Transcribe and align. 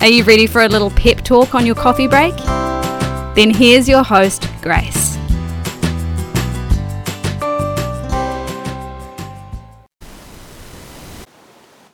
are 0.00 0.08
you 0.08 0.24
ready 0.24 0.46
for 0.46 0.62
a 0.62 0.68
little 0.68 0.90
pep 0.90 1.18
talk 1.22 1.54
on 1.54 1.66
your 1.66 1.74
coffee 1.74 2.08
break? 2.08 2.36
Then 3.34 3.50
here's 3.50 3.88
your 3.88 4.02
host, 4.02 4.48
Grace. 4.62 5.19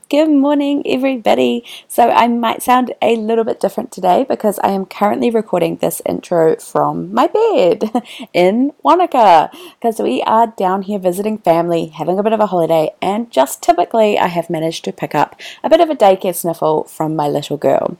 Good 0.08 0.30
morning, 0.30 0.84
everybody. 0.86 1.64
So, 1.88 2.10
I 2.10 2.28
might 2.28 2.62
sound 2.62 2.94
a 3.02 3.16
little 3.16 3.42
bit 3.42 3.58
different 3.58 3.90
today 3.90 4.24
because 4.28 4.60
I 4.60 4.68
am 4.68 4.86
currently 4.86 5.30
recording 5.30 5.78
this 5.78 6.00
intro 6.06 6.54
from 6.58 7.12
my 7.12 7.26
bed 7.26 7.90
in 8.32 8.72
Wanaka 8.84 9.50
because 9.74 9.98
we 9.98 10.22
are 10.22 10.54
down 10.56 10.82
here 10.82 11.00
visiting 11.00 11.38
family, 11.38 11.86
having 11.86 12.20
a 12.20 12.22
bit 12.22 12.32
of 12.32 12.38
a 12.38 12.46
holiday, 12.46 12.94
and 13.02 13.32
just 13.32 13.64
typically 13.64 14.16
I 14.16 14.28
have 14.28 14.48
managed 14.48 14.84
to 14.84 14.92
pick 14.92 15.12
up 15.12 15.40
a 15.64 15.68
bit 15.68 15.80
of 15.80 15.90
a 15.90 15.96
daycare 15.96 16.36
sniffle 16.36 16.84
from 16.84 17.16
my 17.16 17.26
little 17.26 17.56
girl. 17.56 17.96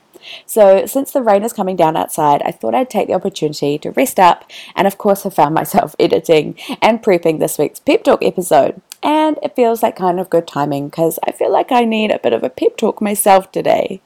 So, 0.47 0.87
since 0.87 1.11
the 1.11 1.23
rain 1.23 1.43
is 1.43 1.53
coming 1.53 1.75
down 1.75 1.97
outside, 1.97 2.41
I 2.43 2.53
thought 2.53 2.77
I'd 2.77 2.89
take 2.89 3.09
the 3.09 3.15
opportunity 3.15 3.79
to 3.79 3.91
rest 3.91 4.21
up 4.21 4.49
and, 4.77 4.87
of 4.87 4.97
course, 4.97 5.25
have 5.25 5.35
found 5.35 5.55
myself 5.61 5.97
editing 5.99 6.57
and 6.81 7.03
prepping 7.03 7.41
this 7.41 7.59
week's 7.59 7.81
Pep 7.81 8.05
Talk 8.05 8.23
episode 8.23 8.81
and 9.03 9.39
it 9.43 9.57
feels 9.57 9.83
like 9.83 9.97
kind 9.97 10.19
of 10.19 10.31
good 10.31 10.47
timing 10.47 10.89
because 10.89 11.19
I 11.27 11.33
feel 11.33 11.53
like 11.53 11.73
I 11.73 11.85
need 11.85 12.11
a 12.11 12.19
bit 12.19 12.33
of 12.33 12.43
a 12.43 12.51
pep 12.51 12.77
talk 12.77 13.01
myself 13.01 13.53
today. 13.53 14.01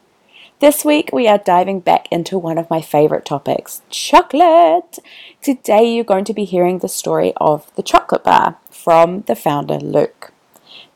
This 0.60 0.84
week, 0.84 1.08
we 1.10 1.27
are 1.27 1.38
diving 1.38 1.80
back 1.80 2.06
into 2.10 2.36
one 2.36 2.58
of 2.58 2.69
my 2.69 2.82
favorite 2.82 3.24
topics 3.24 3.80
chocolate. 3.88 4.98
Today, 5.41 5.91
you're 5.91 6.05
going 6.05 6.27
to 6.27 6.34
be 6.34 6.44
hearing 6.44 6.80
the 6.80 6.88
story 6.88 7.32
of 7.38 7.74
the 7.77 7.82
chocolate 7.82 8.24
bar 8.24 8.58
from 8.70 9.22
the 9.22 9.34
founder, 9.34 9.78
Luke. 9.78 10.32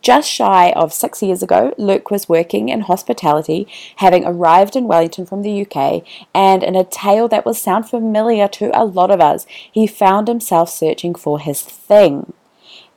Just 0.03 0.29
shy 0.29 0.71
of 0.73 0.93
six 0.93 1.23
years 1.23 1.43
ago, 1.43 1.73
Luke 1.79 2.11
was 2.11 2.29
working 2.29 2.69
in 2.69 2.83
hospitality, 2.83 3.67
having 3.97 4.27
arrived 4.27 4.77
in 4.77 4.87
Wellington 4.87 5.25
from 5.25 5.41
the 5.41 5.63
UK, 5.63 6.03
and 6.35 6.63
in 6.63 6.77
a 6.77 6.85
tale 6.85 7.27
that 7.29 7.47
will 7.47 7.55
sound 7.55 7.89
familiar 7.89 8.47
to 8.49 8.71
a 8.79 8.85
lot 8.85 9.11
of 9.11 9.23
us, 9.23 9.47
he 9.73 9.87
found 9.87 10.29
himself 10.29 10.69
searching 10.69 11.15
for 11.15 11.39
his 11.39 11.63
thing. 11.63 12.35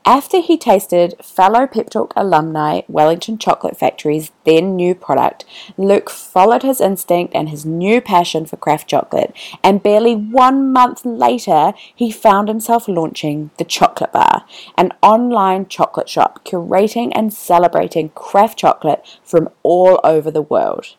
After 0.08 0.40
he 0.40 0.56
tasted 0.56 1.16
fellow 1.22 1.68
Pep 1.68 1.90
Talk 1.90 2.14
alumni 2.16 2.84
Wellington 2.88 3.38
Chocolate 3.38 3.78
Factory's 3.78 4.32
then 4.46 4.78
new 4.78 4.96
product, 4.96 5.44
Luke 5.76 6.10
followed 6.10 6.64
his 6.64 6.80
instinct 6.80 7.36
and 7.36 7.50
his 7.50 7.66
new 7.66 8.00
passion 8.00 8.46
for 8.46 8.56
craft 8.56 8.88
chocolate, 8.88 9.36
and 9.62 9.84
barely 9.84 10.16
one 10.16 10.72
month 10.72 11.06
later, 11.06 11.74
he 11.94 12.10
found 12.10 12.48
himself 12.48 12.88
launching 12.88 13.50
the 13.58 13.66
Chocolate 13.66 14.14
Bar, 14.14 14.46
an 14.78 14.94
online 15.04 15.68
chocolate 15.68 16.08
shop 16.08 16.46
curating 16.46 17.12
and 17.14 17.34
celebrating 17.34 18.08
craft 18.12 18.60
chocolate 18.60 19.06
from 19.26 19.50
all 19.62 20.00
over 20.06 20.32
the 20.32 20.42
world 20.42 20.96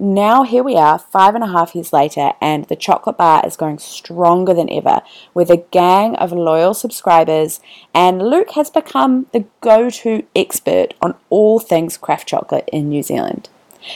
now 0.00 0.42
here 0.42 0.62
we 0.62 0.76
are, 0.76 0.98
five 0.98 1.34
and 1.34 1.44
a 1.44 1.48
half 1.48 1.74
years 1.74 1.92
later, 1.92 2.32
and 2.40 2.64
the 2.64 2.76
chocolate 2.76 3.16
bar 3.16 3.46
is 3.46 3.56
going 3.56 3.78
stronger 3.78 4.54
than 4.54 4.70
ever 4.70 5.02
with 5.34 5.50
a 5.50 5.64
gang 5.70 6.16
of 6.16 6.32
loyal 6.32 6.74
subscribers. 6.74 7.60
And 7.94 8.22
Luke 8.22 8.50
has 8.52 8.70
become 8.70 9.26
the 9.32 9.44
go 9.60 9.90
to 9.90 10.24
expert 10.34 10.94
on 11.00 11.14
all 11.30 11.58
things 11.60 11.96
craft 11.96 12.28
chocolate 12.28 12.68
in 12.72 12.88
New 12.88 13.02
Zealand. 13.02 13.48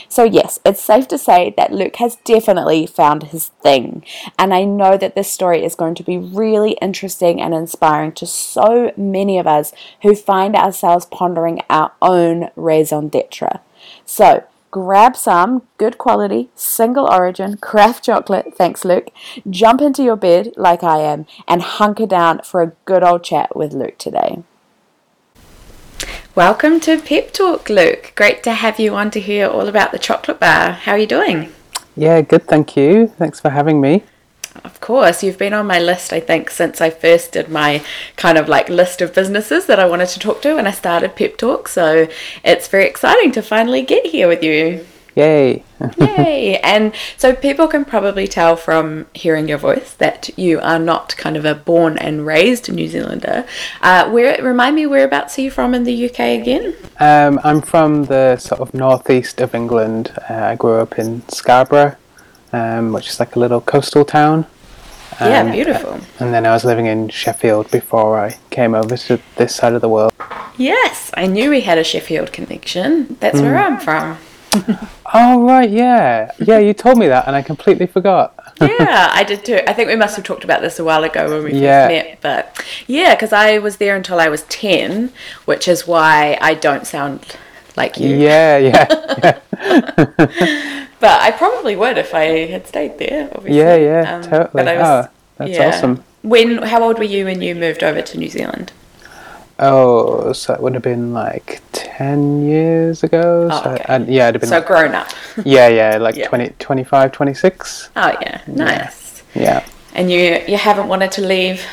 So, 0.09 0.23
yes, 0.23 0.59
it's 0.65 0.81
safe 0.81 1.07
to 1.09 1.17
say 1.17 1.53
that 1.57 1.71
Luke 1.71 1.95
has 1.97 2.17
definitely 2.25 2.85
found 2.85 3.23
his 3.23 3.47
thing. 3.47 4.03
And 4.37 4.53
I 4.53 4.63
know 4.63 4.97
that 4.97 5.15
this 5.15 5.31
story 5.31 5.63
is 5.63 5.75
going 5.75 5.95
to 5.95 6.03
be 6.03 6.17
really 6.17 6.71
interesting 6.81 7.41
and 7.41 7.53
inspiring 7.53 8.11
to 8.13 8.25
so 8.25 8.91
many 8.97 9.37
of 9.37 9.47
us 9.47 9.73
who 10.01 10.15
find 10.15 10.55
ourselves 10.55 11.05
pondering 11.05 11.61
our 11.69 11.93
own 12.01 12.49
raison 12.55 13.07
d'etre. 13.07 13.59
So, 14.05 14.43
grab 14.77 15.17
some 15.17 15.63
good 15.79 15.97
quality, 15.97 16.49
single 16.53 17.11
origin 17.11 17.57
craft 17.57 18.03
chocolate, 18.03 18.55
thanks 18.55 18.85
Luke, 18.85 19.09
jump 19.49 19.81
into 19.81 20.03
your 20.03 20.15
bed 20.15 20.53
like 20.55 20.83
I 20.83 20.99
am, 20.99 21.25
and 21.47 21.63
hunker 21.63 22.05
down 22.05 22.41
for 22.43 22.61
a 22.61 22.73
good 22.85 23.03
old 23.03 23.23
chat 23.23 23.55
with 23.55 23.73
Luke 23.73 23.97
today. 23.97 24.43
Welcome 26.35 26.79
to 26.81 27.01
Pep 27.01 27.33
Talk, 27.33 27.71
Luke. 27.71 28.13
Great 28.15 28.43
to 28.43 28.51
have 28.51 28.79
you 28.79 28.93
on 28.93 29.09
to 29.11 29.19
hear 29.19 29.47
all 29.47 29.67
about 29.67 29.91
the 29.91 29.97
chocolate 29.97 30.39
bar. 30.39 30.73
How 30.73 30.91
are 30.91 30.99
you 30.99 31.07
doing? 31.07 31.51
Yeah, 31.95 32.21
good, 32.21 32.47
thank 32.47 32.77
you. 32.77 33.07
Thanks 33.07 33.39
for 33.39 33.49
having 33.49 33.81
me. 33.81 34.03
Of 34.63 34.79
course, 34.81 35.23
you've 35.23 35.37
been 35.37 35.53
on 35.53 35.67
my 35.67 35.79
list, 35.79 36.13
I 36.13 36.19
think, 36.19 36.49
since 36.49 36.81
I 36.81 36.89
first 36.89 37.33
did 37.33 37.49
my 37.49 37.83
kind 38.15 38.37
of 38.37 38.47
like 38.47 38.69
list 38.69 39.01
of 39.01 39.13
businesses 39.13 39.65
that 39.67 39.79
I 39.79 39.87
wanted 39.87 40.09
to 40.09 40.19
talk 40.19 40.41
to 40.43 40.55
when 40.55 40.67
I 40.67 40.71
started 40.71 41.15
Pep 41.15 41.37
Talk. 41.37 41.67
So 41.67 42.07
it's 42.43 42.67
very 42.67 42.85
exciting 42.85 43.31
to 43.33 43.41
finally 43.41 43.81
get 43.81 44.05
here 44.05 44.27
with 44.27 44.43
you. 44.43 44.85
Yay! 45.15 45.63
Yay! 45.97 46.59
And 46.63 46.93
so 47.17 47.33
people 47.33 47.67
can 47.67 47.85
probably 47.85 48.27
tell 48.27 48.55
from 48.55 49.07
hearing 49.13 49.47
your 49.47 49.57
voice 49.57 49.93
that 49.95 50.29
you 50.37 50.59
are 50.59 50.77
not 50.77 51.15
kind 51.17 51.35
of 51.35 51.43
a 51.43 51.55
born 51.55 51.97
and 51.97 52.25
raised 52.25 52.71
New 52.71 52.87
Zealander. 52.87 53.45
Uh, 53.81 54.09
where 54.11 54.41
remind 54.43 54.75
me 54.75 54.85
whereabouts 54.85 55.39
are 55.39 55.41
you 55.41 55.49
from 55.49 55.73
in 55.73 55.85
the 55.85 56.05
UK 56.07 56.19
again? 56.19 56.75
Um, 56.99 57.39
I'm 57.43 57.61
from 57.61 58.05
the 58.05 58.37
sort 58.37 58.61
of 58.61 58.73
northeast 58.73 59.41
of 59.41 59.55
England. 59.55 60.11
Uh, 60.29 60.33
I 60.33 60.55
grew 60.55 60.79
up 60.79 60.99
in 60.99 61.27
Scarborough 61.29 61.95
um, 62.53 62.93
which 62.93 63.09
is 63.09 63.19
like 63.19 63.35
a 63.35 63.39
little 63.39 63.61
coastal 63.61 64.05
town. 64.05 64.45
Yeah, 65.19 65.41
um, 65.41 65.51
beautiful. 65.51 65.99
And 66.19 66.33
then 66.33 66.45
I 66.45 66.51
was 66.51 66.63
living 66.63 66.85
in 66.85 67.09
Sheffield 67.09 67.71
before 67.71 68.19
I 68.19 68.37
came 68.51 68.75
over 68.75 68.95
to 68.95 69.19
this 69.35 69.55
side 69.55 69.73
of 69.73 69.81
the 69.81 69.89
world. 69.89 70.13
Yes, 70.57 71.11
I 71.15 71.25
knew 71.27 71.49
we 71.49 71.61
had 71.61 71.77
a 71.77 71.83
Sheffield 71.83 72.31
connection. 72.31 73.17
That's 73.19 73.39
mm. 73.39 73.43
where 73.43 73.57
I'm 73.57 73.79
from. 73.79 74.17
oh 75.13 75.43
right, 75.43 75.69
yeah, 75.69 76.31
yeah. 76.39 76.57
You 76.57 76.73
told 76.73 76.97
me 76.97 77.07
that, 77.07 77.27
and 77.27 77.35
I 77.35 77.41
completely 77.41 77.85
forgot. 77.85 78.33
yeah, 78.61 79.09
I 79.11 79.23
did 79.23 79.43
too. 79.43 79.59
I 79.67 79.73
think 79.73 79.89
we 79.89 79.95
must 79.95 80.15
have 80.15 80.25
talked 80.25 80.43
about 80.43 80.61
this 80.61 80.79
a 80.79 80.83
while 80.83 81.03
ago 81.03 81.29
when 81.29 81.43
we 81.43 81.59
yeah. 81.59 81.87
first 81.87 82.05
met. 82.05 82.21
But 82.21 82.65
yeah, 82.87 83.13
because 83.15 83.33
I 83.33 83.57
was 83.57 83.77
there 83.77 83.95
until 83.95 84.19
I 84.19 84.29
was 84.29 84.43
ten, 84.43 85.11
which 85.45 85.67
is 85.67 85.85
why 85.85 86.37
I 86.41 86.53
don't 86.53 86.87
sound 86.87 87.37
like 87.77 87.97
you. 87.97 88.15
Yeah, 88.15 88.57
yeah. 88.57 89.39
yeah. 89.59 90.73
But 90.99 91.21
I 91.21 91.31
probably 91.31 91.75
would 91.75 91.97
if 91.97 92.13
I 92.15 92.47
had 92.47 92.67
stayed 92.67 92.97
there. 92.97 93.29
Obviously. 93.35 93.57
Yeah, 93.57 93.75
yeah, 93.75 94.15
um, 94.15 94.23
totally. 94.23 94.63
I 94.63 94.77
was, 94.77 95.05
oh, 95.05 95.11
that's 95.37 95.51
yeah. 95.51 95.67
awesome. 95.67 96.03
When? 96.23 96.57
How 96.63 96.83
old 96.83 96.97
were 96.97 97.03
you 97.03 97.25
when 97.25 97.41
you 97.41 97.53
moved 97.53 97.83
over 97.83 98.01
to 98.01 98.17
New 98.17 98.29
Zealand? 98.29 98.71
Oh, 99.59 100.33
so 100.33 100.53
it 100.53 100.61
would 100.61 100.73
have 100.73 100.83
been 100.83 101.13
like 101.13 101.61
10 101.71 102.47
years 102.47 103.03
ago. 103.03 103.47
Oh, 103.51 103.63
so 103.63 103.71
okay. 103.71 103.85
I'd, 103.87 104.07
yeah, 104.07 104.29
it'd 104.29 104.35
have 104.35 104.41
been. 104.41 104.49
So 104.49 104.57
like, 104.57 104.67
grown 104.67 104.95
up. 104.95 105.07
yeah, 105.45 105.67
yeah, 105.67 105.97
like 105.97 106.15
yeah. 106.15 106.27
20, 106.27 106.49
25, 106.59 107.11
26. 107.11 107.89
Oh, 107.95 108.17
yeah, 108.21 108.41
nice. 108.47 109.23
Yeah. 109.35 109.41
yeah. 109.41 109.65
And 109.93 110.11
you 110.11 110.43
you 110.47 110.57
haven't 110.57 110.87
wanted 110.87 111.11
to 111.13 111.21
leave 111.21 111.63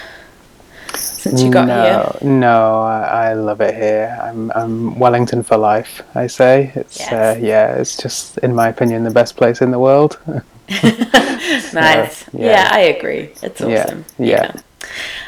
since 1.25 1.43
you 1.43 1.51
got 1.51 1.67
no, 1.67 2.19
here? 2.21 2.31
No, 2.31 2.83
I, 2.83 3.31
I, 3.31 3.33
love 3.33 3.63
it 3.63 3.75
here. 3.75 4.19
I'm, 4.23 4.53
I'm 4.55 4.99
Wellington 4.99 5.43
for 5.43 5.57
life. 5.57 6.03
I 6.15 6.27
say 6.27 6.71
it's 6.75 7.01
yes. 7.01 7.13
uh, 7.13 7.41
yeah, 7.41 7.77
it's 7.77 7.97
just 7.97 8.37
in 8.39 8.55
my 8.55 8.69
opinion 8.69 9.05
the 9.05 9.11
best 9.11 9.35
place 9.35 9.63
in 9.63 9.71
the 9.71 9.79
world. 9.79 10.19
nice. 10.69 12.19
So, 12.19 12.31
yeah. 12.35 12.51
yeah. 12.51 12.69
I 12.71 12.81
agree. 12.81 13.33
It's 13.43 13.61
awesome. 13.63 14.05
Yeah. 14.19 14.27
yeah. 14.27 14.53
yeah. 14.55 14.61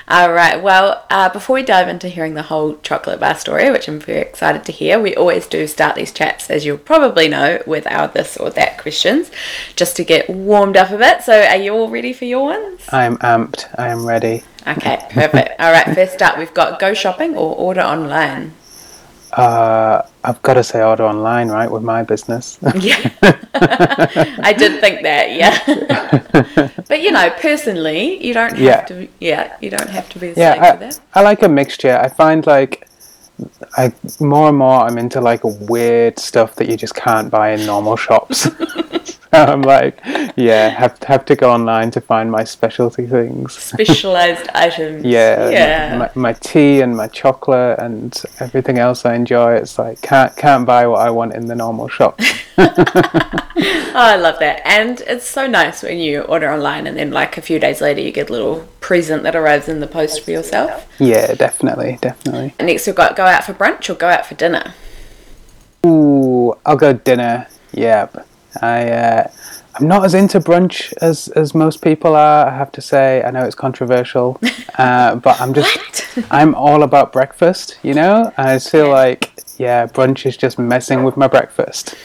All 0.08 0.32
right. 0.32 0.62
Well, 0.62 1.04
uh, 1.10 1.28
before 1.30 1.54
we 1.54 1.62
dive 1.62 1.88
into 1.88 2.08
hearing 2.08 2.34
the 2.34 2.42
whole 2.42 2.76
chocolate 2.78 3.18
bar 3.18 3.34
story, 3.34 3.70
which 3.70 3.88
I'm 3.88 3.98
very 3.98 4.20
excited 4.20 4.64
to 4.64 4.72
hear, 4.72 5.00
we 5.00 5.16
always 5.16 5.46
do 5.46 5.66
start 5.66 5.96
these 5.96 6.12
chats, 6.12 6.48
as 6.48 6.64
you'll 6.64 6.78
probably 6.78 7.28
know, 7.28 7.60
with 7.66 7.86
our 7.88 8.08
this 8.08 8.36
or 8.36 8.50
that 8.50 8.78
questions, 8.78 9.30
just 9.74 9.96
to 9.96 10.04
get 10.04 10.30
warmed 10.30 10.76
up 10.76 10.90
a 10.90 10.98
bit. 10.98 11.22
So, 11.22 11.42
are 11.42 11.56
you 11.56 11.72
all 11.72 11.90
ready 11.90 12.12
for 12.12 12.24
your 12.24 12.44
ones? 12.44 12.82
I'm 12.90 13.16
amped. 13.18 13.66
I 13.78 13.88
am 13.88 14.06
ready. 14.06 14.44
Okay, 14.66 15.04
perfect. 15.10 15.60
All 15.60 15.72
right. 15.72 15.94
First 15.94 16.22
up, 16.22 16.38
we've 16.38 16.54
got 16.54 16.78
go 16.78 16.94
shopping 16.94 17.36
or 17.36 17.54
order 17.56 17.82
online. 17.82 18.52
Uh, 19.32 20.02
I've 20.24 20.40
got 20.42 20.54
to 20.54 20.64
say 20.64 20.82
order 20.82 21.04
online, 21.04 21.48
right, 21.48 21.70
with 21.70 21.82
my 21.82 22.02
business. 22.02 22.58
yeah, 22.80 23.10
I 24.42 24.54
did 24.56 24.80
think 24.80 25.02
that. 25.02 25.32
Yeah, 25.32 26.70
but 26.88 27.00
you 27.00 27.10
know, 27.10 27.30
personally, 27.40 28.24
you 28.24 28.34
don't 28.34 28.50
have 28.50 28.60
yeah. 28.60 28.80
to. 28.82 29.08
Yeah, 29.20 29.56
you 29.60 29.70
don't 29.70 29.88
have 29.88 30.08
to 30.10 30.18
be 30.18 30.32
the 30.32 30.40
yeah, 30.40 30.54
same 30.54 30.62
I, 30.62 30.72
for 30.72 30.78
that. 30.78 31.00
I 31.14 31.22
like 31.22 31.42
a 31.42 31.48
mixture. 31.48 31.96
I 31.96 32.08
find 32.08 32.46
like 32.46 32.88
I 33.76 33.92
more 34.20 34.48
and 34.48 34.58
more 34.58 34.80
I'm 34.80 34.98
into 34.98 35.20
like 35.20 35.40
weird 35.44 36.18
stuff 36.18 36.54
that 36.56 36.68
you 36.68 36.76
just 36.76 36.94
can't 36.94 37.30
buy 37.30 37.50
in 37.50 37.66
normal 37.66 37.96
shops. 37.96 38.48
I'm 39.32 39.62
like 39.62 40.00
yeah, 40.36 40.68
have 40.68 41.02
have 41.04 41.24
to 41.26 41.36
go 41.36 41.50
online 41.50 41.90
to 41.92 42.00
find 42.00 42.30
my 42.30 42.44
specialty 42.44 43.06
things. 43.06 43.54
Specialized 43.54 44.48
items. 44.54 45.04
Yeah, 45.04 45.48
Yeah. 45.50 45.98
My, 45.98 46.10
my 46.14 46.32
tea 46.34 46.80
and 46.80 46.96
my 46.96 47.08
chocolate 47.08 47.78
and 47.78 48.16
everything 48.40 48.78
else 48.78 49.04
I 49.04 49.14
enjoy. 49.14 49.54
It's 49.54 49.78
like 49.78 50.00
can't 50.02 50.36
can't 50.36 50.66
buy 50.66 50.86
what 50.86 51.00
I 51.00 51.10
want 51.10 51.34
in 51.34 51.46
the 51.46 51.54
normal 51.54 51.88
shop. 51.88 52.20
Oh, 53.98 54.00
I 54.00 54.16
love 54.16 54.38
that. 54.40 54.60
And 54.66 55.00
it's 55.06 55.26
so 55.26 55.46
nice 55.46 55.82
when 55.82 55.96
you 55.96 56.20
order 56.20 56.52
online 56.52 56.86
and 56.86 56.98
then 56.98 57.12
like 57.12 57.38
a 57.38 57.40
few 57.40 57.58
days 57.58 57.80
later 57.80 58.02
you 58.02 58.12
get 58.12 58.28
a 58.28 58.32
little 58.32 58.68
present 58.80 59.22
that 59.22 59.34
arrives 59.34 59.70
in 59.70 59.80
the 59.80 59.86
post 59.86 60.22
for 60.22 60.32
yourself. 60.32 60.86
yeah, 60.98 61.32
definitely, 61.32 61.96
definitely. 62.02 62.54
And 62.58 62.66
next 62.66 62.86
we've 62.86 62.94
got 62.94 63.16
go 63.16 63.24
out 63.24 63.44
for 63.44 63.54
brunch 63.54 63.88
or 63.88 63.94
go 63.94 64.08
out 64.08 64.26
for 64.26 64.34
dinner. 64.34 64.74
Ooh, 65.86 66.54
I'll 66.66 66.76
go 66.76 66.92
dinner. 66.92 67.46
Yep. 67.72 68.26
I 68.62 68.90
uh, 68.90 69.28
I'm 69.78 69.88
not 69.88 70.04
as 70.04 70.14
into 70.14 70.40
brunch 70.40 70.92
as 71.02 71.28
as 71.28 71.54
most 71.54 71.82
people 71.82 72.14
are. 72.16 72.46
I 72.46 72.56
have 72.56 72.72
to 72.72 72.80
say. 72.80 73.22
I 73.22 73.30
know 73.30 73.44
it's 73.44 73.54
controversial, 73.54 74.40
uh, 74.78 75.16
but 75.16 75.40
I'm 75.40 75.52
just? 75.54 75.78
I'm 76.30 76.54
all 76.54 76.82
about 76.82 77.12
breakfast. 77.12 77.78
You 77.82 77.94
know, 77.94 78.32
and 78.36 78.48
I 78.48 78.58
feel 78.58 78.88
like 78.90 79.32
yeah, 79.58 79.86
brunch 79.86 80.26
is 80.26 80.36
just 80.36 80.58
messing 80.58 81.02
with 81.04 81.16
my 81.16 81.28
breakfast. 81.28 81.94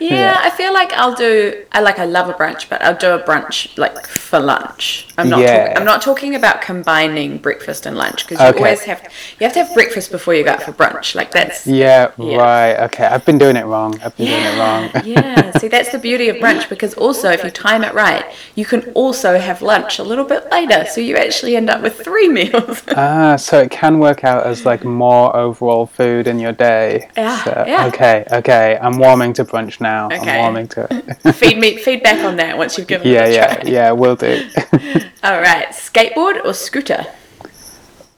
Yeah, 0.00 0.38
I 0.40 0.48
feel 0.50 0.72
like 0.72 0.92
I'll 0.94 1.14
do. 1.14 1.64
I 1.72 1.80
like. 1.80 1.98
I 1.98 2.06
love 2.06 2.28
a 2.28 2.32
brunch, 2.32 2.68
but 2.70 2.80
I'll 2.82 2.96
do 2.96 3.10
a 3.12 3.22
brunch 3.22 3.76
like 3.76 4.06
for 4.06 4.40
lunch. 4.40 5.08
I'm 5.18 5.28
not. 5.28 5.40
Yeah. 5.40 5.58
Talking, 5.64 5.76
I'm 5.76 5.84
not 5.84 6.00
talking 6.02 6.34
about 6.34 6.62
combining 6.62 7.36
breakfast 7.38 7.84
and 7.86 7.96
lunch 7.98 8.24
because 8.26 8.40
you 8.40 8.46
Okay. 8.46 8.58
always 8.58 8.82
have. 8.84 9.02
You 9.38 9.44
have 9.44 9.52
to 9.54 9.64
have 9.64 9.74
breakfast 9.74 10.10
before 10.10 10.34
you 10.34 10.42
go 10.44 10.52
out 10.52 10.62
for 10.62 10.72
brunch. 10.72 11.14
Like 11.14 11.32
that's. 11.32 11.66
yeah, 11.66 12.12
Yeah. 12.16 12.36
right. 12.38 12.84
Okay, 12.86 13.04
I've 13.04 13.24
been 13.26 13.36
doing 13.38 13.56
it 13.56 13.66
wrong. 13.66 14.00
I've 14.02 14.16
been 14.16 14.26
doing 14.28 14.42
it 14.42 14.58
wrong. 14.58 14.90
yeah. 15.04 15.50
See, 15.58 15.68
that's 15.68 15.90
the 15.92 15.98
beauty 15.98 16.09
of 16.18 16.36
brunch 16.36 16.68
because 16.68 16.94
also 16.94 17.30
if 17.30 17.44
you 17.44 17.50
time 17.50 17.84
it 17.84 17.94
right, 17.94 18.24
you 18.54 18.64
can 18.64 18.82
also 18.92 19.38
have 19.38 19.62
lunch 19.62 19.98
a 19.98 20.02
little 20.02 20.24
bit 20.24 20.50
later, 20.50 20.84
so 20.86 21.00
you 21.00 21.16
actually 21.16 21.56
end 21.56 21.70
up 21.70 21.82
with 21.82 22.00
three 22.00 22.28
meals. 22.38 22.82
Ah, 22.96 23.36
so 23.36 23.60
it 23.60 23.70
can 23.70 23.98
work 23.98 24.24
out 24.24 24.46
as 24.46 24.64
like 24.66 24.84
more 24.84 25.34
overall 25.36 25.86
food 25.86 26.26
in 26.26 26.38
your 26.38 26.52
day. 26.52 27.08
Yeah, 27.16 27.44
So, 27.44 27.64
yeah. 27.66 27.86
Okay, 27.86 28.24
okay. 28.32 28.78
I'm 28.80 28.98
warming 28.98 29.32
to 29.34 29.44
brunch 29.44 29.80
now. 29.80 30.06
Okay. 30.06 30.16
I'm 30.32 30.38
warming 30.38 30.68
to 30.68 30.86
it. 31.24 31.32
feed 31.34 31.58
me 31.58 31.76
feedback 31.76 32.24
on 32.24 32.36
that 32.36 32.58
once 32.58 32.76
you've 32.76 32.86
given 32.88 33.06
yeah, 33.08 33.24
it 33.24 33.30
a 33.30 33.34
yeah, 33.34 33.54
try. 33.54 33.70
yeah. 33.70 33.90
Will 33.92 34.16
do. 34.16 34.48
All 35.22 35.40
right, 35.40 35.68
skateboard 35.68 36.44
or 36.44 36.54
scooter? 36.54 37.06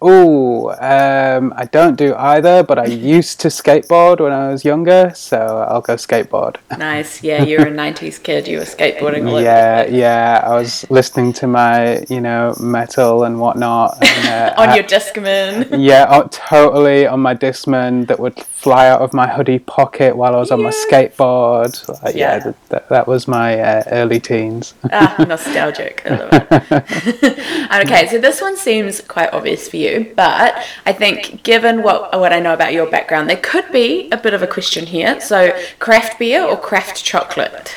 Ooh, 0.04 0.70
um, 0.70 1.52
I 1.56 1.64
don't 1.70 1.96
do 1.96 2.14
either, 2.16 2.62
but 2.62 2.78
I 2.78 2.84
used 3.16 3.40
to 3.42 3.48
skateboard 3.48 4.20
when 4.20 4.32
I 4.32 4.48
was 4.50 4.64
younger, 4.64 5.12
so 5.14 5.38
I'll 5.68 5.80
go 5.80 5.94
skateboard. 5.96 6.56
Nice. 6.78 7.22
Yeah, 7.22 7.42
you're 7.42 7.66
a 7.68 7.70
'90s 7.70 8.22
kid. 8.22 8.48
You 8.48 8.58
were 8.58 8.64
skateboarding 8.64 9.30
all. 9.30 9.40
Yeah, 9.40 9.86
yeah. 9.86 10.40
I 10.44 10.54
was 10.54 10.84
listening 10.90 11.32
to 11.34 11.46
my, 11.46 12.04
you 12.08 12.20
know, 12.20 12.54
metal 12.60 13.24
and 13.24 13.38
whatnot. 13.40 13.96
And, 14.02 14.28
uh, 14.28 14.54
On 14.62 14.68
I- 14.70 14.74
your 14.76 14.84
Discman. 14.84 15.68
Yeah, 15.82 16.06
oh, 16.08 16.28
totally 16.30 17.06
on 17.06 17.20
my 17.20 17.34
Discman 17.34 18.06
that 18.08 18.18
would 18.18 18.38
fly 18.62 18.88
out 18.88 19.00
of 19.00 19.12
my 19.12 19.26
hoodie 19.28 19.58
pocket 19.58 20.16
while 20.16 20.34
I 20.34 20.38
was 20.38 20.50
on 20.50 20.62
my 20.62 20.70
skateboard. 20.70 21.72
Like, 22.02 22.14
yeah, 22.14 22.34
Yeah. 22.34 22.38
that, 22.40 22.68
that, 22.68 22.88
that 22.88 23.06
was 23.08 23.26
my 23.26 23.58
uh, 23.60 23.82
early 23.88 24.20
teens. 24.20 24.74
ah, 24.92 25.16
nostalgic. 25.28 26.02
I 26.06 26.10
love 26.16 26.30
it. 26.32 27.82
okay, 27.86 28.06
so 28.08 28.18
this 28.18 28.40
one 28.40 28.56
seems 28.56 29.00
quite 29.00 29.32
obvious 29.32 29.68
for 29.68 29.76
you, 29.78 29.91
but 30.00 30.54
I 30.86 30.92
think 30.92 31.42
given 31.42 31.82
what 31.82 32.18
what 32.18 32.32
I 32.32 32.40
know 32.40 32.54
about 32.54 32.72
your 32.72 32.86
background, 32.90 33.28
there 33.28 33.36
could 33.36 33.70
be 33.72 34.08
a 34.10 34.16
bit 34.16 34.34
of 34.34 34.42
a 34.42 34.46
question 34.46 34.86
here. 34.86 35.20
So, 35.20 35.56
craft 35.78 36.18
beer 36.18 36.42
or 36.42 36.56
craft 36.56 37.04
chocolate? 37.04 37.76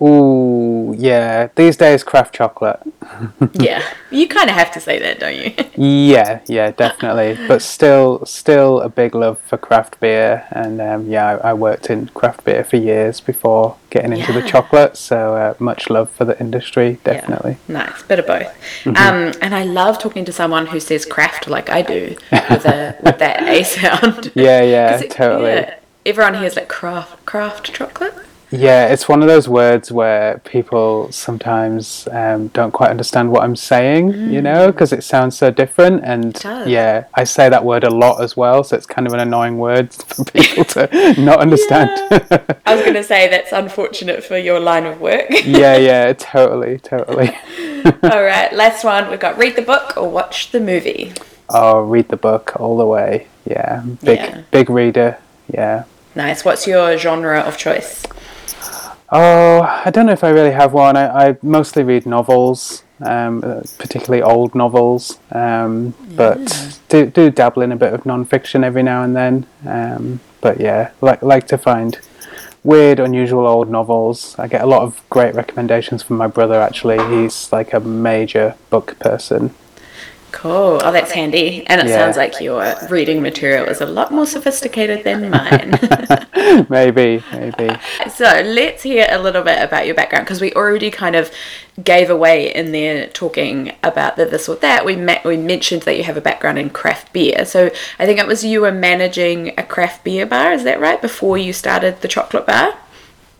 Ooh, 0.00 0.55
yeah. 0.96 1.48
These 1.56 1.76
days, 1.76 2.02
craft 2.04 2.34
chocolate. 2.34 2.80
yeah, 3.54 3.82
you 4.10 4.26
kind 4.28 4.50
of 4.50 4.56
have 4.56 4.72
to 4.72 4.80
say 4.80 4.98
that, 4.98 5.20
don't 5.20 5.36
you? 5.36 5.54
Yeah, 5.78 6.40
yeah, 6.46 6.70
definitely. 6.70 7.36
but 7.46 7.60
still, 7.62 8.24
still 8.24 8.80
a 8.80 8.88
big 8.88 9.14
love 9.14 9.38
for 9.40 9.56
craft 9.58 10.00
beer, 10.00 10.46
and 10.50 10.80
um, 10.80 11.06
yeah, 11.08 11.36
I, 11.42 11.50
I 11.50 11.52
worked 11.54 11.90
in 11.90 12.06
craft 12.08 12.44
beer 12.44 12.64
for 12.64 12.76
years 12.76 13.20
before 13.20 13.76
getting 13.90 14.12
into 14.14 14.32
the 14.32 14.42
chocolate. 14.42 14.96
So 14.96 15.34
uh, 15.36 15.54
much 15.58 15.90
love 15.90 16.10
for 16.10 16.24
the 16.24 16.38
industry, 16.40 16.98
definitely. 17.04 17.58
Yeah, 17.68 17.74
nice, 17.84 18.02
bit 18.04 18.18
of 18.18 18.26
both. 18.26 18.46
Mm-hmm. 18.84 18.96
Um, 18.96 19.34
and 19.42 19.54
I 19.54 19.64
love 19.64 19.98
talking 19.98 20.24
to 20.24 20.32
someone 20.32 20.66
who 20.66 20.80
says 20.80 21.04
craft 21.04 21.46
like 21.46 21.68
I 21.70 21.82
do 21.82 22.16
with 22.32 22.64
a 22.66 22.96
with 23.02 23.18
that 23.18 23.42
a 23.42 23.62
sound. 23.76 24.32
Yeah, 24.34 24.62
yeah, 24.62 24.98
it- 25.00 25.10
totally. 25.10 25.50
yeah, 25.50 25.74
everyone 26.06 26.34
hears 26.34 26.56
like 26.56 26.68
craft 26.68 27.24
craft 27.26 27.72
chocolate. 27.74 28.14
Yeah, 28.58 28.86
it's 28.88 29.08
one 29.08 29.22
of 29.22 29.28
those 29.28 29.48
words 29.48 29.90
where 29.92 30.38
people 30.44 31.10
sometimes 31.12 32.08
um, 32.12 32.48
don't 32.48 32.70
quite 32.72 32.90
understand 32.90 33.30
what 33.30 33.42
I'm 33.42 33.56
saying, 33.56 34.12
you 34.32 34.40
know, 34.42 34.70
because 34.72 34.92
it 34.92 35.04
sounds 35.04 35.36
so 35.36 35.50
different. 35.50 36.04
And 36.04 36.40
yeah, 36.66 37.04
I 37.14 37.24
say 37.24 37.48
that 37.48 37.64
word 37.64 37.84
a 37.84 37.90
lot 37.90 38.22
as 38.22 38.36
well, 38.36 38.64
so 38.64 38.76
it's 38.76 38.86
kind 38.86 39.06
of 39.06 39.12
an 39.12 39.20
annoying 39.20 39.58
word 39.58 39.92
for 40.08 40.24
people 40.24 40.64
to 40.64 41.14
not 41.18 41.40
understand. 41.40 41.90
I 42.66 42.74
was 42.74 42.82
going 42.82 42.94
to 42.94 43.04
say 43.04 43.28
that's 43.28 43.52
unfortunate 43.52 44.24
for 44.24 44.38
your 44.38 44.60
line 44.60 44.86
of 44.86 45.00
work. 45.00 45.26
yeah, 45.44 45.76
yeah, 45.76 46.12
totally, 46.14 46.78
totally. 46.78 47.28
All 48.02 48.22
right, 48.22 48.52
last 48.52 48.84
one. 48.84 49.10
We've 49.10 49.20
got 49.20 49.38
read 49.38 49.56
the 49.56 49.62
book 49.62 49.96
or 49.96 50.10
watch 50.10 50.50
the 50.50 50.60
movie. 50.60 51.12
Oh, 51.48 51.80
read 51.82 52.08
the 52.08 52.16
book 52.16 52.58
all 52.58 52.76
the 52.76 52.84
way. 52.86 53.28
Yeah, 53.44 53.82
big, 54.02 54.18
Yeah. 54.18 54.42
big 54.50 54.68
reader. 54.68 55.18
Yeah. 55.46 55.84
Nice. 56.16 56.44
What's 56.44 56.66
your 56.66 56.98
genre 56.98 57.38
of 57.40 57.56
choice? 57.56 58.02
Oh, 59.10 59.60
I 59.60 59.90
don't 59.90 60.06
know 60.06 60.12
if 60.12 60.24
I 60.24 60.30
really 60.30 60.50
have 60.50 60.72
one. 60.72 60.96
I, 60.96 61.28
I 61.28 61.36
mostly 61.42 61.84
read 61.84 62.06
novels, 62.06 62.82
um, 63.00 63.42
uh, 63.44 63.62
particularly 63.78 64.22
old 64.22 64.54
novels, 64.54 65.18
um, 65.30 65.94
but 66.16 66.80
do, 66.88 67.06
do 67.06 67.30
dabble 67.30 67.62
in 67.62 67.70
a 67.70 67.76
bit 67.76 67.92
of 67.92 68.04
non-fiction 68.04 68.64
every 68.64 68.82
now 68.82 69.04
and 69.04 69.14
then. 69.14 69.46
Um, 69.64 70.20
but 70.40 70.60
yeah, 70.60 70.90
like 71.00 71.22
like 71.22 71.46
to 71.48 71.58
find 71.58 72.00
weird, 72.64 72.98
unusual 72.98 73.46
old 73.46 73.70
novels. 73.70 74.36
I 74.40 74.48
get 74.48 74.62
a 74.62 74.66
lot 74.66 74.82
of 74.82 75.00
great 75.08 75.36
recommendations 75.36 76.02
from 76.02 76.16
my 76.16 76.26
brother. 76.26 76.60
Actually, 76.60 76.98
he's 77.16 77.52
like 77.52 77.72
a 77.72 77.80
major 77.80 78.56
book 78.70 78.98
person. 78.98 79.54
Cool. 80.36 80.80
Oh, 80.84 80.92
that's 80.92 81.12
handy. 81.12 81.64
And 81.66 81.80
it 81.80 81.86
Yeah. 81.86 81.96
sounds 81.96 82.18
like 82.18 82.40
your 82.42 82.62
reading 82.90 83.22
material 83.22 83.64
is 83.66 83.80
a 83.80 83.86
lot 83.86 84.12
more 84.12 84.26
sophisticated 84.26 85.02
than 85.02 85.30
mine. 85.30 85.78
maybe, 86.68 87.22
maybe. 87.32 87.74
So 88.14 88.42
let's 88.44 88.82
hear 88.82 89.06
a 89.10 89.18
little 89.18 89.42
bit 89.42 89.62
about 89.62 89.86
your 89.86 89.94
background 89.94 90.26
because 90.26 90.42
we 90.42 90.52
already 90.52 90.90
kind 90.90 91.16
of 91.16 91.30
gave 91.82 92.10
away 92.10 92.54
in 92.54 92.72
there 92.72 93.06
talking 93.08 93.72
about 93.82 94.16
the 94.16 94.26
this 94.26 94.46
or 94.46 94.56
that. 94.56 94.84
We 94.84 94.94
met, 94.94 95.24
we 95.24 95.38
mentioned 95.38 95.82
that 95.82 95.96
you 95.96 96.04
have 96.04 96.18
a 96.18 96.20
background 96.20 96.58
in 96.58 96.68
craft 96.68 97.14
beer. 97.14 97.46
So 97.46 97.70
I 97.98 98.04
think 98.04 98.18
it 98.20 98.26
was 98.26 98.44
you 98.44 98.60
were 98.60 98.72
managing 98.72 99.54
a 99.56 99.62
craft 99.62 100.04
beer 100.04 100.26
bar. 100.26 100.52
Is 100.52 100.64
that 100.64 100.78
right? 100.80 101.00
Before 101.00 101.38
you 101.38 101.54
started 101.54 102.02
the 102.02 102.08
chocolate 102.08 102.44
bar. 102.46 102.74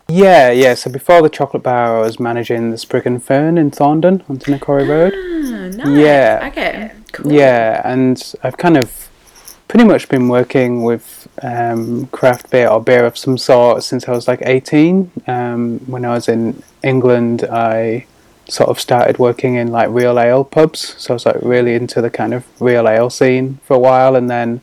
Yeah, 0.08 0.50
yeah. 0.50 0.74
So 0.74 0.90
before 0.90 1.22
the 1.22 1.28
chocolate 1.28 1.62
bar, 1.62 1.98
I 1.98 2.00
was 2.00 2.20
managing 2.20 2.70
the 2.70 2.78
Sprig 2.78 3.06
and 3.06 3.22
Fern 3.22 3.58
in 3.58 3.70
Thorndon 3.70 4.28
on 4.30 4.38
Tinakori 4.38 4.88
Road. 4.88 5.12
Oh, 5.14 5.68
nice. 5.76 5.98
Yeah. 5.98 6.48
Okay. 6.50 6.92
Cool. 7.12 7.32
Yeah, 7.32 7.82
and 7.84 8.34
I've 8.42 8.56
kind 8.56 8.76
of 8.76 9.08
pretty 9.68 9.84
much 9.84 10.08
been 10.08 10.28
working 10.28 10.84
with 10.84 11.26
um, 11.42 12.06
craft 12.08 12.50
beer 12.50 12.68
or 12.68 12.80
beer 12.80 13.04
of 13.04 13.18
some 13.18 13.36
sort 13.36 13.82
since 13.82 14.08
I 14.08 14.12
was 14.12 14.28
like 14.28 14.42
18. 14.42 15.10
Um, 15.26 15.78
when 15.86 16.04
I 16.04 16.10
was 16.10 16.28
in 16.28 16.62
England, 16.84 17.44
I 17.44 18.06
sort 18.48 18.68
of 18.70 18.78
started 18.80 19.18
working 19.18 19.56
in 19.56 19.72
like 19.72 19.88
real 19.90 20.20
ale 20.20 20.44
pubs, 20.44 20.94
so 20.98 21.12
I 21.12 21.14
was 21.14 21.26
like 21.26 21.36
really 21.42 21.74
into 21.74 22.00
the 22.00 22.10
kind 22.10 22.32
of 22.32 22.44
real 22.60 22.88
ale 22.88 23.10
scene 23.10 23.58
for 23.64 23.74
a 23.74 23.80
while, 23.80 24.14
and 24.14 24.30
then 24.30 24.60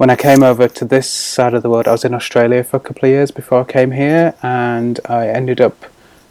when 0.00 0.08
I 0.08 0.16
came 0.16 0.42
over 0.42 0.66
to 0.66 0.84
this 0.86 1.10
side 1.10 1.52
of 1.52 1.62
the 1.62 1.68
world, 1.68 1.86
I 1.86 1.92
was 1.92 2.06
in 2.06 2.14
Australia 2.14 2.64
for 2.64 2.78
a 2.78 2.80
couple 2.80 3.04
of 3.06 3.10
years 3.10 3.30
before 3.30 3.60
I 3.60 3.64
came 3.64 3.90
here, 3.90 4.32
and 4.42 4.98
I 5.04 5.28
ended 5.28 5.60
up. 5.60 5.76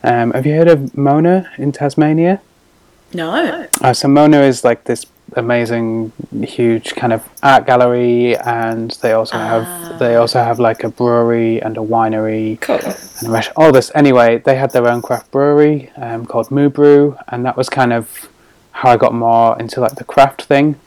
Um, 0.01 0.31
have 0.31 0.47
you 0.47 0.55
heard 0.55 0.67
of 0.67 0.97
Mona 0.97 1.47
in 1.59 1.71
Tasmania? 1.71 2.41
No. 3.13 3.67
Uh, 3.79 3.93
so 3.93 4.07
Mona 4.07 4.41
is 4.41 4.63
like 4.63 4.85
this 4.85 5.05
amazing, 5.35 6.11
huge 6.41 6.95
kind 6.95 7.13
of 7.13 7.21
art 7.43 7.67
gallery, 7.67 8.35
and 8.37 8.89
they 9.03 9.11
also 9.11 9.37
have 9.37 9.99
they 9.99 10.15
also 10.15 10.39
have 10.39 10.57
like 10.59 10.83
a 10.83 10.89
brewery 10.89 11.61
and 11.61 11.77
a 11.77 11.81
winery 11.81 12.59
Cool. 12.61 12.77
and 12.77 13.27
a 13.27 13.31
restaurant. 13.31 13.55
All 13.55 13.71
this 13.71 13.91
anyway. 13.93 14.39
They 14.39 14.55
had 14.55 14.71
their 14.71 14.87
own 14.87 15.03
craft 15.03 15.29
brewery 15.29 15.91
um, 15.95 16.25
called 16.25 16.49
Moo 16.49 16.69
Brew, 16.69 17.19
and 17.27 17.45
that 17.45 17.55
was 17.55 17.69
kind 17.69 17.93
of 17.93 18.29
how 18.71 18.89
I 18.89 18.97
got 18.97 19.13
more 19.13 19.59
into 19.59 19.79
like 19.79 19.93
the 19.93 20.05
craft 20.05 20.41
thing. 20.41 20.79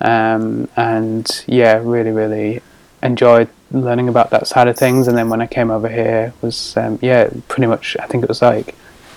Um, 0.00 0.68
and 0.76 1.44
yeah, 1.46 1.80
really, 1.82 2.10
really 2.10 2.62
enjoyed 3.02 3.48
learning 3.70 4.08
about 4.08 4.30
that 4.30 4.46
side 4.46 4.68
of 4.68 4.76
things. 4.76 5.08
And 5.08 5.16
then 5.16 5.28
when 5.28 5.40
I 5.40 5.46
came 5.46 5.70
over 5.70 5.88
here, 5.88 6.32
was 6.40 6.76
um, 6.76 6.98
yeah, 7.02 7.30
pretty 7.48 7.66
much. 7.66 7.96
I 8.00 8.06
think 8.06 8.22
it 8.22 8.28
was 8.28 8.42
like 8.42 8.74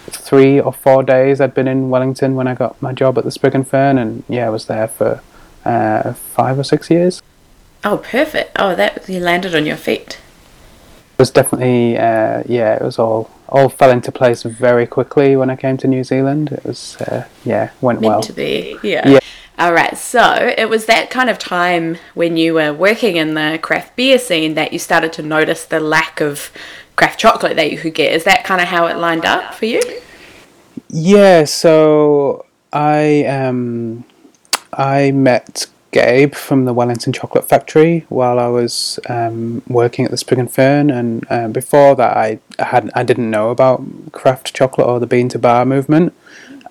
three 0.07 0.59
or 0.59 0.73
four 0.73 1.03
days 1.03 1.39
I'd 1.39 1.53
been 1.53 1.67
in 1.67 1.89
Wellington 1.89 2.35
when 2.35 2.47
I 2.47 2.55
got 2.55 2.81
my 2.81 2.93
job 2.93 3.17
at 3.17 3.23
the 3.23 3.31
Sprig 3.31 3.55
and 3.55 3.67
Fern, 3.67 3.97
and 3.97 4.23
yeah, 4.27 4.47
I 4.47 4.49
was 4.49 4.65
there 4.65 4.87
for 4.87 5.21
uh, 5.65 6.13
five 6.13 6.57
or 6.57 6.63
six 6.63 6.89
years. 6.89 7.21
Oh, 7.83 7.97
perfect. 7.97 8.51
Oh, 8.57 8.75
that 8.75 9.07
you 9.09 9.19
landed 9.19 9.55
on 9.55 9.65
your 9.65 9.77
feet. 9.77 10.19
It 11.13 11.19
was 11.19 11.31
definitely 11.31 11.97
uh, 11.97 12.43
yeah, 12.45 12.75
it 12.75 12.81
was 12.81 12.97
all 12.99 13.29
all 13.49 13.69
fell 13.69 13.91
into 13.91 14.11
place 14.11 14.43
very 14.43 14.87
quickly 14.87 15.35
when 15.35 15.49
I 15.49 15.55
came 15.55 15.77
to 15.77 15.87
New 15.87 16.03
Zealand. 16.03 16.51
It 16.51 16.63
was 16.63 16.97
uh, 17.01 17.27
yeah, 17.43 17.71
went 17.81 18.01
Meant 18.01 18.09
well. 18.09 18.21
to 18.21 18.33
be, 18.33 18.77
yeah. 18.83 19.07
Yeah. 19.07 19.19
All 19.61 19.73
right, 19.73 19.95
so 19.95 20.51
it 20.57 20.69
was 20.69 20.87
that 20.87 21.11
kind 21.11 21.29
of 21.29 21.37
time 21.37 21.99
when 22.15 22.35
you 22.35 22.55
were 22.55 22.73
working 22.73 23.17
in 23.17 23.35
the 23.35 23.59
craft 23.61 23.95
beer 23.95 24.17
scene 24.17 24.55
that 24.55 24.73
you 24.73 24.79
started 24.79 25.13
to 25.13 25.21
notice 25.21 25.65
the 25.65 25.79
lack 25.79 26.19
of 26.19 26.51
craft 26.95 27.19
chocolate 27.19 27.55
that 27.57 27.71
you 27.71 27.77
could 27.77 27.93
get. 27.93 28.11
Is 28.11 28.23
that 28.23 28.43
kind 28.43 28.59
of 28.59 28.69
how 28.69 28.87
it 28.87 28.97
lined 28.97 29.23
up 29.23 29.53
for 29.53 29.67
you? 29.67 29.79
Yeah, 30.89 31.43
so 31.43 32.47
I 32.73 33.23
um 33.25 34.03
I 34.73 35.11
met 35.11 35.67
Gabe 35.91 36.33
from 36.33 36.65
the 36.65 36.73
Wellington 36.73 37.13
Chocolate 37.13 37.47
Factory 37.47 38.07
while 38.09 38.39
I 38.39 38.47
was 38.47 38.99
um, 39.09 39.61
working 39.67 40.05
at 40.05 40.11
the 40.11 40.17
Sprig 40.17 40.39
and 40.39 40.51
Fern, 40.51 40.89
and 40.89 41.27
uh, 41.29 41.49
before 41.49 41.95
that, 41.97 42.17
I 42.17 42.39
had 42.57 42.89
I 42.95 43.03
didn't 43.03 43.29
know 43.29 43.51
about 43.51 43.83
craft 44.11 44.55
chocolate 44.55 44.87
or 44.87 44.99
the 44.99 45.05
bean 45.05 45.29
to 45.29 45.37
bar 45.37 45.65
movement, 45.65 46.15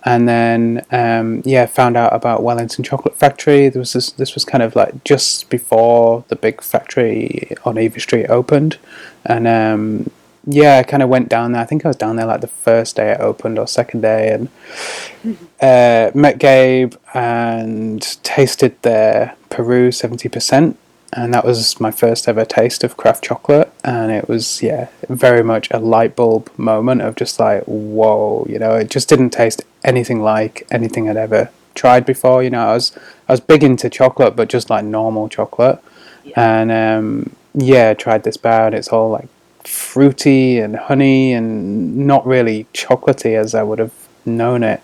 and 0.04 0.28
then 0.28 0.84
um, 0.90 1.42
yeah, 1.44 1.66
found 1.66 1.96
out 1.96 2.14
about 2.14 2.42
Wellington 2.42 2.84
Chocolate 2.84 3.16
Factory. 3.16 3.68
There 3.68 3.80
was 3.80 3.92
this 3.92 4.12
this 4.12 4.34
was 4.34 4.44
kind 4.44 4.62
of 4.62 4.74
like 4.74 5.04
just 5.04 5.50
before 5.50 6.24
the 6.28 6.36
big 6.36 6.62
factory 6.62 7.52
on 7.64 7.78
Eva 7.78 8.00
Street 8.00 8.26
opened, 8.26 8.78
and 9.24 9.46
um, 9.46 10.10
yeah, 10.46 10.78
I 10.78 10.82
kind 10.84 11.02
of 11.02 11.08
went 11.08 11.28
down 11.28 11.52
there. 11.52 11.60
I 11.60 11.66
think 11.66 11.84
I 11.84 11.88
was 11.88 11.96
down 11.96 12.16
there 12.16 12.26
like 12.26 12.40
the 12.40 12.46
first 12.46 12.96
day 12.96 13.12
it 13.12 13.20
opened 13.20 13.58
or 13.58 13.66
second 13.66 14.00
day, 14.00 14.32
and 14.32 14.48
uh, 15.60 16.10
met 16.14 16.38
Gabe 16.38 16.94
and 17.12 18.00
tasted 18.22 18.80
their 18.82 19.36
Peru 19.50 19.92
seventy 19.92 20.28
percent, 20.28 20.78
and 21.12 21.34
that 21.34 21.44
was 21.44 21.80
my 21.80 21.90
first 21.90 22.28
ever 22.28 22.44
taste 22.44 22.84
of 22.84 22.96
craft 22.96 23.24
chocolate, 23.24 23.72
and 23.84 24.12
it 24.12 24.28
was 24.28 24.62
yeah, 24.62 24.88
very 25.08 25.42
much 25.42 25.68
a 25.70 25.78
light 25.78 26.14
bulb 26.16 26.50
moment 26.56 27.02
of 27.02 27.16
just 27.16 27.40
like 27.40 27.64
whoa, 27.64 28.46
you 28.48 28.58
know, 28.58 28.76
it 28.76 28.90
just 28.90 29.08
didn't 29.08 29.30
taste 29.30 29.62
anything 29.84 30.22
like 30.22 30.66
anything 30.70 31.08
I'd 31.08 31.16
ever 31.16 31.50
tried 31.74 32.06
before. 32.06 32.42
You 32.42 32.50
know, 32.50 32.68
I 32.68 32.74
was 32.74 32.96
I 33.28 33.32
was 33.32 33.40
big 33.40 33.62
into 33.64 33.90
chocolate, 33.90 34.36
but 34.36 34.48
just 34.48 34.70
like 34.70 34.84
normal 34.84 35.28
chocolate, 35.28 35.82
and 36.36 36.70
um, 36.70 37.36
yeah, 37.54 37.90
I 37.90 37.94
tried 37.94 38.22
this 38.22 38.36
bar, 38.36 38.66
and 38.66 38.74
it's 38.74 38.88
all 38.88 39.10
like 39.10 39.28
fruity 39.64 40.58
and 40.58 40.76
honey 40.76 41.32
and 41.32 41.96
not 42.06 42.26
really 42.26 42.66
chocolatey 42.72 43.36
as 43.36 43.54
I 43.54 43.62
would 43.62 43.78
have 43.78 43.92
known 44.36 44.62
it. 44.62 44.80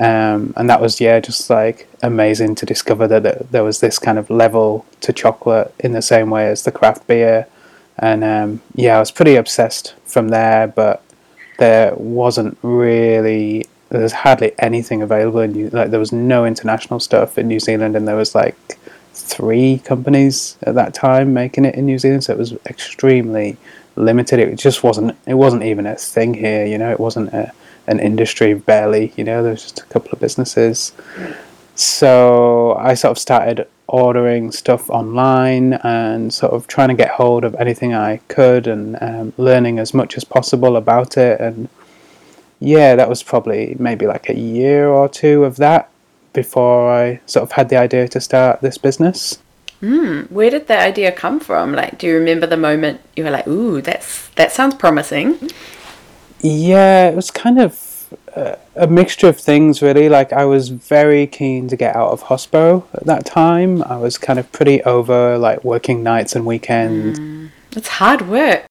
Um, 0.00 0.52
and 0.56 0.70
that 0.70 0.80
was 0.80 1.00
yeah, 1.00 1.18
just 1.20 1.50
like 1.50 1.88
amazing 2.02 2.54
to 2.56 2.66
discover 2.66 3.08
that 3.08 3.50
there- 3.50 3.64
was 3.64 3.80
this 3.80 3.98
kind 3.98 4.18
of 4.18 4.30
level 4.30 4.86
to 5.00 5.12
chocolate 5.12 5.74
in 5.80 5.92
the 5.92 6.02
same 6.02 6.30
way 6.30 6.48
as 6.48 6.62
the 6.62 6.72
craft 6.72 7.06
beer. 7.06 7.46
And 7.98 8.22
um, 8.22 8.60
yeah, 8.74 8.96
I 8.96 9.00
was 9.00 9.10
pretty 9.10 9.34
obsessed 9.34 9.94
from 10.04 10.28
there, 10.28 10.68
but 10.68 11.02
there 11.58 11.94
wasn't 11.96 12.56
really 12.62 13.66
there's 13.90 14.12
hardly 14.12 14.52
anything 14.58 15.02
available 15.02 15.40
in 15.40 15.52
New 15.52 15.70
like 15.70 15.90
there 15.90 16.00
was 16.00 16.12
no 16.12 16.44
international 16.44 17.00
stuff 17.00 17.38
in 17.38 17.48
New 17.48 17.60
Zealand 17.60 17.96
and 17.96 18.06
there 18.06 18.16
was 18.16 18.34
like 18.34 18.78
three 19.12 19.78
companies 19.78 20.56
at 20.62 20.74
that 20.74 20.94
time 20.94 21.34
making 21.34 21.64
it 21.64 21.74
in 21.74 21.86
New 21.86 21.98
Zealand 21.98 22.24
so 22.24 22.32
it 22.32 22.38
was 22.38 22.52
extremely 22.66 23.56
limited 23.96 24.38
it 24.38 24.54
just 24.56 24.84
wasn't 24.84 25.16
it 25.26 25.34
wasn't 25.34 25.62
even 25.62 25.86
a 25.86 25.96
thing 25.96 26.34
here 26.34 26.64
you 26.64 26.78
know 26.78 26.90
it 26.90 27.00
wasn't 27.00 27.28
a, 27.32 27.52
an 27.88 27.98
industry 28.00 28.54
barely 28.54 29.12
you 29.16 29.24
know 29.24 29.42
there 29.42 29.52
was 29.52 29.62
just 29.62 29.80
a 29.80 29.84
couple 29.86 30.10
of 30.12 30.20
businesses 30.20 30.92
so 31.74 32.74
I 32.74 32.94
sort 32.94 33.12
of 33.12 33.18
started 33.18 33.66
ordering 33.86 34.52
stuff 34.52 34.90
online 34.90 35.74
and 35.74 36.34
sort 36.34 36.52
of 36.52 36.66
trying 36.66 36.88
to 36.88 36.94
get 36.94 37.08
hold 37.08 37.44
of 37.44 37.54
anything 37.54 37.94
I 37.94 38.18
could 38.28 38.66
and 38.66 38.98
um, 39.00 39.32
learning 39.36 39.78
as 39.78 39.94
much 39.94 40.16
as 40.16 40.24
possible 40.24 40.76
about 40.76 41.16
it 41.16 41.40
and 41.40 41.68
yeah, 42.60 42.96
that 42.96 43.08
was 43.08 43.22
probably 43.22 43.76
maybe 43.78 44.06
like 44.06 44.28
a 44.28 44.36
year 44.36 44.88
or 44.88 45.08
two 45.08 45.44
of 45.44 45.56
that 45.56 45.90
before 46.32 46.92
I 46.92 47.20
sort 47.26 47.44
of 47.44 47.52
had 47.52 47.68
the 47.68 47.76
idea 47.76 48.08
to 48.08 48.20
start 48.20 48.60
this 48.60 48.78
business. 48.78 49.38
Where 50.28 50.50
did 50.50 50.66
that 50.66 50.84
idea 50.84 51.12
come 51.12 51.38
from? 51.38 51.72
Like, 51.72 51.98
do 51.98 52.08
you 52.08 52.14
remember 52.14 52.46
the 52.46 52.56
moment 52.56 53.00
you 53.14 53.22
were 53.22 53.30
like, 53.30 53.46
"Ooh, 53.46 53.80
that's 53.80 54.28
that 54.30 54.50
sounds 54.50 54.74
promising"? 54.74 55.50
Yeah, 56.40 57.08
it 57.08 57.16
was 57.16 57.30
kind 57.30 57.58
of 57.60 58.14
uh, 58.36 58.56
a 58.76 58.86
mixture 58.86 59.28
of 59.28 59.38
things, 59.38 59.82
really. 59.82 60.08
Like, 60.08 60.32
I 60.32 60.44
was 60.44 60.68
very 60.68 61.26
keen 61.26 61.68
to 61.68 61.76
get 61.76 61.96
out 61.96 62.10
of 62.10 62.22
hospital 62.22 62.88
at 62.94 63.04
that 63.06 63.26
time. 63.26 63.82
I 63.82 63.96
was 63.96 64.18
kind 64.18 64.38
of 64.38 64.50
pretty 64.52 64.82
over 64.82 65.36
like 65.38 65.64
working 65.64 66.02
nights 66.02 66.36
and 66.36 66.46
weekends. 66.46 67.18
It's 67.72 67.88
hard 67.88 68.28
work. 68.28 68.67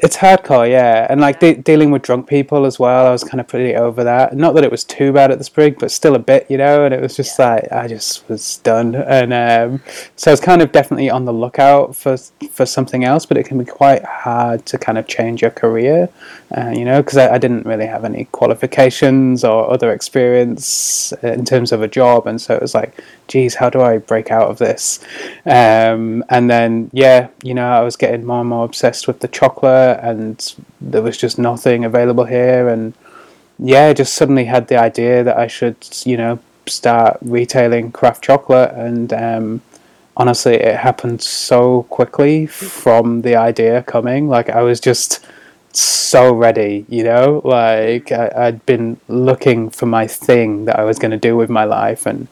It's 0.00 0.16
hardcore, 0.16 0.70
yeah, 0.70 1.08
and 1.10 1.20
like 1.20 1.40
de- 1.40 1.56
dealing 1.56 1.90
with 1.90 2.02
drunk 2.02 2.28
people 2.28 2.66
as 2.66 2.78
well. 2.78 3.06
I 3.06 3.10
was 3.10 3.24
kind 3.24 3.40
of 3.40 3.48
pretty 3.48 3.74
over 3.74 4.04
that. 4.04 4.36
Not 4.36 4.54
that 4.54 4.62
it 4.62 4.70
was 4.70 4.84
too 4.84 5.12
bad 5.12 5.32
at 5.32 5.38
the 5.38 5.44
sprig, 5.44 5.76
but 5.80 5.90
still 5.90 6.14
a 6.14 6.20
bit, 6.20 6.46
you 6.48 6.56
know. 6.56 6.84
And 6.84 6.94
it 6.94 7.00
was 7.00 7.16
just 7.16 7.36
like 7.36 7.66
I 7.72 7.88
just 7.88 8.28
was 8.28 8.58
done, 8.58 8.94
and 8.94 9.32
um, 9.32 9.82
so 10.14 10.30
I 10.30 10.32
was 10.32 10.40
kind 10.40 10.62
of 10.62 10.70
definitely 10.70 11.10
on 11.10 11.24
the 11.24 11.32
lookout 11.32 11.96
for 11.96 12.16
for 12.52 12.64
something 12.64 13.02
else. 13.02 13.26
But 13.26 13.38
it 13.38 13.46
can 13.46 13.58
be 13.58 13.64
quite 13.64 14.04
hard 14.04 14.64
to 14.66 14.78
kind 14.78 14.98
of 14.98 15.08
change 15.08 15.42
your 15.42 15.50
career, 15.50 16.08
uh, 16.56 16.70
you 16.70 16.84
know, 16.84 17.02
because 17.02 17.16
I, 17.16 17.34
I 17.34 17.38
didn't 17.38 17.66
really 17.66 17.86
have 17.86 18.04
any 18.04 18.26
qualifications 18.26 19.42
or 19.42 19.68
other 19.68 19.92
experience 19.92 21.12
in 21.24 21.44
terms 21.44 21.72
of 21.72 21.82
a 21.82 21.88
job, 21.88 22.28
and 22.28 22.40
so 22.40 22.54
it 22.54 22.62
was 22.62 22.72
like, 22.72 23.02
geez, 23.26 23.56
how 23.56 23.68
do 23.68 23.80
I 23.80 23.98
break 23.98 24.30
out 24.30 24.48
of 24.48 24.58
this? 24.58 25.00
Um, 25.44 26.22
and 26.28 26.48
then 26.48 26.88
yeah, 26.92 27.30
you 27.42 27.54
know, 27.54 27.68
I 27.68 27.80
was 27.80 27.96
getting 27.96 28.24
more 28.24 28.40
and 28.40 28.48
more 28.48 28.64
obsessed 28.64 29.08
with 29.08 29.18
the 29.18 29.28
chocolate, 29.28 29.87
and 30.02 30.54
there 30.80 31.02
was 31.02 31.16
just 31.16 31.38
nothing 31.38 31.84
available 31.84 32.24
here, 32.24 32.68
and 32.68 32.94
yeah, 33.58 33.86
I 33.86 33.92
just 33.92 34.14
suddenly 34.14 34.44
had 34.44 34.68
the 34.68 34.76
idea 34.76 35.24
that 35.24 35.36
I 35.36 35.46
should, 35.46 35.76
you 36.04 36.16
know, 36.16 36.38
start 36.66 37.18
retailing 37.22 37.92
craft 37.92 38.22
chocolate, 38.24 38.72
and 38.74 39.12
um, 39.12 39.62
honestly, 40.16 40.54
it 40.54 40.76
happened 40.76 41.22
so 41.22 41.84
quickly 41.84 42.46
from 42.46 43.22
the 43.22 43.36
idea 43.36 43.82
coming. 43.82 44.28
Like 44.28 44.48
I 44.48 44.62
was 44.62 44.80
just 44.80 45.24
so 45.72 46.32
ready, 46.32 46.86
you 46.88 47.04
know, 47.04 47.40
like 47.44 48.10
I, 48.12 48.32
I'd 48.36 48.66
been 48.66 48.98
looking 49.08 49.70
for 49.70 49.86
my 49.86 50.06
thing 50.06 50.64
that 50.64 50.78
I 50.78 50.84
was 50.84 50.98
going 50.98 51.10
to 51.10 51.16
do 51.28 51.36
with 51.36 51.50
my 51.50 51.64
life, 51.64 52.06
and 52.06 52.28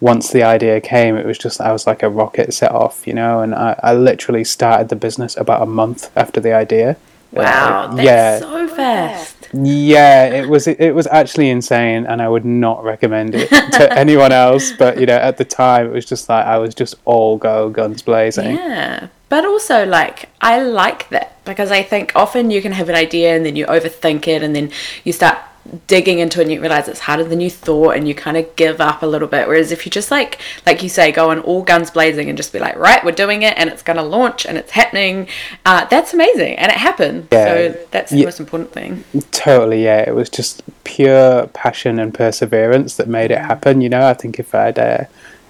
once 0.00 0.30
the 0.30 0.42
idea 0.42 0.80
came, 0.80 1.16
it 1.16 1.26
was 1.26 1.38
just 1.38 1.60
I 1.60 1.72
was 1.72 1.86
like 1.86 2.02
a 2.02 2.08
rocket 2.08 2.54
set 2.54 2.70
off, 2.70 3.06
you 3.06 3.14
know, 3.14 3.40
and 3.40 3.54
I, 3.54 3.78
I 3.82 3.94
literally 3.94 4.44
started 4.44 4.88
the 4.88 4.96
business 4.96 5.36
about 5.36 5.62
a 5.62 5.66
month 5.66 6.10
after 6.16 6.40
the 6.40 6.52
idea. 6.52 6.96
Wow, 7.30 7.88
that's 7.88 8.06
yeah, 8.06 8.38
so 8.38 8.68
fast. 8.68 9.48
yeah, 9.52 10.24
it 10.26 10.48
was 10.48 10.66
it 10.66 10.94
was 10.94 11.06
actually 11.08 11.50
insane, 11.50 12.06
and 12.06 12.22
I 12.22 12.28
would 12.28 12.44
not 12.44 12.82
recommend 12.84 13.34
it 13.34 13.48
to 13.72 13.92
anyone 13.92 14.32
else. 14.32 14.72
But 14.72 14.98
you 14.98 15.06
know, 15.06 15.16
at 15.16 15.36
the 15.36 15.44
time, 15.44 15.86
it 15.86 15.92
was 15.92 16.06
just 16.06 16.28
like 16.28 16.46
I 16.46 16.56
was 16.58 16.74
just 16.74 16.94
all 17.04 17.36
go 17.36 17.68
guns 17.68 18.00
blazing. 18.02 18.56
Yeah. 18.56 19.08
But 19.28 19.44
also, 19.44 19.84
like, 19.84 20.30
I 20.40 20.62
like 20.62 21.10
that 21.10 21.44
because 21.44 21.70
I 21.70 21.82
think 21.82 22.12
often 22.14 22.50
you 22.50 22.62
can 22.62 22.72
have 22.72 22.88
an 22.88 22.94
idea 22.94 23.36
and 23.36 23.44
then 23.44 23.56
you 23.56 23.66
overthink 23.66 24.26
it 24.26 24.42
and 24.42 24.56
then 24.56 24.70
you 25.04 25.12
start 25.12 25.38
digging 25.86 26.18
into 26.18 26.40
it 26.40 26.44
and 26.44 26.52
you 26.52 26.60
realize 26.60 26.88
it's 26.88 27.00
harder 27.00 27.24
than 27.24 27.40
you 27.40 27.50
thought 27.50 27.96
and 27.96 28.06
you 28.08 28.14
kind 28.14 28.36
of 28.36 28.54
give 28.56 28.80
up 28.80 29.02
a 29.02 29.06
little 29.06 29.28
bit. 29.28 29.46
Whereas 29.48 29.70
if 29.72 29.84
you 29.86 29.90
just, 29.90 30.10
like, 30.10 30.38
like 30.66 30.82
you 30.82 30.88
say, 30.88 31.12
go 31.12 31.30
on 31.30 31.40
all 31.40 31.62
guns 31.62 31.90
blazing 31.90 32.28
and 32.28 32.36
just 32.36 32.52
be 32.52 32.58
like, 32.58 32.76
right, 32.76 33.04
we're 33.04 33.12
doing 33.12 33.42
it 33.42 33.54
and 33.56 33.68
it's 33.70 33.82
going 33.82 33.96
to 33.96 34.02
launch 34.02 34.46
and 34.46 34.56
it's 34.58 34.72
happening, 34.72 35.28
uh, 35.66 35.84
that's 35.86 36.14
amazing. 36.14 36.56
And 36.58 36.70
it 36.72 36.78
happened. 36.78 37.28
Yeah. 37.32 37.44
So 37.44 37.76
that's 37.90 38.10
the 38.10 38.18
Yeah. 38.18 38.24
most 38.24 38.40
important 38.40 38.72
thing. 38.72 39.04
Totally, 39.30 39.84
yeah. 39.84 40.00
It 40.08 40.14
was 40.14 40.28
just 40.30 40.62
pure 40.84 41.46
passion 41.48 41.98
and 41.98 42.12
perseverance 42.14 42.96
that 42.96 43.08
made 43.08 43.30
it 43.30 43.38
happen. 43.38 43.80
You 43.80 43.88
know, 43.88 44.06
I 44.06 44.14
think 44.14 44.38
if 44.38 44.54
I'd 44.54 44.78
uh, 44.78 45.04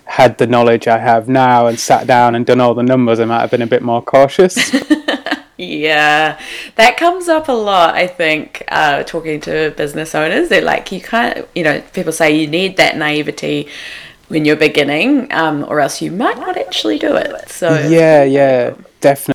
had 0.04 0.38
the 0.38 0.46
knowledge 0.46 0.88
I 0.88 0.98
have 0.98 1.28
now 1.28 1.66
and 1.66 1.78
sat 1.78 2.06
down 2.06 2.34
and 2.34 2.44
done 2.46 2.60
all 2.60 2.74
the 2.74 2.82
numbers, 2.82 3.20
I 3.20 3.24
might 3.26 3.40
have 3.40 3.50
been 3.50 3.62
a 3.62 3.66
bit 3.66 3.82
more 3.82 4.02
cautious. 4.02 4.56
Yeah, 5.58 6.40
that 6.76 6.96
comes 6.96 7.28
up 7.28 7.48
a 7.48 7.52
lot. 7.52 7.96
I 7.96 8.06
think 8.06 8.62
uh, 8.68 9.02
talking 9.02 9.40
to 9.40 9.74
business 9.76 10.14
owners, 10.14 10.48
they're 10.48 10.62
like, 10.62 10.92
you 10.92 11.00
can't, 11.00 11.48
you 11.52 11.64
know, 11.64 11.80
people 11.92 12.12
say 12.12 12.30
you 12.30 12.46
need 12.46 12.76
that 12.76 12.96
naivety 12.96 13.68
when 14.28 14.44
you're 14.44 14.56
beginning, 14.56 15.32
um, 15.32 15.64
or 15.64 15.80
else 15.80 16.00
you 16.00 16.12
might 16.12 16.38
not 16.38 16.56
actually 16.56 16.96
do 16.98 17.16
it. 17.16 17.48
So 17.48 17.76
yeah, 17.88 18.22
yeah, 18.22 18.74
definitely. 19.00 19.34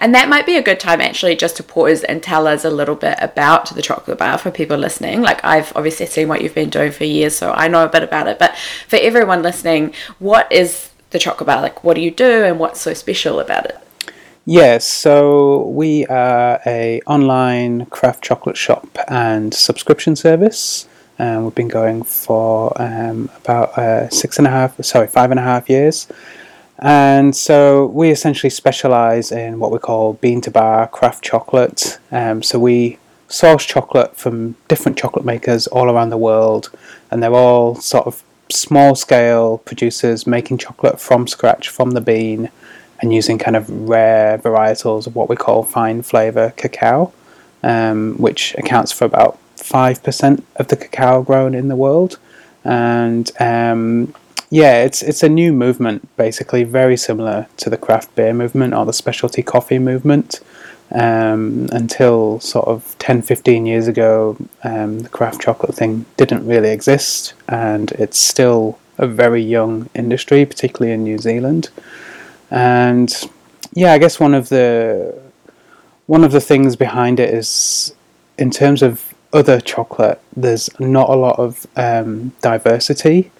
and 0.00 0.14
that 0.14 0.28
might 0.28 0.44
be 0.44 0.56
a 0.58 0.62
good 0.62 0.78
time 0.78 1.00
actually 1.00 1.34
just 1.36 1.56
to 1.56 1.62
pause 1.62 2.04
and 2.04 2.22
tell 2.22 2.46
us 2.46 2.66
a 2.66 2.70
little 2.70 2.96
bit 2.96 3.16
about 3.20 3.74
the 3.74 3.80
chocolate 3.80 4.18
bar 4.18 4.36
for 4.36 4.50
people 4.50 4.76
listening. 4.76 5.22
Like 5.22 5.42
I've 5.42 5.74
obviously 5.74 6.04
seen 6.04 6.28
what 6.28 6.42
you've 6.42 6.54
been 6.54 6.68
doing 6.68 6.92
for 6.92 7.04
years, 7.04 7.34
so 7.34 7.52
I 7.52 7.68
know 7.68 7.84
a 7.84 7.88
bit 7.88 8.02
about 8.02 8.26
it. 8.26 8.38
But 8.38 8.54
for 8.88 8.96
everyone 8.96 9.42
listening, 9.42 9.94
what 10.18 10.52
is 10.52 10.90
the 11.10 11.18
chocolate 11.18 11.46
bar? 11.46 11.62
Like, 11.62 11.82
what 11.82 11.94
do 11.94 12.02
you 12.02 12.10
do, 12.10 12.44
and 12.44 12.58
what's 12.58 12.82
so 12.82 12.92
special 12.92 13.40
about 13.40 13.64
it? 13.64 13.78
Yes, 14.44 14.84
so 14.84 15.68
we 15.68 16.04
are 16.06 16.60
a 16.66 17.00
online 17.06 17.86
craft 17.86 18.24
chocolate 18.24 18.56
shop 18.56 18.98
and 19.06 19.54
subscription 19.54 20.16
service. 20.16 20.88
Um, 21.20 21.44
we've 21.44 21.54
been 21.54 21.68
going 21.68 22.02
for 22.02 22.72
um, 22.82 23.30
about 23.36 23.78
uh, 23.78 24.08
six 24.08 24.38
and 24.38 24.48
a 24.48 24.50
half, 24.50 24.84
sorry, 24.84 25.06
five 25.06 25.30
and 25.30 25.38
a 25.38 25.44
half 25.44 25.70
years. 25.70 26.08
And 26.80 27.36
so 27.36 27.86
we 27.86 28.10
essentially 28.10 28.50
specialize 28.50 29.30
in 29.30 29.60
what 29.60 29.70
we 29.70 29.78
call 29.78 30.14
bean 30.14 30.40
to 30.40 30.50
bar 30.50 30.88
craft 30.88 31.22
chocolate. 31.22 32.00
Um, 32.10 32.42
so 32.42 32.58
we 32.58 32.98
source 33.28 33.64
chocolate 33.64 34.16
from 34.16 34.56
different 34.66 34.98
chocolate 34.98 35.24
makers 35.24 35.68
all 35.68 35.88
around 35.88 36.10
the 36.10 36.16
world, 36.16 36.68
and 37.12 37.22
they're 37.22 37.32
all 37.32 37.76
sort 37.76 38.08
of 38.08 38.24
small 38.50 38.96
scale 38.96 39.58
producers 39.58 40.26
making 40.26 40.58
chocolate 40.58 41.00
from 41.00 41.28
scratch 41.28 41.68
from 41.68 41.92
the 41.92 42.00
bean 42.00 42.50
and 43.02 43.12
using 43.12 43.36
kind 43.36 43.56
of 43.56 43.68
rare 43.88 44.38
varietals 44.38 45.06
of 45.06 45.14
what 45.14 45.28
we 45.28 45.36
call 45.36 45.64
fine 45.64 46.02
flavor 46.02 46.54
cacao, 46.56 47.12
um, 47.62 48.14
which 48.14 48.54
accounts 48.54 48.92
for 48.92 49.04
about 49.04 49.38
5% 49.56 50.42
of 50.56 50.68
the 50.68 50.76
cacao 50.76 51.22
grown 51.22 51.54
in 51.54 51.68
the 51.68 51.76
world. 51.76 52.18
And 52.64 53.30
um, 53.40 54.14
yeah, 54.50 54.84
it's 54.84 55.02
it's 55.02 55.22
a 55.22 55.28
new 55.28 55.52
movement, 55.52 56.14
basically 56.16 56.62
very 56.62 56.96
similar 56.96 57.48
to 57.56 57.70
the 57.70 57.76
craft 57.76 58.14
beer 58.14 58.32
movement 58.32 58.72
or 58.74 58.86
the 58.86 58.92
specialty 58.92 59.42
coffee 59.42 59.78
movement. 59.78 60.40
Um, 60.94 61.70
until 61.72 62.38
sort 62.40 62.68
of 62.68 62.94
10, 62.98 63.22
15 63.22 63.64
years 63.64 63.88
ago, 63.88 64.36
um, 64.62 64.98
the 64.98 65.08
craft 65.08 65.40
chocolate 65.40 65.74
thing 65.74 66.04
didn't 66.18 66.46
really 66.46 66.68
exist, 66.68 67.32
and 67.48 67.92
it's 67.92 68.18
still 68.18 68.78
a 68.98 69.06
very 69.06 69.40
young 69.40 69.88
industry, 69.94 70.44
particularly 70.44 70.92
in 70.92 71.02
New 71.02 71.16
Zealand. 71.16 71.70
And 72.52 73.12
yeah, 73.72 73.92
I 73.92 73.98
guess 73.98 74.20
one 74.20 74.34
of 74.34 74.48
the 74.48 75.18
one 76.06 76.22
of 76.24 76.32
the 76.32 76.40
things 76.40 76.76
behind 76.76 77.18
it 77.18 77.32
is, 77.32 77.94
in 78.38 78.50
terms 78.50 78.82
of 78.82 79.14
other 79.32 79.60
chocolate, 79.60 80.20
there's 80.36 80.68
not 80.78 81.08
a 81.08 81.14
lot 81.16 81.38
of 81.38 81.66
um, 81.76 82.32
diversity 82.42 83.30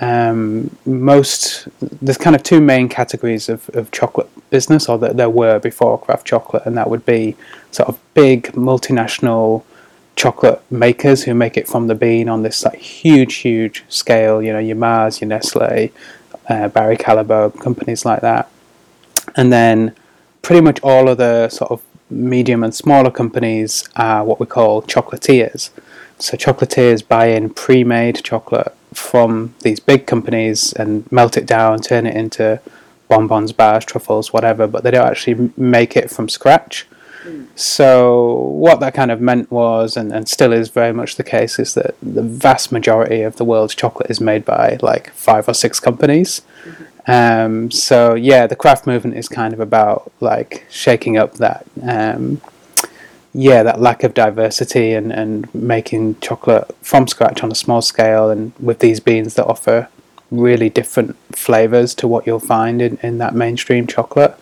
um, 0.00 0.76
most 0.84 1.68
there's 1.80 2.18
kind 2.18 2.34
of 2.34 2.42
two 2.42 2.60
main 2.60 2.88
categories 2.88 3.48
of, 3.48 3.68
of 3.74 3.90
chocolate 3.92 4.28
business, 4.50 4.88
or 4.88 4.98
that 4.98 5.16
there 5.16 5.30
were 5.30 5.58
before 5.58 6.00
craft 6.00 6.26
chocolate, 6.26 6.64
and 6.66 6.76
that 6.76 6.90
would 6.90 7.06
be 7.06 7.36
sort 7.70 7.88
of 7.88 7.98
big 8.14 8.52
multinational 8.52 9.62
chocolate 10.16 10.62
makers 10.70 11.24
who 11.24 11.34
make 11.34 11.56
it 11.56 11.68
from 11.68 11.86
the 11.86 11.94
bean 11.94 12.28
on 12.28 12.42
this 12.42 12.64
like 12.64 12.78
huge, 12.78 13.34
huge 13.36 13.84
scale. 13.88 14.42
You 14.42 14.52
know, 14.52 14.58
your 14.58 14.76
Mars, 14.76 15.20
your 15.20 15.28
Nestle, 15.28 15.90
uh, 16.48 16.68
Barry 16.68 16.96
Callebaut, 16.96 17.60
companies 17.60 18.04
like 18.04 18.20
that, 18.22 18.50
and 19.36 19.52
then 19.52 19.94
pretty 20.42 20.60
much 20.60 20.80
all 20.82 21.08
of 21.08 21.18
the 21.18 21.48
sort 21.48 21.70
of 21.70 21.82
medium 22.10 22.62
and 22.62 22.74
smaller 22.74 23.10
companies 23.10 23.88
are 23.96 24.24
what 24.24 24.38
we 24.38 24.46
call 24.46 24.82
chocolatiers. 24.82 25.70
So 26.18 26.36
chocolatiers 26.36 27.06
buy 27.06 27.26
in 27.26 27.50
pre-made 27.50 28.22
chocolate 28.22 28.74
from 28.92 29.54
these 29.60 29.80
big 29.80 30.06
companies 30.06 30.72
and 30.74 31.10
melt 31.10 31.36
it 31.36 31.46
down, 31.46 31.80
turn 31.80 32.06
it 32.06 32.14
into 32.14 32.60
bonbons, 33.08 33.52
bars, 33.52 33.84
truffles, 33.84 34.32
whatever, 34.32 34.66
but 34.66 34.84
they 34.84 34.90
don't 34.90 35.06
actually 35.06 35.50
make 35.56 35.96
it 35.96 36.10
from 36.10 36.28
scratch. 36.28 36.86
Mm. 37.24 37.46
So 37.58 38.32
what 38.32 38.80
that 38.80 38.94
kind 38.94 39.10
of 39.10 39.20
meant 39.20 39.50
was, 39.50 39.96
and, 39.96 40.12
and 40.12 40.28
still 40.28 40.52
is 40.52 40.68
very 40.68 40.92
much 40.92 41.16
the 41.16 41.24
case, 41.24 41.58
is 41.58 41.74
that 41.74 41.96
the 42.02 42.22
vast 42.22 42.70
majority 42.70 43.22
of 43.22 43.36
the 43.36 43.44
world's 43.44 43.74
chocolate 43.74 44.10
is 44.10 44.20
made 44.20 44.44
by 44.44 44.78
like 44.82 45.10
five 45.10 45.48
or 45.48 45.54
six 45.54 45.80
companies. 45.80 46.42
Mm-hmm. 46.64 46.84
Um, 47.06 47.70
so 47.70 48.14
yeah, 48.14 48.46
the 48.46 48.56
craft 48.56 48.86
movement 48.86 49.16
is 49.16 49.28
kind 49.28 49.52
of 49.52 49.60
about 49.60 50.10
like 50.20 50.66
shaking 50.70 51.16
up 51.16 51.34
that 51.34 51.66
um, 51.82 52.40
yeah, 53.34 53.64
that 53.64 53.80
lack 53.80 54.04
of 54.04 54.14
diversity 54.14 54.92
and, 54.92 55.12
and 55.12 55.52
making 55.54 56.18
chocolate 56.20 56.74
from 56.82 57.08
scratch 57.08 57.42
on 57.42 57.50
a 57.50 57.54
small 57.54 57.82
scale 57.82 58.30
and 58.30 58.52
with 58.60 58.78
these 58.78 59.00
beans 59.00 59.34
that 59.34 59.46
offer 59.46 59.88
really 60.30 60.70
different 60.70 61.16
flavors 61.32 61.94
to 61.96 62.08
what 62.08 62.26
you'll 62.26 62.38
find 62.38 62.80
in, 62.80 62.96
in 63.02 63.18
that 63.18 63.34
mainstream 63.34 63.86
chocolate. 63.86 64.36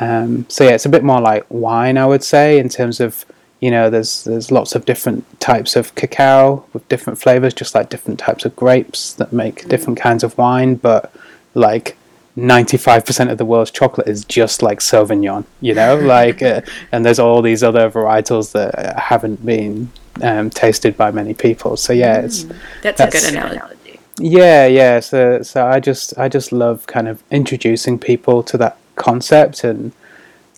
Um, 0.00 0.46
so 0.48 0.62
yeah, 0.64 0.70
it's 0.70 0.86
a 0.86 0.90
bit 0.90 1.02
more 1.02 1.20
like 1.20 1.44
wine, 1.48 1.98
I 1.98 2.06
would 2.06 2.22
say, 2.22 2.58
in 2.58 2.68
terms 2.68 3.00
of 3.00 3.24
you 3.60 3.70
know, 3.70 3.90
there's 3.90 4.24
there's 4.24 4.50
lots 4.50 4.74
of 4.74 4.86
different 4.86 5.38
types 5.38 5.76
of 5.76 5.94
cacao 5.94 6.64
with 6.72 6.88
different 6.88 7.18
flavors, 7.18 7.52
just 7.52 7.74
like 7.74 7.90
different 7.90 8.18
types 8.18 8.46
of 8.46 8.56
grapes 8.56 9.12
that 9.14 9.34
make 9.34 9.68
different 9.68 9.98
kinds 9.98 10.24
of 10.24 10.38
wine. 10.38 10.76
But 10.76 11.12
like 11.54 11.96
95% 12.36 13.30
of 13.30 13.38
the 13.38 13.44
world's 13.44 13.70
chocolate 13.70 14.08
is 14.08 14.24
just 14.24 14.62
like 14.62 14.80
Sauvignon, 14.80 15.44
you 15.60 15.74
know, 15.74 15.96
like, 16.02 16.42
uh, 16.42 16.62
and 16.92 17.04
there's 17.04 17.18
all 17.18 17.42
these 17.42 17.62
other 17.62 17.90
varietals 17.90 18.52
that 18.52 18.98
haven't 18.98 19.44
been 19.44 19.90
um, 20.22 20.50
tasted 20.50 20.96
by 20.96 21.10
many 21.10 21.34
people. 21.34 21.76
So 21.76 21.92
yeah, 21.92 22.20
it's 22.20 22.44
mm, 22.44 22.56
that's, 22.82 22.98
that's, 22.98 23.28
a 23.28 23.32
good 23.32 23.38
analogy. 23.38 24.00
Yeah, 24.18 24.66
yeah. 24.66 25.00
So, 25.00 25.42
so 25.42 25.66
I 25.66 25.80
just, 25.80 26.16
I 26.18 26.28
just 26.28 26.52
love 26.52 26.86
kind 26.86 27.08
of 27.08 27.22
introducing 27.30 27.98
people 27.98 28.42
to 28.44 28.58
that 28.58 28.76
concept 28.96 29.64
and 29.64 29.92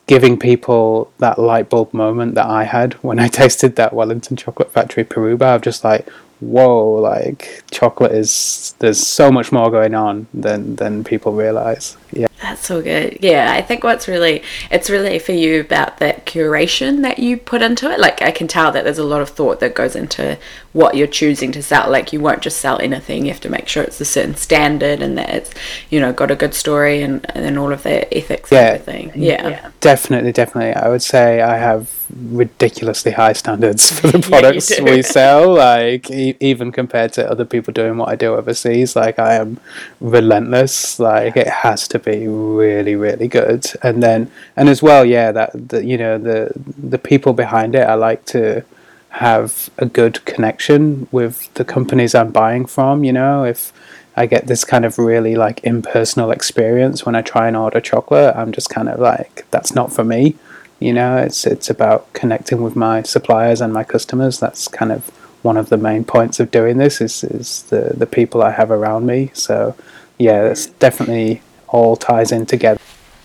giving 0.07 0.37
people 0.37 1.13
that 1.19 1.39
light 1.39 1.71
bulb 1.71 1.95
moment 1.95 2.35
that 2.35 2.47
I 2.47 2.65
had 2.65 2.95
when 2.95 3.19
I 3.19 3.29
tasted 3.41 3.77
that 3.77 3.93
Wellington 3.93 4.37
Chocolate 4.37 4.73
Factory 4.73 5.05
Peru 5.05 5.37
bar. 5.37 5.55
I'm 5.55 5.61
just 5.61 5.85
like, 5.85 6.09
whoa, 6.43 6.95
like 7.01 7.63
chocolate 7.71 8.13
is 8.13 8.75
there's 8.81 9.05
so 9.05 9.31
much 9.31 9.53
more 9.53 9.71
going 9.71 9.95
on 9.95 10.27
than 10.35 10.77
than 10.77 11.05
people 11.05 11.33
realize. 11.33 11.97
Yeah. 12.13 12.29
That's 12.41 12.67
so 12.67 12.83
good. 12.83 13.19
Yeah, 13.21 13.53
I 13.53 13.63
think 13.63 13.85
what's 13.85 14.09
really 14.09 14.43
it's 14.71 14.91
really 14.91 15.19
for 15.19 15.33
you 15.33 15.61
about 15.61 15.99
that 15.99 16.27
curation 16.27 17.03
that 17.03 17.19
you 17.19 17.37
put 17.37 17.63
into 17.63 17.91
it. 17.91 17.99
Like 17.99 18.21
I 18.23 18.31
can 18.31 18.49
tell 18.49 18.73
that 18.73 18.85
there's 18.85 18.99
a 18.99 19.05
lot 19.05 19.23
of 19.23 19.31
thought 19.31 19.61
that 19.61 19.75
goes 19.75 19.97
into 19.97 20.39
what 20.73 20.97
you're 20.97 21.07
choosing 21.07 21.53
to 21.53 21.63
sell. 21.63 21.91
Like 21.91 22.13
you 22.13 22.21
won't 22.21 22.43
just 22.43 22.59
sell 22.59 22.81
anything. 22.81 23.25
You 23.25 23.33
have 23.33 23.41
to 23.43 23.51
make 23.51 23.69
sure 23.69 23.83
it's 23.83 24.01
a 24.01 24.05
certain 24.05 24.35
standard 24.37 25.01
and 25.01 25.17
that 25.19 25.31
it's 25.31 25.51
you 25.91 26.01
know 26.01 26.13
got 26.13 26.31
a 26.31 26.37
good 26.37 26.55
story 26.55 27.03
and 27.03 27.25
and 27.35 27.59
all 27.59 27.73
of 27.73 27.83
the 27.83 28.13
ethics 28.17 28.51
yeah, 28.51 28.59
and 28.59 28.81
everything. 28.81 29.23
Yeah. 29.23 29.49
yeah. 29.49 29.71
Definitely, 29.81 30.33
definitely. 30.33 30.75
I 30.75 30.89
would 30.89 31.03
say 31.03 31.41
I 31.41 31.57
have 31.57 32.03
ridiculously 32.15 33.13
high 33.13 33.33
standards 33.33 33.99
for 33.99 34.09
the 34.09 34.19
products 34.29 34.71
yeah, 34.71 34.83
we 34.83 35.03
sell. 35.03 35.55
Like 35.55 36.11
e- 36.11 36.37
even 36.41 36.73
compared 36.73 37.13
to 37.15 37.31
other 37.31 37.45
people 37.45 37.73
doing 37.73 37.97
what 37.97 38.09
I 38.09 38.17
do 38.17 38.35
overseas, 38.35 38.97
like 38.97 39.19
I 39.19 39.35
am 39.35 39.61
relentless. 40.01 40.99
Like 40.99 41.37
it 41.37 41.49
has 41.49 41.89
to 41.89 41.99
be 42.05 42.27
really 42.27 42.97
really 42.97 43.29
good. 43.29 43.67
And 43.83 44.03
then 44.03 44.31
and 44.57 44.69
as 44.69 44.83
well 44.83 45.05
yeah 45.05 45.33
that 45.33 45.51
the, 45.69 45.85
you 45.85 45.97
know 45.97 46.19
the 46.19 46.53
the 46.79 46.99
people 46.99 47.33
behind 47.33 47.75
it 47.75 47.87
i 47.89 47.95
like 47.95 48.25
to 48.27 48.65
have 49.11 49.71
a 49.79 49.87
good 49.87 50.25
connection 50.25 51.07
with 51.13 51.53
the 51.55 51.65
companies 51.65 52.15
i'm 52.15 52.31
buying 52.31 52.65
from 52.67 53.05
you 53.05 53.13
know? 53.13 53.45
If 53.45 53.73
i 54.17 54.27
get 54.27 54.47
this 54.47 54.65
kind 54.65 54.85
of 54.85 54.99
really 54.99 55.37
like 55.37 55.61
impersonal 55.65 56.31
experience 56.31 57.07
when 57.07 57.15
i 57.15 57.23
try 57.23 57.49
and 57.49 57.57
order 57.57 57.81
chocolate 57.81 58.35
i'm 58.37 58.53
just 58.53 58.69
kind 58.71 58.89
of 58.89 58.99
like 59.01 59.47
that's 59.51 59.75
not 59.75 59.93
for 59.93 60.05
me. 60.05 60.35
You 60.81 60.93
know 60.93 61.17
it's 61.17 61.47
it's 61.47 61.71
about 61.71 62.13
connecting 62.13 62.61
with 62.63 62.75
my 62.75 63.03
suppliers 63.03 63.61
and 63.61 63.73
my 63.73 63.85
customers. 63.85 64.41
That's 64.41 64.67
kind 64.67 64.91
of 64.91 65.09
one 65.43 65.57
of 65.57 65.69
the 65.69 65.77
main 65.77 66.05
points 66.05 66.41
of 66.41 66.51
doing 66.51 66.79
this 66.79 67.01
is 67.01 67.23
is 67.25 67.63
the 67.65 67.95
the 67.97 68.07
people 68.07 68.43
i 68.43 68.51
have 68.51 68.71
around 68.71 69.07
me. 69.07 69.31
So 69.33 69.77
yeah 70.19 70.43
it's 70.51 70.67
definitely 70.67 71.43
all 71.73 71.97
ties 71.97 72.31
in 72.31 72.47
together. 72.47 72.81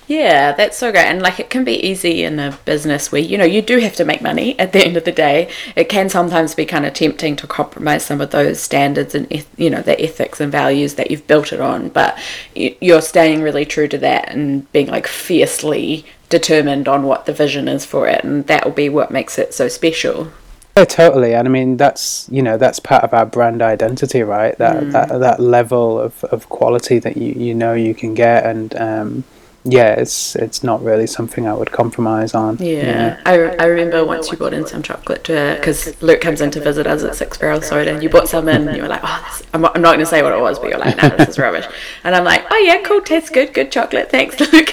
Yeah, 0.07 0.53
that's 0.53 0.77
so 0.77 0.89
great. 0.91 1.05
And 1.05 1.21
like 1.21 1.37
it 1.37 1.49
can 1.49 1.65
be 1.65 1.85
easy 1.85 2.23
in 2.23 2.39
a 2.39 2.57
business 2.63 3.11
where, 3.11 3.21
you 3.21 3.37
know, 3.37 3.43
you 3.43 3.61
do 3.61 3.79
have 3.79 3.95
to 3.97 4.05
make 4.05 4.21
money 4.21 4.57
at 4.59 4.71
the 4.71 4.79
end 4.79 4.95
of 4.95 5.03
the 5.03 5.11
day. 5.11 5.51
It 5.75 5.89
can 5.89 6.09
sometimes 6.09 6.55
be 6.55 6.65
kind 6.65 6.85
of 6.85 6.93
tempting 6.93 7.35
to 7.37 7.47
compromise 7.47 8.05
some 8.05 8.21
of 8.21 8.31
those 8.31 8.61
standards 8.61 9.13
and, 9.13 9.45
you 9.57 9.69
know, 9.69 9.81
the 9.81 10.01
ethics 10.01 10.39
and 10.39 10.51
values 10.51 10.95
that 10.95 11.11
you've 11.11 11.27
built 11.27 11.51
it 11.51 11.59
on. 11.59 11.89
But 11.89 12.17
you're 12.55 13.01
staying 13.01 13.41
really 13.41 13.65
true 13.65 13.89
to 13.89 13.97
that 13.97 14.29
and 14.29 14.71
being 14.71 14.87
like 14.87 15.07
fiercely 15.07 16.05
determined 16.29 16.87
on 16.87 17.03
what 17.03 17.25
the 17.25 17.33
vision 17.33 17.67
is 17.67 17.85
for 17.85 18.07
it. 18.07 18.23
And 18.23 18.47
that 18.47 18.63
will 18.63 18.71
be 18.71 18.89
what 18.89 19.11
makes 19.11 19.37
it 19.37 19.53
so 19.53 19.67
special. 19.67 20.31
Yeah, 20.77 20.85
totally. 20.85 21.33
And 21.33 21.47
I 21.47 21.51
mean, 21.51 21.77
that's 21.77 22.29
you 22.31 22.43
know 22.43 22.55
that's 22.57 22.79
part 22.79 23.03
of 23.03 23.11
our 23.13 23.25
brand 23.25 23.63
identity, 23.63 24.21
right? 24.21 24.55
That 24.59 24.83
mm. 24.83 24.91
that 24.91 25.09
that 25.19 25.39
level 25.39 25.99
of, 25.99 26.23
of 26.25 26.49
quality 26.49 26.99
that 26.99 27.17
you 27.17 27.33
you 27.33 27.55
know 27.55 27.73
you 27.73 27.95
can 27.95 28.13
get, 28.13 28.45
and 28.45 28.75
um, 28.75 29.23
yeah, 29.63 29.93
it's 29.93 30.35
it's 30.35 30.63
not 30.63 30.81
really 30.83 31.07
something 31.07 31.47
I 31.47 31.53
would 31.53 31.71
compromise 31.71 32.33
on. 32.33 32.57
Yeah, 32.57 33.19
I, 33.25 33.33
I 33.33 33.65
remember 33.65 34.05
once 34.05 34.31
you 34.31 34.37
brought 34.37 34.53
in 34.53 34.65
some 34.65 34.81
chocolate 34.81 35.23
to 35.25 35.55
because 35.57 36.01
Luke 36.01 36.21
comes 36.21 36.41
in 36.41 36.51
to 36.51 36.61
visit 36.61 36.87
us 36.87 37.03
at 37.03 37.15
Six 37.15 37.37
Barrel 37.37 37.61
Soda, 37.61 37.91
and 37.91 38.01
you 38.01 38.09
bought 38.09 38.29
some 38.29 38.47
in, 38.47 38.67
and 38.67 38.75
you 38.77 38.83
were 38.83 38.87
like, 38.87 39.01
oh, 39.03 39.25
this, 39.27 39.43
I'm, 39.53 39.65
I'm 39.65 39.81
not 39.81 39.89
going 39.95 39.99
to 39.99 40.05
say 40.05 40.23
what 40.23 40.33
it 40.33 40.39
was, 40.39 40.59
but 40.59 40.69
you're 40.69 40.79
like, 40.79 40.95
no, 41.01 41.09
this 41.09 41.29
is 41.29 41.39
rubbish, 41.39 41.65
and 42.03 42.15
I'm 42.15 42.23
like, 42.23 42.45
oh 42.49 42.57
yeah, 42.57 42.81
cool, 42.83 43.01
tastes 43.01 43.29
good, 43.29 43.53
good 43.53 43.71
chocolate, 43.71 44.09
thanks, 44.09 44.39
Luke. 44.53 44.69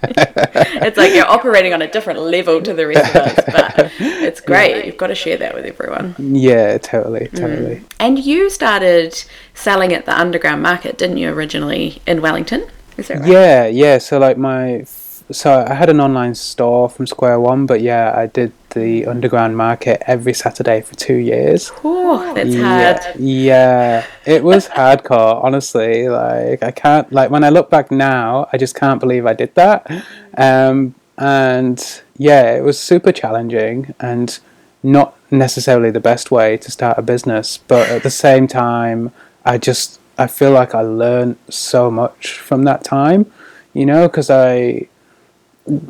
it's 0.00 0.96
like 0.96 1.12
you're 1.12 1.26
operating 1.26 1.72
on 1.72 1.82
a 1.82 1.90
different 1.90 2.20
level 2.20 2.62
to 2.62 2.74
the 2.74 2.86
rest 2.86 3.14
of 3.14 3.22
us, 3.22 3.44
but 3.46 3.92
it's 3.98 4.40
great. 4.40 4.84
You've 4.84 4.96
got 4.96 5.08
to 5.08 5.14
share 5.14 5.36
that 5.38 5.54
with 5.54 5.64
everyone. 5.64 6.14
Yeah, 6.18 6.78
totally, 6.78 7.28
mm. 7.28 7.36
totally. 7.36 7.76
Mm. 7.76 7.84
And 7.98 8.18
you 8.18 8.48
started 8.50 9.24
selling 9.54 9.92
at 9.92 10.06
the 10.06 10.18
underground 10.18 10.62
market, 10.62 10.98
didn't 10.98 11.16
you, 11.16 11.30
originally 11.30 12.00
in 12.06 12.22
Wellington? 12.22 12.68
Is 12.98 13.08
that 13.08 13.20
right? 13.20 13.28
Yeah, 13.28 13.66
yeah. 13.66 13.98
So 13.98 14.18
like 14.18 14.36
my 14.36 14.84
so 15.30 15.64
I 15.68 15.74
had 15.74 15.90
an 15.90 16.00
online 16.00 16.34
store 16.34 16.88
from 16.88 17.06
square 17.06 17.38
one, 17.38 17.66
but 17.66 17.80
yeah, 17.80 18.12
I 18.16 18.26
did 18.26 18.52
the 18.70 19.06
underground 19.06 19.56
market 19.56 20.02
every 20.06 20.32
Saturday 20.32 20.80
for 20.80 20.94
two 20.94 21.16
years. 21.16 21.70
Oh, 21.84 22.32
that's 22.34 22.50
yeah, 22.50 22.98
hard. 23.02 23.20
Yeah, 23.20 24.06
it 24.26 24.42
was 24.42 24.68
hardcore. 24.68 25.42
Honestly, 25.44 26.08
like 26.08 26.62
I 26.62 26.70
can't 26.70 27.10
like 27.12 27.30
when 27.30 27.44
I 27.44 27.50
look 27.50 27.70
back 27.70 27.90
now, 27.90 28.48
I 28.52 28.56
just 28.56 28.74
can't 28.74 29.00
believe 29.00 29.26
I 29.26 29.34
did 29.34 29.54
that. 29.54 29.90
Um, 30.36 30.94
and 31.18 32.02
yeah, 32.16 32.56
it 32.56 32.62
was 32.62 32.78
super 32.78 33.12
challenging 33.12 33.94
and 34.00 34.38
not 34.82 35.16
necessarily 35.30 35.90
the 35.90 36.00
best 36.00 36.30
way 36.30 36.56
to 36.56 36.70
start 36.70 36.96
a 36.98 37.02
business, 37.02 37.58
but 37.58 37.88
at 37.88 38.02
the 38.02 38.10
same 38.10 38.46
time, 38.46 39.12
I 39.44 39.58
just 39.58 40.00
I 40.18 40.26
feel 40.26 40.50
like 40.50 40.74
I 40.74 40.82
learned 40.82 41.36
so 41.48 41.90
much 41.90 42.38
from 42.38 42.64
that 42.64 42.82
time, 42.82 43.30
you 43.72 43.86
know, 43.86 44.08
because 44.08 44.30
I 44.30 44.88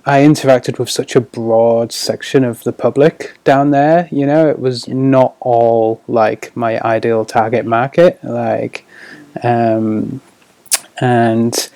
I 0.04 0.20
interacted 0.20 0.78
with 0.78 0.90
such 0.90 1.14
a 1.16 1.20
broad 1.20 1.92
section 1.92 2.44
of 2.44 2.62
the 2.64 2.72
public 2.72 3.38
down 3.44 3.70
there. 3.70 4.08
You 4.10 4.26
know, 4.26 4.48
it 4.48 4.58
was 4.58 4.88
not 4.88 5.36
all 5.40 6.02
like 6.08 6.54
my 6.56 6.80
ideal 6.80 7.24
target 7.24 7.64
market, 7.64 8.22
like, 8.22 8.84
um, 9.42 10.20
and 11.00 11.70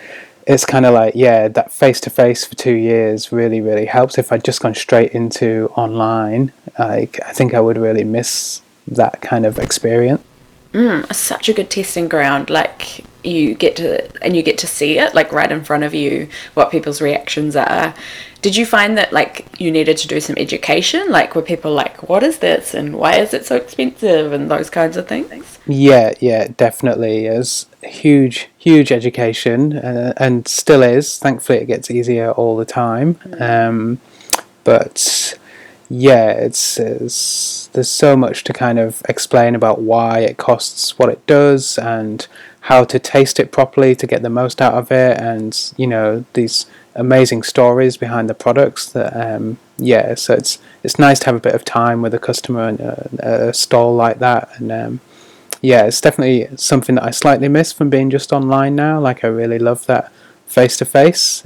it's 0.47 0.67
kind 0.67 0.85
of 0.85 0.95
like 0.95 1.15
yeah, 1.15 1.49
that 1.49 1.73
face 1.73 2.01
to 2.01 2.11
face 2.11 2.45
for 2.45 2.55
two 2.57 2.75
years 2.75 3.33
really 3.33 3.61
really 3.61 3.87
helps. 3.87 4.19
If 4.19 4.33
I'd 4.33 4.45
just 4.45 4.61
gone 4.61 4.75
straight 4.75 5.13
into 5.13 5.71
online, 5.77 6.53
like 6.79 7.19
I 7.25 7.33
think 7.33 7.55
I 7.55 7.61
would 7.61 7.79
really 7.79 8.05
miss 8.05 8.61
that 8.89 9.21
kind 9.23 9.47
of 9.47 9.59
experience. 9.59 10.23
Mm, 10.73 11.13
such 11.15 11.49
a 11.49 11.53
good 11.53 11.71
testing 11.71 12.09
ground. 12.09 12.49
Like 12.49 13.05
you 13.25 13.55
get 13.55 13.77
to 13.77 14.25
and 14.25 14.35
you 14.35 14.43
get 14.43 14.59
to 14.59 14.67
see 14.67 14.99
it 14.99 15.15
like 15.15 15.33
right 15.33 15.51
in 15.51 15.63
front 15.65 15.85
of 15.85 15.95
you 15.95 16.29
what 16.55 16.71
people's 16.71 17.01
reactions 17.01 17.55
are. 17.57 17.95
Did 18.41 18.57
you 18.57 18.67
find 18.67 18.99
that 18.99 19.13
like 19.13 19.47
you 19.61 19.71
needed 19.71 19.97
to 19.99 20.09
do 20.09 20.21
some 20.21 20.37
education? 20.39 21.11
Like 21.11 21.35
were 21.35 21.43
people 21.43 21.73
like, 21.73 22.09
"What 22.09 22.23
is 22.23 22.39
this?" 22.39 22.75
and 22.75 22.97
"Why 22.97 23.17
is 23.17 23.33
it 23.35 23.47
so 23.47 23.57
expensive?" 23.57 24.33
and 24.33 24.51
those 24.51 24.71
kinds 24.71 24.97
of 24.97 25.07
things? 25.07 25.59
Yeah, 25.67 26.13
yeah, 26.21 26.49
definitely. 26.57 27.27
It's 27.27 27.67
huge, 27.83 28.49
huge 28.59 28.91
education, 28.91 29.77
uh, 29.77 30.15
and 30.17 30.49
still 30.49 30.83
is. 30.83 31.19
Thankfully, 31.19 31.59
it 31.59 31.67
gets 31.67 31.91
easier 31.91 32.33
all 32.33 32.57
the 32.57 32.65
time. 32.65 33.19
Um, 33.39 34.01
but 34.65 35.39
yeah, 35.95 36.31
it's, 36.31 36.79
it's 36.79 37.67
there's 37.75 37.91
so 37.91 38.17
much 38.17 38.45
to 38.45 38.55
kind 38.55 38.79
of 38.79 39.03
explain 39.11 39.55
about 39.55 39.83
why 39.83 40.21
it 40.21 40.39
costs 40.39 40.99
what 40.99 41.11
it 41.11 41.25
does 41.27 41.77
and 41.77 42.27
how 42.61 42.83
to 42.85 42.99
taste 42.99 43.39
it 43.39 43.53
properly 43.53 43.95
to 43.97 44.07
get 44.07 44.23
the 44.23 44.31
most 44.31 44.63
out 44.63 44.73
of 44.73 44.91
it, 44.91 45.21
and 45.21 45.75
you 45.77 45.87
know 45.87 46.25
these 46.33 46.65
amazing 46.95 47.43
stories 47.43 47.99
behind 47.99 48.31
the 48.31 48.35
products. 48.35 48.91
That 48.91 49.15
um, 49.15 49.59
yeah, 49.77 50.15
so 50.15 50.33
it's 50.33 50.59
it's 50.83 50.99
nice 50.99 51.19
to 51.21 51.27
have 51.27 51.35
a 51.35 51.41
bit 51.41 51.55
of 51.55 51.63
time 51.63 52.01
with 52.01 52.15
a 52.15 52.19
customer 52.19 52.69
and 52.69 52.81
a, 52.81 53.49
a 53.51 53.53
stall 53.53 53.95
like 53.95 54.19
that, 54.21 54.49
and 54.57 54.73
um, 54.73 55.01
yeah, 55.61 55.85
it's 55.85 56.01
definitely 56.01 56.57
something 56.57 56.95
that 56.95 57.05
I 57.05 57.11
slightly 57.11 57.49
miss 57.49 57.71
from 57.71 57.91
being 57.91 58.09
just 58.09 58.33
online 58.33 58.75
now. 58.75 58.99
Like 58.99 59.25
I 59.25 59.29
really 59.29 59.59
love 59.59 59.85
that 59.89 60.11
face 60.47 60.79
to 60.79 60.87
face. 60.87 61.45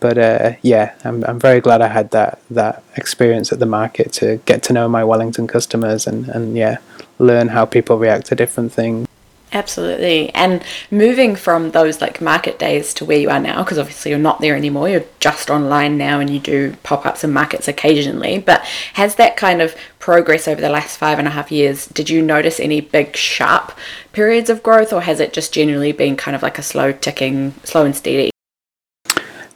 But 0.00 0.18
uh, 0.18 0.52
yeah, 0.62 0.94
I'm 1.04 1.24
I'm 1.24 1.38
very 1.38 1.60
glad 1.60 1.82
I 1.82 1.88
had 1.88 2.10
that 2.10 2.40
that 2.50 2.82
experience 2.96 3.52
at 3.52 3.58
the 3.58 3.66
market 3.66 4.12
to 4.14 4.38
get 4.46 4.62
to 4.64 4.72
know 4.72 4.88
my 4.88 5.04
Wellington 5.04 5.46
customers 5.46 6.06
and, 6.06 6.28
and 6.28 6.56
yeah, 6.56 6.78
learn 7.18 7.48
how 7.48 7.66
people 7.66 7.98
react 7.98 8.26
to 8.26 8.34
different 8.34 8.72
things. 8.72 9.06
Absolutely. 9.52 10.32
And 10.32 10.62
moving 10.92 11.34
from 11.34 11.72
those 11.72 12.00
like 12.00 12.20
market 12.20 12.58
days 12.58 12.94
to 12.94 13.04
where 13.04 13.18
you 13.18 13.30
are 13.30 13.40
now, 13.40 13.64
because 13.64 13.78
obviously 13.78 14.10
you're 14.10 14.20
not 14.20 14.40
there 14.40 14.54
anymore, 14.54 14.88
you're 14.88 15.04
just 15.18 15.50
online 15.50 15.98
now 15.98 16.20
and 16.20 16.30
you 16.30 16.38
do 16.38 16.76
pop 16.84 17.04
ups 17.04 17.24
and 17.24 17.34
markets 17.34 17.66
occasionally. 17.66 18.38
But 18.38 18.64
has 18.94 19.16
that 19.16 19.36
kind 19.36 19.60
of 19.60 19.74
progress 19.98 20.46
over 20.46 20.60
the 20.60 20.68
last 20.68 20.98
five 20.98 21.18
and 21.18 21.26
a 21.26 21.32
half 21.32 21.50
years, 21.50 21.86
did 21.86 22.08
you 22.08 22.22
notice 22.22 22.60
any 22.60 22.80
big 22.80 23.16
sharp 23.16 23.72
periods 24.12 24.50
of 24.50 24.62
growth 24.62 24.92
or 24.92 25.02
has 25.02 25.18
it 25.18 25.32
just 25.32 25.52
generally 25.52 25.92
been 25.92 26.16
kind 26.16 26.36
of 26.36 26.42
like 26.42 26.58
a 26.58 26.62
slow 26.62 26.92
ticking, 26.92 27.54
slow 27.64 27.84
and 27.84 27.96
steady? 27.96 28.30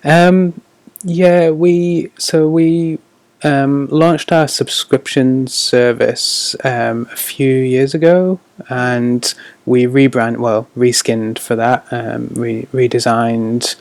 Um, 0.04 0.60
yeah, 1.02 1.50
we 1.50 2.10
so 2.18 2.48
we 2.48 2.98
um, 3.42 3.88
launched 3.88 4.32
our 4.32 4.48
subscription 4.48 5.46
service 5.46 6.56
um, 6.64 7.06
a 7.12 7.16
few 7.16 7.54
years 7.54 7.94
ago, 7.94 8.40
and 8.68 9.34
we 9.66 9.84
rebrand 9.84 10.38
well 10.38 10.68
reskinned 10.76 11.38
for 11.38 11.56
that, 11.56 11.86
um, 11.90 12.28
re- 12.34 12.66
redesigned 12.72 13.76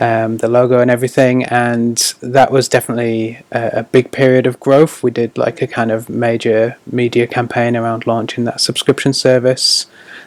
um, 0.00 0.38
the 0.38 0.48
logo 0.48 0.78
and 0.80 0.90
everything, 0.90 1.44
and 1.44 2.14
that 2.20 2.52
was 2.52 2.68
definitely 2.68 3.40
a, 3.50 3.70
a 3.78 3.82
big 3.82 4.12
period 4.12 4.46
of 4.46 4.60
growth. 4.60 5.02
We 5.02 5.10
did 5.10 5.36
like 5.36 5.62
a 5.62 5.66
kind 5.66 5.90
of 5.90 6.08
major 6.08 6.76
media 6.86 7.26
campaign 7.26 7.76
around 7.76 8.06
launching 8.06 8.44
that 8.44 8.60
subscription 8.60 9.12
service, 9.12 9.86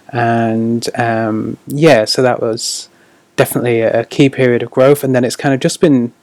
and 0.09 0.87
um, 0.99 1.57
yeah, 1.67 2.05
so 2.05 2.21
that 2.21 2.41
was 2.41 2.89
definitely 3.35 3.81
a 3.81 4.05
key 4.05 4.29
period 4.29 4.63
of 4.63 4.71
growth, 4.71 5.03
and 5.03 5.15
then 5.15 5.23
it's 5.23 5.35
kind 5.35 5.53
of 5.53 5.59
just 5.59 5.81
been 5.81 6.13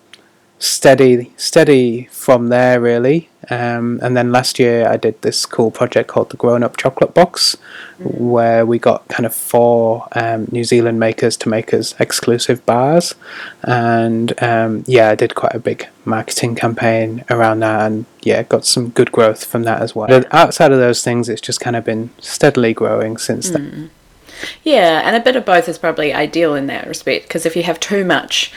steady, 0.62 1.32
steady 1.36 2.04
from 2.12 2.48
there 2.48 2.80
really. 2.80 3.28
Um, 3.50 3.98
and 4.00 4.16
then 4.16 4.30
last 4.30 4.60
year 4.60 4.86
I 4.88 4.96
did 4.96 5.20
this 5.22 5.44
cool 5.44 5.72
project 5.72 6.08
called 6.08 6.30
the 6.30 6.36
Grown 6.36 6.62
Up 6.62 6.76
Chocolate 6.76 7.12
Box, 7.12 7.56
mm-hmm. 7.98 8.30
where 8.30 8.64
we 8.64 8.78
got 8.78 9.08
kind 9.08 9.26
of 9.26 9.34
four 9.34 10.06
um, 10.12 10.46
New 10.52 10.62
Zealand 10.62 11.00
makers 11.00 11.36
to 11.38 11.48
make 11.48 11.74
us 11.74 11.96
exclusive 11.98 12.64
bars, 12.64 13.16
and 13.62 14.40
um, 14.40 14.84
yeah, 14.86 15.10
I 15.10 15.16
did 15.16 15.34
quite 15.34 15.54
a 15.54 15.58
big 15.58 15.88
marketing 16.04 16.54
campaign 16.54 17.24
around 17.28 17.60
that, 17.60 17.90
and 17.90 18.06
yeah, 18.22 18.44
got 18.44 18.64
some 18.64 18.90
good 18.90 19.10
growth 19.10 19.44
from 19.44 19.64
that 19.64 19.82
as 19.82 19.96
well. 19.96 20.06
But 20.06 20.32
outside 20.32 20.70
of 20.70 20.78
those 20.78 21.02
things, 21.02 21.28
it's 21.28 21.40
just 21.40 21.60
kind 21.60 21.74
of 21.74 21.84
been 21.84 22.10
steadily 22.20 22.72
growing 22.72 23.16
since 23.16 23.50
mm. 23.50 23.54
then. 23.54 23.90
Yeah, 24.64 25.02
and 25.04 25.16
a 25.16 25.20
bit 25.20 25.36
of 25.36 25.44
both 25.44 25.68
is 25.68 25.78
probably 25.78 26.12
ideal 26.12 26.54
in 26.54 26.66
that 26.66 26.86
respect 26.86 27.28
because 27.28 27.46
if 27.46 27.56
you 27.56 27.62
have 27.62 27.80
too 27.80 28.04
much 28.04 28.52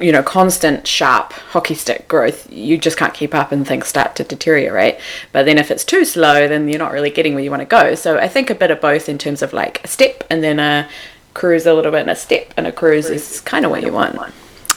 you 0.00 0.10
know, 0.10 0.22
constant 0.22 0.86
sharp 0.86 1.32
hockey 1.32 1.74
stick 1.74 2.08
growth, 2.08 2.50
you 2.50 2.78
just 2.78 2.96
can't 2.96 3.12
keep 3.12 3.34
up 3.34 3.52
and 3.52 3.66
things 3.66 3.86
start 3.86 4.16
to 4.16 4.24
deteriorate. 4.24 4.98
But 5.32 5.44
then 5.44 5.58
if 5.58 5.70
it's 5.70 5.84
too 5.84 6.04
slow, 6.04 6.48
then 6.48 6.68
you're 6.68 6.78
not 6.78 6.92
really 6.92 7.10
getting 7.10 7.34
where 7.34 7.44
you 7.44 7.50
want 7.50 7.60
to 7.60 7.66
go. 7.66 7.94
So 7.94 8.18
I 8.18 8.28
think 8.28 8.48
a 8.48 8.54
bit 8.54 8.70
of 8.70 8.80
both 8.80 9.08
in 9.08 9.18
terms 9.18 9.42
of 9.42 9.52
like 9.52 9.84
a 9.84 9.88
step 9.88 10.24
and 10.30 10.42
then 10.42 10.58
a 10.58 10.88
cruise 11.34 11.66
a 11.66 11.74
little 11.74 11.92
bit 11.92 12.00
and 12.00 12.10
a 12.10 12.16
step 12.16 12.52
and 12.56 12.66
a 12.66 12.72
cruise 12.72 13.10
is 13.10 13.40
kind 13.40 13.64
of 13.64 13.70
what 13.70 13.82
you 13.82 13.92
want. 13.92 14.18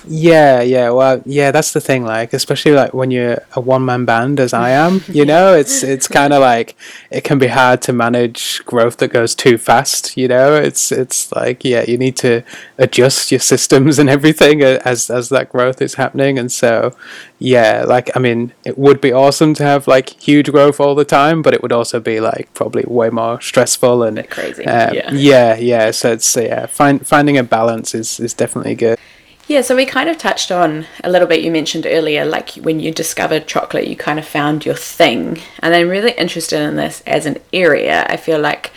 Yeah, 0.08 0.62
yeah, 0.62 0.89
well, 0.91 1.22
yeah, 1.26 1.52
that's 1.52 1.74
the 1.74 1.82
thing. 1.82 2.04
Like, 2.04 2.34
especially 2.34 2.74
like 2.74 2.94
when 2.94 3.12
you're 3.12 3.39
a 3.56 3.62
one 3.62 3.86
man 3.86 4.06
band, 4.06 4.39
as 4.39 4.54
I 4.54 4.70
am, 4.70 5.02
you 5.08 5.26
know, 5.32 5.54
it's 5.54 5.84
it's 5.84 6.08
kind 6.08 6.34
of 6.34 6.41
like 6.41 6.76
it 7.12 7.24
can 7.24 7.39
be 7.39 7.48
hard 7.48 7.82
to 7.84 7.94
manage 7.94 8.63
growth 8.65 8.98
that 8.98 9.10
goes 9.10 9.36
too 9.36 9.58
fast. 9.58 10.18
You 10.18 10.28
know, 10.28 10.56
it's 10.56 10.91
it's 10.91 11.32
like 11.32 11.65
yeah, 11.65 11.86
you 11.88 11.98
need 11.98 12.18
to 12.18 12.44
adjust 12.78 13.32
your 13.32 13.39
systems 13.39 14.00
and 14.00 14.10
everything 14.10 14.62
as 14.62 15.10
as 15.10 15.30
that 15.30 15.50
growth 15.50 15.82
is 15.82 15.96
happening. 15.96 16.38
And 16.38 16.52
so, 16.52 16.96
yeah, 17.39 17.84
like 17.88 18.15
I 18.15 18.20
mean, 18.20 18.54
it 18.63 18.78
would 18.78 19.02
be 19.02 19.12
awesome 19.12 19.54
to 19.56 19.63
have 19.63 19.88
like 19.88 20.10
huge 20.22 20.52
growth 20.52 20.80
all 20.80 20.96
the 20.96 21.06
time, 21.06 21.41
but 21.41 21.54
it 21.54 21.62
would 21.62 21.72
also 21.72 22.00
be 22.00 22.20
like 22.20 22.54
probably 22.54 22.84
way 22.88 23.10
more 23.10 23.41
stressful 23.41 24.04
and 24.04 24.30
crazy. 24.30 24.65
Um, 24.65 24.94
yeah, 24.94 25.12
yeah, 25.13 25.56
yeah. 25.56 25.91
So 25.91 26.12
it's 26.12 26.36
yeah, 26.36 26.65
find, 26.68 27.06
finding 27.06 27.38
a 27.38 27.44
balance 27.44 27.96
is 27.96 28.20
is 28.20 28.34
definitely 28.34 28.76
good. 28.76 29.00
Yeah, 29.47 29.62
so 29.62 29.75
we 29.75 29.86
kind 29.86 30.10
of 30.10 30.17
touched 30.17 30.51
on 30.51 30.88
a 31.03 31.10
little 31.10 31.27
bit. 31.27 31.43
You 31.43 31.51
mentioned 31.51 31.86
earlier, 31.86 32.25
like 32.25 32.51
when 32.55 32.79
you 32.79 32.91
discovered 32.91 33.47
chocolate, 33.47 33.88
you 33.88 33.95
kind 33.95 34.17
of 34.17 34.27
found 34.27 34.65
your 34.65 34.75
thing. 34.75 35.39
And 35.60 35.75
I'm 35.75 35.88
really 35.88 36.13
interested 36.13 36.62
in 36.62 36.77
this 36.77 37.03
as 37.05 37.27
an 37.27 37.38
area. 37.53 38.08
I 38.10 38.17
feel 38.17 38.39
like 38.39 38.71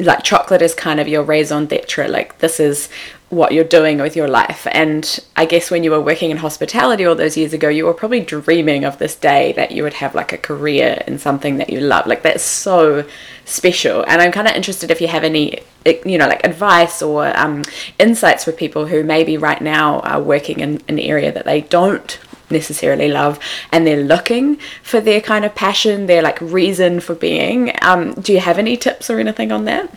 like 0.00 0.24
chocolate 0.24 0.60
is 0.60 0.74
kind 0.74 1.00
of 1.00 1.08
your 1.08 1.22
raison 1.22 1.66
d'etre. 1.66 2.08
Like 2.08 2.38
this 2.38 2.60
is 2.60 2.90
what 3.34 3.52
you're 3.52 3.64
doing 3.64 3.98
with 3.98 4.16
your 4.16 4.28
life. 4.28 4.66
And 4.70 5.18
I 5.36 5.44
guess 5.44 5.70
when 5.70 5.82
you 5.84 5.90
were 5.90 6.00
working 6.00 6.30
in 6.30 6.36
hospitality 6.36 7.04
all 7.04 7.14
those 7.14 7.36
years 7.36 7.52
ago, 7.52 7.68
you 7.68 7.84
were 7.84 7.94
probably 7.94 8.20
dreaming 8.20 8.84
of 8.84 8.98
this 8.98 9.16
day 9.16 9.52
that 9.52 9.72
you 9.72 9.82
would 9.82 9.94
have 9.94 10.14
like 10.14 10.32
a 10.32 10.38
career 10.38 11.02
in 11.06 11.18
something 11.18 11.56
that 11.56 11.70
you 11.70 11.80
love. 11.80 12.06
Like 12.06 12.22
that's 12.22 12.42
so 12.44 13.04
special. 13.44 14.04
And 14.06 14.22
I'm 14.22 14.32
kind 14.32 14.48
of 14.48 14.54
interested 14.54 14.90
if 14.90 15.00
you 15.00 15.08
have 15.08 15.24
any, 15.24 15.60
you 15.84 16.18
know, 16.18 16.28
like 16.28 16.44
advice 16.44 17.02
or 17.02 17.36
um, 17.38 17.62
insights 17.98 18.44
for 18.44 18.52
people 18.52 18.86
who 18.86 19.02
maybe 19.02 19.36
right 19.36 19.60
now 19.60 20.00
are 20.00 20.22
working 20.22 20.60
in 20.60 20.82
an 20.88 20.98
area 20.98 21.32
that 21.32 21.44
they 21.44 21.62
don't 21.62 22.18
necessarily 22.50 23.08
love 23.08 23.38
and 23.72 23.86
they're 23.86 24.04
looking 24.04 24.56
for 24.82 25.00
their 25.00 25.20
kind 25.20 25.44
of 25.44 25.54
passion, 25.54 26.06
their 26.06 26.22
like 26.22 26.40
reason 26.40 27.00
for 27.00 27.14
being. 27.14 27.72
Um, 27.82 28.14
do 28.14 28.32
you 28.32 28.40
have 28.40 28.58
any 28.58 28.76
tips 28.76 29.10
or 29.10 29.18
anything 29.18 29.50
on 29.50 29.64
that? 29.64 29.90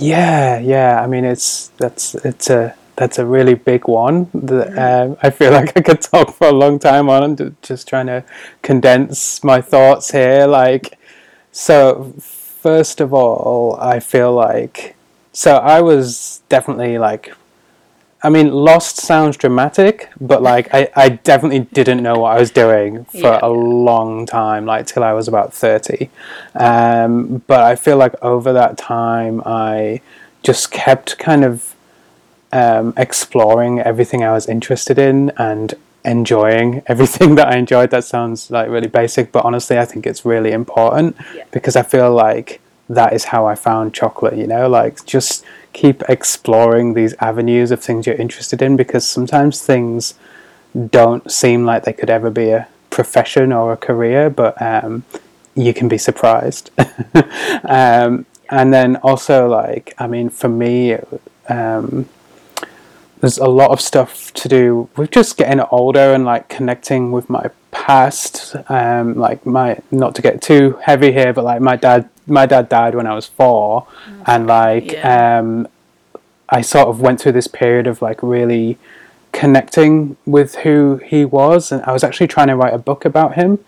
Yeah, 0.00 0.58
yeah. 0.58 1.02
I 1.02 1.06
mean, 1.06 1.24
it's 1.24 1.68
that's 1.78 2.14
it's 2.16 2.50
a 2.50 2.74
that's 2.96 3.18
a 3.18 3.26
really 3.26 3.54
big 3.54 3.86
one. 3.88 4.30
That, 4.34 4.78
um, 4.78 5.16
I 5.22 5.30
feel 5.30 5.52
like 5.58 5.76
I 5.76 5.82
could 5.82 6.00
talk 6.02 6.34
for 6.34 6.48
a 6.48 6.52
long 6.52 6.78
time 6.78 7.08
on, 7.10 7.22
and 7.22 7.56
just 7.62 7.88
trying 7.88 8.06
to 8.06 8.24
condense 8.62 9.44
my 9.44 9.60
thoughts 9.60 10.10
here. 10.10 10.46
Like, 10.46 10.98
so 11.52 12.14
first 12.20 13.00
of 13.00 13.12
all, 13.14 13.76
I 13.80 14.00
feel 14.00 14.32
like 14.32 14.96
so 15.32 15.56
I 15.58 15.80
was 15.82 16.42
definitely 16.48 16.98
like 16.98 17.34
I 18.22 18.28
mean, 18.28 18.52
lost 18.52 18.98
sounds 18.98 19.36
dramatic, 19.38 20.10
but 20.20 20.42
like 20.42 20.68
I, 20.74 20.90
I 20.94 21.08
definitely 21.08 21.60
didn't 21.72 22.02
know 22.02 22.18
what 22.18 22.36
I 22.36 22.38
was 22.38 22.50
doing 22.50 23.04
for 23.06 23.16
Yeah. 23.18 23.38
a 23.42 23.48
long 23.48 24.26
time, 24.26 24.66
like 24.66 24.86
till 24.86 25.02
I 25.02 25.12
was 25.14 25.26
about 25.26 25.54
30. 25.54 26.10
Um, 26.54 27.42
but 27.46 27.60
I 27.62 27.76
feel 27.76 27.96
like 27.96 28.14
over 28.22 28.52
that 28.52 28.76
time, 28.76 29.42
I 29.46 30.00
just 30.42 30.70
kept 30.70 31.18
kind 31.18 31.44
of 31.44 31.74
um, 32.52 32.92
exploring 32.96 33.80
everything 33.80 34.22
I 34.24 34.32
was 34.32 34.48
interested 34.48 34.98
in 34.98 35.30
and 35.38 35.74
enjoying 36.04 36.82
everything 36.86 37.36
that 37.36 37.48
I 37.48 37.56
enjoyed. 37.56 37.90
That 37.90 38.04
sounds 38.04 38.50
like 38.50 38.68
really 38.68 38.88
basic, 38.88 39.32
but 39.32 39.44
honestly, 39.46 39.78
I 39.78 39.84
think 39.86 40.06
it's 40.06 40.24
really 40.24 40.52
important 40.52 41.16
Yeah. 41.34 41.44
because 41.52 41.74
I 41.76 41.82
feel 41.82 42.12
like 42.12 42.60
that 42.88 43.12
is 43.12 43.24
how 43.26 43.46
I 43.46 43.54
found 43.54 43.94
chocolate, 43.94 44.36
you 44.36 44.46
know, 44.46 44.68
like 44.68 45.04
just 45.06 45.44
keep 45.72 46.02
exploring 46.08 46.94
these 46.94 47.14
avenues 47.20 47.70
of 47.70 47.82
things 47.82 48.06
you're 48.06 48.16
interested 48.16 48.62
in 48.62 48.76
because 48.76 49.06
sometimes 49.06 49.62
things 49.62 50.14
don't 50.90 51.30
seem 51.30 51.64
like 51.64 51.84
they 51.84 51.92
could 51.92 52.10
ever 52.10 52.30
be 52.30 52.50
a 52.50 52.68
profession 52.90 53.52
or 53.52 53.72
a 53.72 53.76
career, 53.76 54.30
but 54.30 54.60
um, 54.60 55.04
you 55.54 55.72
can 55.72 55.88
be 55.88 55.98
surprised. 55.98 56.70
um, 57.64 58.26
and 58.50 58.72
then 58.72 58.96
also, 58.96 59.48
like, 59.48 59.94
I 59.98 60.06
mean, 60.06 60.28
for 60.28 60.48
me, 60.48 60.96
um, 61.48 62.08
there's 63.20 63.38
a 63.38 63.46
lot 63.46 63.70
of 63.70 63.80
stuff 63.80 64.32
to 64.34 64.48
do 64.48 64.88
with 64.96 65.10
just 65.10 65.36
getting 65.36 65.60
older 65.70 66.14
and 66.14 66.24
like 66.24 66.48
connecting 66.48 67.12
with 67.12 67.28
my 67.28 67.50
past. 67.70 68.56
Um, 68.68 69.14
like 69.14 69.44
my 69.44 69.78
not 69.90 70.14
to 70.16 70.22
get 70.22 70.42
too 70.42 70.78
heavy 70.82 71.12
here, 71.12 71.32
but 71.32 71.44
like 71.44 71.60
my 71.60 71.76
dad, 71.76 72.08
my 72.30 72.46
dad 72.46 72.68
died 72.68 72.94
when 72.94 73.06
I 73.06 73.14
was 73.14 73.26
four, 73.26 73.86
and 74.26 74.46
like 74.46 74.92
Yeah. 74.92 75.38
um, 75.38 75.68
I 76.48 76.62
sort 76.62 76.88
of 76.88 77.00
went 77.00 77.20
through 77.20 77.32
this 77.32 77.46
period 77.48 77.86
of 77.86 78.00
like 78.02 78.22
really 78.22 78.78
connecting 79.32 80.16
with 80.26 80.56
who 80.56 81.00
he 81.04 81.24
was, 81.24 81.70
and 81.72 81.82
I 81.84 81.92
was 81.92 82.02
actually 82.02 82.26
trying 82.28 82.48
to 82.48 82.56
write 82.56 82.74
a 82.74 82.78
book 82.78 83.04
about 83.04 83.34
him, 83.34 83.58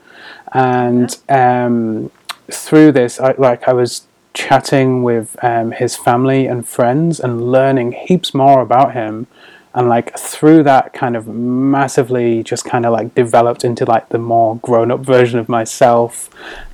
and 0.53 1.17
um, 1.29 2.11
through 2.51 2.93
this, 2.93 3.21
I 3.21 3.35
like 3.39 3.69
I 3.69 3.73
was 3.73 4.07
chatting 4.35 5.03
with 5.03 5.37
um, 5.45 5.73
his 5.73 5.95
family 5.95 6.47
and 6.47 6.67
friends 6.67 7.21
and 7.21 7.53
learning 7.53 7.93
heaps 7.93 8.33
more 8.33 8.61
about 8.63 8.95
him 8.95 9.27
and 9.75 9.89
like 9.89 10.17
through 10.19 10.63
that 10.65 10.93
kind 10.93 11.17
of 11.17 11.27
massively 11.27 12.43
just 12.43 12.65
kind 12.65 12.85
of 12.85 12.93
like 12.93 13.15
developed 13.15 13.65
into 13.65 13.85
like 13.85 14.09
the 14.11 14.19
more 14.19 14.57
grown-up 14.57 15.01
version 15.01 15.39
of 15.39 15.49
myself. 15.49 16.29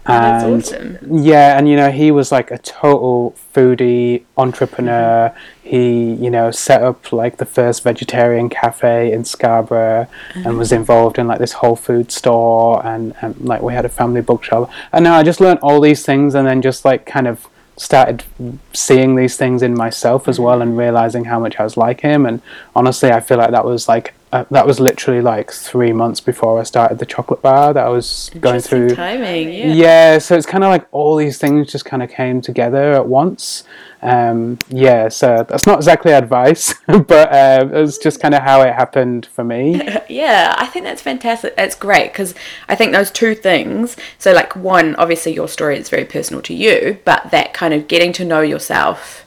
Oh, 0.07 0.13
that's 0.13 0.73
and 0.73 0.97
awesome. 0.97 1.19
yeah 1.19 1.59
and 1.59 1.69
you 1.69 1.77
know 1.77 1.91
he 1.91 2.11
was 2.11 2.33
like 2.33 2.51
a 2.51 2.59
total 2.59 3.37
foodie 3.55 4.25
entrepreneur. 4.37 5.31
Mm-hmm. 5.31 5.69
He 5.69 6.15
you 6.15 6.31
know 6.31 6.51
set 6.51 6.83
up 6.83 7.13
like 7.13 7.37
the 7.37 7.45
first 7.45 7.85
vegetarian 7.85 8.49
cafe 8.49 9.13
in 9.13 9.25
scarborough 9.25 10.09
and 10.35 10.59
was 10.59 10.71
mm-hmm. 10.71 10.79
involved 10.79 11.19
in 11.19 11.29
like 11.29 11.39
this 11.39 11.53
whole 11.53 11.77
food 11.77 12.11
store 12.11 12.85
and, 12.85 13.15
and 13.21 13.39
like 13.41 13.63
we 13.63 13.75
had 13.75 13.85
a 13.85 13.91
family 13.91 14.23
bookshop 14.23 14.71
and 14.93 15.05
now 15.05 15.15
i 15.15 15.23
just 15.23 15.41
learned 15.41 15.59
all 15.61 15.81
these 15.81 16.07
things 16.07 16.35
and 16.35 16.49
then 16.49 16.63
just 16.63 16.87
like 16.87 17.05
kind 17.05 17.29
of 17.29 17.49
started 17.79 18.25
seeing 18.73 19.15
these 19.15 19.37
things 19.37 19.63
in 19.63 19.75
myself 19.75 20.29
as 20.29 20.39
well 20.39 20.61
and 20.61 20.77
realizing 20.77 21.25
how 21.25 21.39
much 21.39 21.59
I 21.59 21.65
was 21.65 21.77
like 21.77 22.01
him 22.01 22.27
and 22.27 22.43
honestly 22.75 23.11
I 23.11 23.21
feel 23.21 23.39
like 23.39 23.53
that 23.53 23.65
was 23.65 23.89
like 23.89 24.15
uh, 24.31 24.45
that 24.51 24.67
was 24.67 24.79
literally 24.79 25.23
like 25.23 25.51
3 25.51 25.93
months 25.93 26.21
before 26.21 26.61
I 26.61 26.65
started 26.65 26.99
the 26.99 27.07
chocolate 27.07 27.41
bar 27.41 27.73
that 27.73 27.87
I 27.87 27.89
was 27.89 28.31
going 28.41 28.61
through 28.61 28.95
timing. 28.95 29.49
Yeah. 29.53 29.73
yeah 29.73 30.19
so 30.19 30.37
it's 30.37 30.45
kind 30.45 30.65
of 30.65 30.69
like 30.69 30.87
all 30.93 31.17
these 31.17 31.39
things 31.39 31.73
just 31.73 31.85
kind 31.85 32.03
of 32.03 32.11
came 32.11 32.41
together 32.41 32.93
at 32.93 33.07
once 33.07 33.65
um, 34.03 34.59
yeah 34.69 35.09
so 35.09 35.45
that's 35.49 35.67
not 35.67 35.79
exactly 35.79 36.13
advice 36.13 36.75
but 36.87 37.33
uh, 37.33 37.69
it 37.73 37.81
was 37.81 37.99
just 37.99 38.21
kind 38.21 38.35
of 38.35 38.43
how 38.43 38.63
it 38.63 38.73
happened 38.75 39.27
for 39.27 39.45
me 39.45 39.81
Yeah, 40.09 40.55
I 40.57 40.67
think 40.67 40.85
that's 40.85 41.03
fantastic. 41.03 41.55
That's 41.57 41.75
great 41.75 42.13
because 42.13 42.35
I 42.69 42.75
think 42.75 42.93
those 42.93 43.11
two 43.11 43.35
things. 43.35 43.97
So, 44.19 44.33
like, 44.33 44.57
one, 44.57 44.97
obviously, 44.97 45.35
your 45.35 45.49
story 45.49 45.79
is 45.79 45.89
very 45.89 46.05
personal 46.05 46.43
to 46.43 46.55
you, 46.55 46.99
but 47.05 47.31
that 47.31 47.53
kind 47.55 47.75
of 47.75 47.89
getting 47.89 48.13
to 48.15 48.25
know 48.25 48.41
yourself 48.41 49.27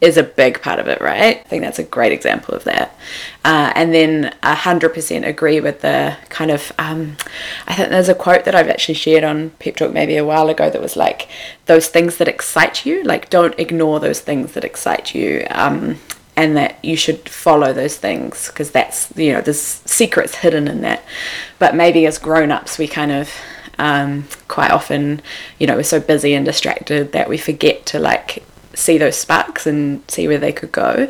is 0.00 0.16
a 0.16 0.22
big 0.22 0.62
part 0.62 0.78
of 0.78 0.86
it, 0.86 1.00
right? 1.00 1.38
I 1.38 1.42
think 1.48 1.62
that's 1.62 1.78
a 1.78 1.84
great 1.84 2.12
example 2.12 2.54
of 2.54 2.64
that. 2.64 2.96
Uh, 3.44 3.72
and 3.74 3.92
then 3.92 4.34
a 4.42 4.54
hundred 4.54 4.94
percent 4.94 5.24
agree 5.24 5.60
with 5.60 5.80
the 5.80 6.16
kind 6.28 6.50
of. 6.50 6.72
Um, 6.78 7.16
I 7.66 7.74
think 7.74 7.90
there's 7.90 8.08
a 8.08 8.14
quote 8.14 8.44
that 8.44 8.54
I've 8.54 8.68
actually 8.68 8.94
shared 8.94 9.24
on 9.24 9.50
Pep 9.58 9.76
Talk 9.76 9.92
maybe 9.92 10.16
a 10.16 10.24
while 10.24 10.48
ago 10.48 10.70
that 10.70 10.80
was 10.80 10.96
like, 10.96 11.28
"Those 11.66 11.88
things 11.88 12.18
that 12.18 12.28
excite 12.28 12.86
you, 12.86 13.02
like, 13.02 13.28
don't 13.28 13.58
ignore 13.58 13.98
those 13.98 14.20
things 14.20 14.52
that 14.52 14.64
excite 14.64 15.14
you." 15.14 15.46
Um, 15.50 15.98
and 16.36 16.56
that 16.56 16.82
you 16.84 16.96
should 16.96 17.28
follow 17.28 17.72
those 17.72 17.96
things 17.96 18.46
because 18.46 18.70
that's 18.70 19.12
you 19.16 19.32
know 19.32 19.40
there's 19.40 19.60
secrets 19.60 20.36
hidden 20.36 20.68
in 20.68 20.82
that 20.82 21.02
but 21.58 21.74
maybe 21.74 22.06
as 22.06 22.16
grown-ups 22.16 22.78
we 22.78 22.86
kind 22.86 23.10
of 23.10 23.28
um, 23.80 24.24
quite 24.46 24.70
often 24.70 25.20
you 25.58 25.66
know 25.66 25.74
we're 25.74 25.82
so 25.82 25.98
busy 25.98 26.34
and 26.34 26.46
distracted 26.46 27.10
that 27.10 27.28
we 27.28 27.36
forget 27.36 27.84
to 27.86 27.98
like 27.98 28.44
see 28.78 28.98
those 28.98 29.16
sparks 29.16 29.66
and 29.66 30.02
see 30.08 30.28
where 30.28 30.38
they 30.38 30.52
could 30.52 30.72
go 30.72 31.08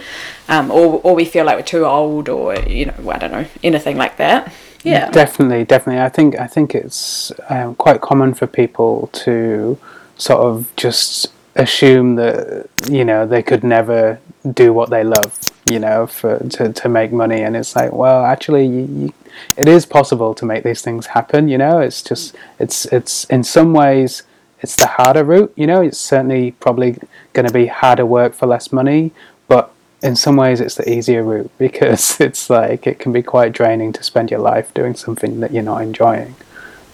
um, 0.49 0.71
or, 0.71 1.01
or 1.05 1.15
we 1.15 1.25
feel 1.25 1.45
like 1.45 1.57
we're 1.57 1.63
too 1.63 1.85
old 1.85 2.29
or 2.29 2.57
you 2.61 2.87
know 2.87 3.11
i 3.11 3.19
don't 3.19 3.33
know 3.33 3.47
anything 3.63 3.97
like 3.97 4.17
that 4.17 4.53
yeah 4.85 5.11
Definitely, 5.11 5.65
definitely. 5.65 6.03
I 6.03 6.09
think 6.09 6.39
I 6.39 6.47
think 6.47 6.75
it's 6.75 7.33
um, 7.49 7.75
quite 7.75 8.01
common 8.01 8.35
for 8.35 8.47
people 8.47 9.11
to 9.25 9.79
sort 10.17 10.41
of 10.41 10.75
just 10.77 11.33
assume 11.57 12.15
that 12.15 12.69
you 12.89 13.05
know 13.05 13.27
they 13.27 13.43
could 13.43 13.65
never 13.65 14.21
do 14.53 14.73
what 14.73 14.91
they 14.91 15.05
love, 15.05 15.39
you 15.71 15.79
know, 15.79 16.07
for 16.07 16.39
to, 16.39 16.73
to 16.73 16.89
make 16.89 17.13
money. 17.13 17.43
And 17.43 17.57
it's 17.57 17.75
like, 17.75 17.93
well, 17.93 18.25
actually, 18.25 18.67
you, 18.67 18.87
you, 18.87 19.13
it 19.57 19.69
is 19.69 19.85
possible 19.85 20.35
to 20.35 20.45
make 20.45 20.63
these 20.65 20.81
things 20.81 21.07
happen. 21.07 21.49
You 21.49 21.59
know, 21.59 21.81
it's 21.81 22.03
just 22.03 22.35
it's 22.59 22.87
it's 22.87 23.25
in 23.25 23.45
some 23.45 23.73
ways 23.73 24.23
it's 24.61 24.77
the 24.77 24.87
harder 24.87 25.25
route. 25.25 25.53
You 25.57 25.67
know, 25.67 25.83
it's 25.83 25.99
certainly 25.99 26.53
probably 26.53 26.99
going 27.33 27.47
to 27.47 27.53
be 27.53 27.67
harder 27.67 28.07
work 28.07 28.35
for 28.35 28.47
less 28.47 28.73
money, 28.73 29.13
but 29.47 29.73
in 30.03 30.15
some 30.15 30.37
ways 30.37 30.61
it's 30.61 30.77
the 30.77 30.89
easier 30.91 31.23
route 31.23 31.51
because 31.59 32.21
it's 32.21 32.49
like 32.51 32.87
it 32.87 32.99
can 32.99 33.13
be 33.13 33.23
quite 33.23 33.53
draining 33.53 33.93
to 33.93 34.03
spend 34.03 34.31
your 34.31 34.41
life 34.41 34.73
doing 34.75 34.95
something 34.95 35.41
that 35.41 35.53
you're 35.53 35.63
not 35.63 35.83
enjoying. 35.83 36.35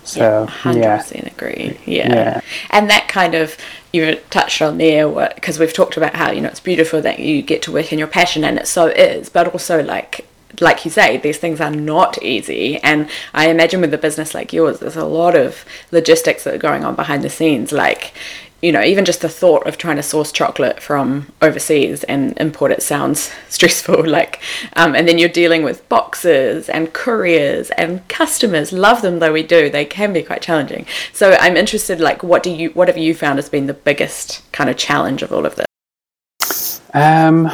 So 0.04 0.20
yeah, 0.20 0.46
hundred 0.46 0.80
yeah, 0.80 0.96
percent 0.98 1.26
agree. 1.26 1.80
Yeah. 1.86 2.08
Yeah. 2.12 2.40
and 2.70 2.90
that 2.90 3.08
kind 3.08 3.34
of 3.34 3.56
you 3.92 4.16
touched 4.28 4.60
on 4.60 4.76
there 4.76 5.08
because 5.34 5.58
we've 5.58 5.72
talked 5.72 5.96
about 5.96 6.14
how 6.14 6.30
you 6.30 6.42
know 6.42 6.48
it's 6.48 6.60
beautiful 6.60 7.00
that 7.00 7.20
you 7.20 7.40
get 7.40 7.62
to 7.62 7.72
work 7.72 7.92
in 7.92 7.98
your 7.98 8.08
passion, 8.08 8.44
and 8.44 8.58
it 8.58 8.66
so 8.66 8.88
is, 8.88 9.30
but 9.30 9.48
also 9.48 9.82
like 9.82 10.26
like 10.60 10.84
you 10.84 10.90
say, 10.90 11.16
these 11.16 11.38
things 11.38 11.60
are 11.60 11.70
not 11.70 12.22
easy. 12.22 12.78
And 12.78 13.08
I 13.32 13.48
imagine 13.48 13.80
with 13.80 13.94
a 13.94 13.98
business 13.98 14.34
like 14.34 14.52
yours, 14.52 14.80
there's 14.80 14.96
a 14.96 15.04
lot 15.04 15.34
of 15.34 15.64
logistics 15.90 16.44
that 16.44 16.54
are 16.54 16.58
going 16.58 16.84
on 16.84 16.94
behind 16.94 17.22
the 17.22 17.30
scenes, 17.30 17.72
like 17.72 18.14
you 18.64 18.72
know, 18.72 18.82
even 18.82 19.04
just 19.04 19.20
the 19.20 19.28
thought 19.28 19.66
of 19.66 19.76
trying 19.76 19.96
to 19.96 20.02
source 20.02 20.32
chocolate 20.32 20.80
from 20.80 21.30
overseas 21.42 22.02
and 22.04 22.34
import 22.38 22.72
it 22.72 22.82
sounds 22.82 23.30
stressful. 23.50 24.08
Like, 24.08 24.40
um, 24.74 24.94
and 24.94 25.06
then 25.06 25.18
you're 25.18 25.28
dealing 25.28 25.64
with 25.64 25.86
boxes 25.90 26.70
and 26.70 26.90
couriers 26.94 27.70
and 27.72 28.08
customers. 28.08 28.72
Love 28.72 29.02
them 29.02 29.18
though 29.18 29.34
we 29.34 29.42
do, 29.42 29.68
they 29.68 29.84
can 29.84 30.14
be 30.14 30.22
quite 30.22 30.40
challenging. 30.40 30.86
So 31.12 31.36
I'm 31.40 31.58
interested, 31.58 32.00
like, 32.00 32.22
what 32.22 32.42
do 32.42 32.50
you, 32.50 32.70
what 32.70 32.88
have 32.88 32.96
you 32.96 33.14
found 33.14 33.38
has 33.38 33.50
been 33.50 33.66
the 33.66 33.74
biggest 33.74 34.50
kind 34.52 34.70
of 34.70 34.78
challenge 34.78 35.20
of 35.22 35.30
all 35.30 35.44
of 35.44 35.56
this? 35.56 36.80
Um, 36.94 37.50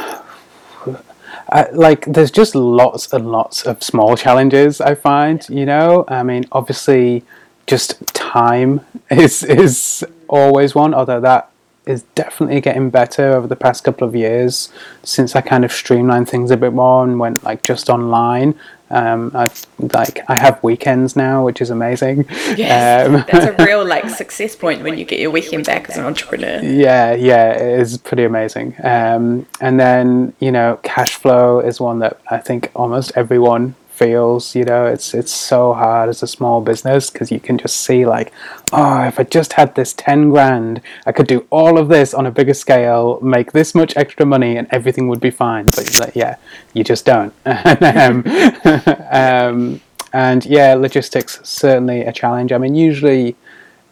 I, 1.51 1.69
like 1.71 2.05
there's 2.05 2.31
just 2.31 2.55
lots 2.55 3.11
and 3.11 3.29
lots 3.31 3.63
of 3.63 3.83
small 3.83 4.15
challenges 4.15 4.81
I 4.81 4.95
find. 4.95 5.45
You 5.49 5.65
know, 5.65 6.05
I 6.07 6.23
mean, 6.23 6.45
obviously, 6.51 7.23
just 7.67 8.05
time 8.13 8.81
is 9.11 9.43
is 9.43 10.05
always 10.27 10.73
one. 10.73 10.93
Although 10.93 11.21
that 11.21 11.50
is 11.85 12.03
definitely 12.15 12.61
getting 12.61 12.89
better 12.89 13.31
over 13.33 13.47
the 13.47 13.55
past 13.55 13.83
couple 13.83 14.07
of 14.07 14.15
years 14.15 14.69
since 15.03 15.35
I 15.35 15.41
kind 15.41 15.65
of 15.65 15.71
streamlined 15.71 16.29
things 16.29 16.51
a 16.51 16.57
bit 16.57 16.73
more 16.73 17.03
and 17.03 17.19
went 17.19 17.43
like 17.43 17.63
just 17.63 17.89
online. 17.89 18.55
Um, 18.91 19.31
I've 19.33 19.65
like 19.79 20.19
I 20.27 20.35
have 20.35 20.61
weekends 20.63 21.15
now, 21.15 21.45
which 21.45 21.61
is 21.61 21.69
amazing. 21.69 22.25
Yes, 22.57 23.07
Um, 23.07 23.13
that's 23.31 23.45
a 23.59 23.65
real 23.65 23.85
like 23.85 24.09
success 24.09 24.55
point 24.55 24.83
when 24.83 24.97
you 24.97 25.05
get 25.05 25.19
your 25.19 25.31
weekend 25.31 25.65
back 25.65 25.89
as 25.89 25.97
an 25.97 26.03
entrepreneur. 26.05 26.61
Yeah, 26.61 27.13
yeah, 27.13 27.51
it 27.53 27.79
is 27.79 27.97
pretty 27.97 28.25
amazing. 28.25 28.75
Um, 28.83 29.47
and 29.61 29.79
then 29.79 30.33
you 30.39 30.51
know, 30.51 30.77
cash 30.83 31.15
flow 31.15 31.61
is 31.61 31.79
one 31.79 31.99
that 31.99 32.19
I 32.29 32.37
think 32.37 32.69
almost 32.75 33.13
everyone 33.15 33.75
feels. 34.01 34.55
You 34.55 34.65
know, 34.65 34.85
it's 34.85 35.13
it's 35.13 35.31
so 35.31 35.73
hard 35.73 36.09
as 36.09 36.23
a 36.23 36.27
small 36.27 36.59
business 36.61 37.09
because 37.09 37.31
you 37.31 37.39
can 37.39 37.57
just 37.57 37.77
see 37.77 38.05
like, 38.05 38.33
oh, 38.73 39.03
if 39.03 39.19
I 39.19 39.23
just 39.23 39.53
had 39.53 39.75
this 39.75 39.93
ten 39.93 40.29
grand, 40.31 40.81
I 41.05 41.11
could 41.11 41.27
do 41.27 41.45
all 41.51 41.77
of 41.77 41.87
this 41.87 42.13
on 42.13 42.25
a 42.25 42.31
bigger 42.31 42.55
scale, 42.55 43.19
make 43.21 43.51
this 43.51 43.75
much 43.75 43.95
extra 43.95 44.25
money, 44.25 44.57
and 44.57 44.67
everything 44.71 45.07
would 45.07 45.21
be 45.21 45.31
fine. 45.31 45.65
But 45.65 45.99
like, 45.99 46.15
yeah, 46.15 46.37
you 46.73 46.83
just 46.83 47.05
don't. 47.05 47.33
um, 47.45 48.23
um, 49.11 49.81
and 50.13 50.45
yeah, 50.45 50.73
logistics 50.73 51.39
certainly 51.43 52.01
a 52.01 52.11
challenge. 52.11 52.51
I 52.51 52.57
mean, 52.57 52.75
usually 52.75 53.35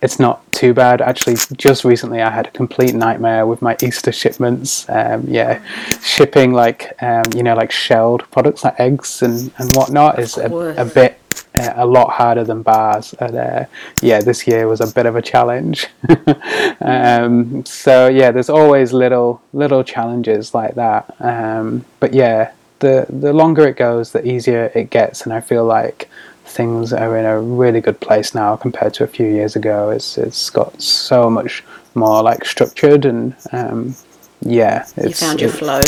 it's 0.02 0.20
not 0.20 0.50
too 0.54 0.74
bad. 0.74 1.02
Actually, 1.02 1.36
just 1.58 1.84
recently 1.84 2.22
I 2.22 2.30
had 2.30 2.48
a 2.48 2.52
complete 2.52 2.94
nightmare 2.94 3.46
with 3.46 3.62
my 3.62 3.76
Easter 3.84 4.12
shipments. 4.12 4.88
Um, 4.90 5.26
yeah, 5.28 5.62
shipping 6.02 6.54
like 6.54 6.96
um, 7.02 7.26
you 7.36 7.44
know 7.44 7.56
like 7.56 7.72
shelled 7.72 8.30
products 8.32 8.64
like 8.64 8.80
eggs 8.80 9.22
and, 9.22 9.52
and 9.58 9.76
whatnot 9.76 10.20
is 10.20 10.38
a, 10.38 10.48
a 10.78 10.86
bit 10.86 11.20
uh, 11.56 11.74
a 11.76 11.86
lot 11.86 12.12
harder 12.12 12.44
than 12.44 12.62
bars. 12.62 13.14
And 13.20 13.36
uh, 13.36 13.66
yeah, 14.02 14.22
this 14.22 14.48
year 14.48 14.68
was 14.68 14.82
a 14.82 14.88
bit 14.88 15.06
of 15.06 15.16
a 15.16 15.22
challenge. 15.22 15.88
um, 16.82 17.66
so 17.66 18.08
yeah, 18.08 18.32
there's 18.32 18.50
always 18.50 18.94
little 18.94 19.42
little 19.54 19.84
challenges 19.84 20.54
like 20.54 20.76
that. 20.76 21.14
Um, 21.20 21.86
but 22.00 22.14
yeah, 22.14 22.52
the 22.80 23.06
the 23.10 23.34
longer 23.34 23.68
it 23.68 23.76
goes, 23.76 24.12
the 24.12 24.26
easier 24.26 24.72
it 24.76 24.90
gets, 24.90 25.24
and 25.24 25.34
I 25.34 25.42
feel 25.42 25.66
like 25.66 26.10
things 26.50 26.94
are 26.94 27.18
in 27.18 27.26
a 27.26 27.40
really 27.40 27.82
good 27.82 28.00
place 28.00 28.34
now 28.36 28.56
compared 28.56 28.94
to 28.96 29.04
a 29.04 29.08
few 29.08 29.28
years 29.28 29.56
ago. 29.56 29.90
It's 29.90 30.18
it's 30.18 30.50
got 30.50 30.82
so 30.82 31.30
much 31.30 31.64
more 31.96 32.22
like 32.24 32.46
structured 32.46 33.06
and 33.06 33.36
um, 33.52 33.96
yeah. 34.42 34.86
It's, 34.98 35.22
you 35.22 35.28
found 35.28 35.42
your 35.42 35.50
it, 35.50 35.54
flow. 35.54 35.82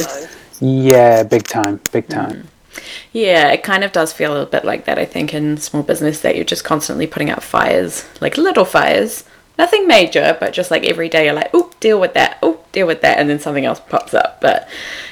Yeah, 0.59 1.23
big 1.23 1.47
time, 1.47 1.79
big 1.91 2.07
time. 2.07 2.43
Mm. 2.43 2.45
Yeah, 3.11 3.51
it 3.51 3.63
kind 3.63 3.83
of 3.83 3.91
does 3.91 4.13
feel 4.13 4.37
a 4.37 4.45
bit 4.45 4.63
like 4.63 4.85
that. 4.85 4.97
I 4.97 5.05
think 5.05 5.33
in 5.33 5.57
small 5.57 5.83
business 5.83 6.21
that 6.21 6.35
you're 6.35 6.45
just 6.45 6.63
constantly 6.63 7.07
putting 7.07 7.29
out 7.29 7.43
fires, 7.43 8.05
like 8.21 8.37
little 8.37 8.63
fires, 8.65 9.25
nothing 9.57 9.87
major, 9.87 10.37
but 10.39 10.53
just 10.53 10.71
like 10.71 10.85
every 10.85 11.09
day 11.09 11.25
you're 11.25 11.33
like, 11.33 11.49
oh, 11.53 11.71
deal 11.79 11.99
with 11.99 12.13
that, 12.13 12.37
oh, 12.41 12.63
deal 12.71 12.87
with 12.87 13.01
that, 13.01 13.17
and 13.17 13.29
then 13.29 13.39
something 13.39 13.65
else 13.65 13.81
pops 13.89 14.13
up. 14.13 14.39
But 14.39 14.69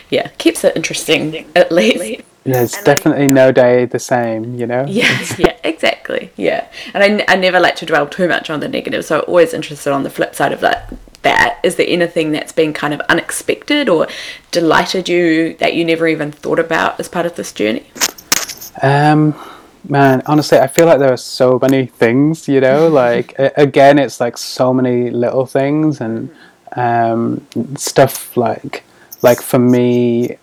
yeah, 0.10 0.30
keeps 0.38 0.64
it 0.64 0.76
interesting 0.76 1.52
at 1.56 1.72
least. 1.72 2.24
There's 2.44 2.74
and 2.74 2.86
definitely 2.86 3.26
I, 3.26 3.28
no 3.28 3.52
day 3.52 3.86
the 3.86 4.00
same, 4.00 4.56
you 4.56 4.66
know? 4.66 4.86
Yeah, 4.88 5.26
yeah, 5.38 5.56
exactly. 5.64 6.32
Yeah. 6.36 6.68
And 6.94 7.22
I, 7.22 7.34
I 7.34 7.36
never 7.36 7.60
like 7.60 7.76
to 7.78 7.86
dwell 7.86 8.08
too 8.08 8.28
much 8.28 8.50
on 8.50 8.60
the 8.60 8.68
negative, 8.68 9.06
so 9.06 9.20
I'm 9.20 9.26
always 9.28 9.54
interested 9.54 9.92
on 9.92 10.04
the 10.04 10.10
flip 10.10 10.36
side 10.36 10.52
of 10.52 10.62
that. 10.62 10.94
That 11.22 11.60
is 11.64 11.76
there 11.76 11.86
anything 11.90 12.32
that's 12.32 12.54
been 12.54 12.72
kind 12.72 12.94
of 12.94 13.02
unexpected 13.02 13.90
or 13.90 14.08
delighted 14.52 15.10
you 15.10 15.54
that 15.56 15.74
you 15.74 15.84
never 15.84 16.08
even 16.08 16.32
thought 16.32 16.60
about 16.60 16.98
as 17.00 17.10
part 17.10 17.26
of 17.26 17.36
this 17.36 17.52
journey? 17.52 17.86
Um, 18.82 19.36
man, 19.88 20.22
honestly, 20.26 20.60
I 20.60 20.68
feel 20.68 20.86
like 20.86 21.00
there 21.00 21.12
are 21.12 21.18
so 21.18 21.60
many 21.62 21.88
things, 21.88 22.48
you 22.48 22.62
know. 22.62 22.88
like 23.04 23.36
again, 23.38 24.00
it's 24.00 24.22
like 24.22 24.38
so 24.38 24.74
many 24.74 25.10
little 25.10 25.46
things 25.46 26.00
and 26.00 26.34
um, 26.78 27.46
stuff 27.76 28.38
like 28.38 28.84
like 29.22 29.42
for 29.42 29.60
me 29.60 30.38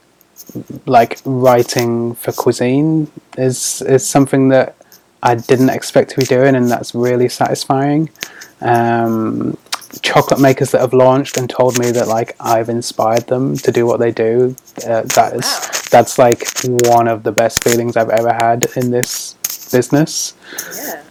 like 0.86 1.18
writing 1.24 2.14
for 2.14 2.32
cuisine 2.32 3.10
is 3.36 3.82
is 3.82 4.06
something 4.06 4.48
that 4.48 4.76
I 5.22 5.34
didn't 5.34 5.70
expect 5.70 6.10
to 6.10 6.16
be 6.16 6.24
doing, 6.24 6.54
and 6.54 6.70
that's 6.70 6.94
really 6.94 7.28
satisfying. 7.28 8.10
Um, 8.60 9.56
chocolate 10.02 10.40
makers 10.40 10.70
that 10.72 10.80
have 10.80 10.92
launched 10.92 11.36
and 11.36 11.48
told 11.48 11.78
me 11.78 11.90
that 11.90 12.08
like 12.08 12.36
I've 12.40 12.68
inspired 12.68 13.26
them 13.26 13.56
to 13.58 13.72
do 13.72 13.86
what 13.86 13.98
they 13.98 14.10
do. 14.10 14.54
Uh, 14.86 15.02
that 15.02 15.34
is 15.34 15.44
wow. 15.44 15.80
that's 15.90 16.18
like 16.18 16.46
one 16.88 17.08
of 17.08 17.22
the 17.22 17.32
best 17.32 17.64
feelings 17.64 17.96
I've 17.96 18.10
ever 18.10 18.32
had 18.32 18.66
in 18.76 18.90
this 18.90 19.34
business. 19.72 20.34
Yeah. 20.74 21.02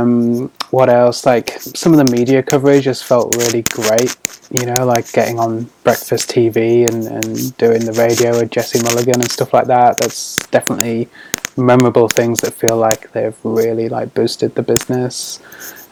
Um, 0.00 0.50
what 0.70 0.88
else? 0.88 1.26
Like 1.26 1.50
some 1.60 1.92
of 1.92 2.04
the 2.04 2.12
media 2.12 2.42
coverage 2.42 2.84
just 2.84 3.04
felt 3.04 3.36
really 3.36 3.62
great. 3.62 4.16
You 4.50 4.66
know, 4.66 4.86
like 4.86 5.10
getting 5.12 5.38
on 5.38 5.68
breakfast 5.82 6.30
TV 6.30 6.88
and, 6.88 7.06
and 7.06 7.56
doing 7.56 7.84
the 7.84 7.92
radio 7.92 8.38
with 8.38 8.50
Jesse 8.50 8.82
Mulligan 8.82 9.16
and 9.16 9.30
stuff 9.30 9.52
like 9.52 9.66
that. 9.66 9.98
That's 9.98 10.36
definitely 10.50 11.08
memorable 11.56 12.08
things 12.08 12.40
that 12.40 12.52
feel 12.52 12.76
like 12.76 13.12
they've 13.12 13.36
really 13.42 13.88
like 13.88 14.14
boosted 14.14 14.54
the 14.54 14.62
business. 14.62 15.40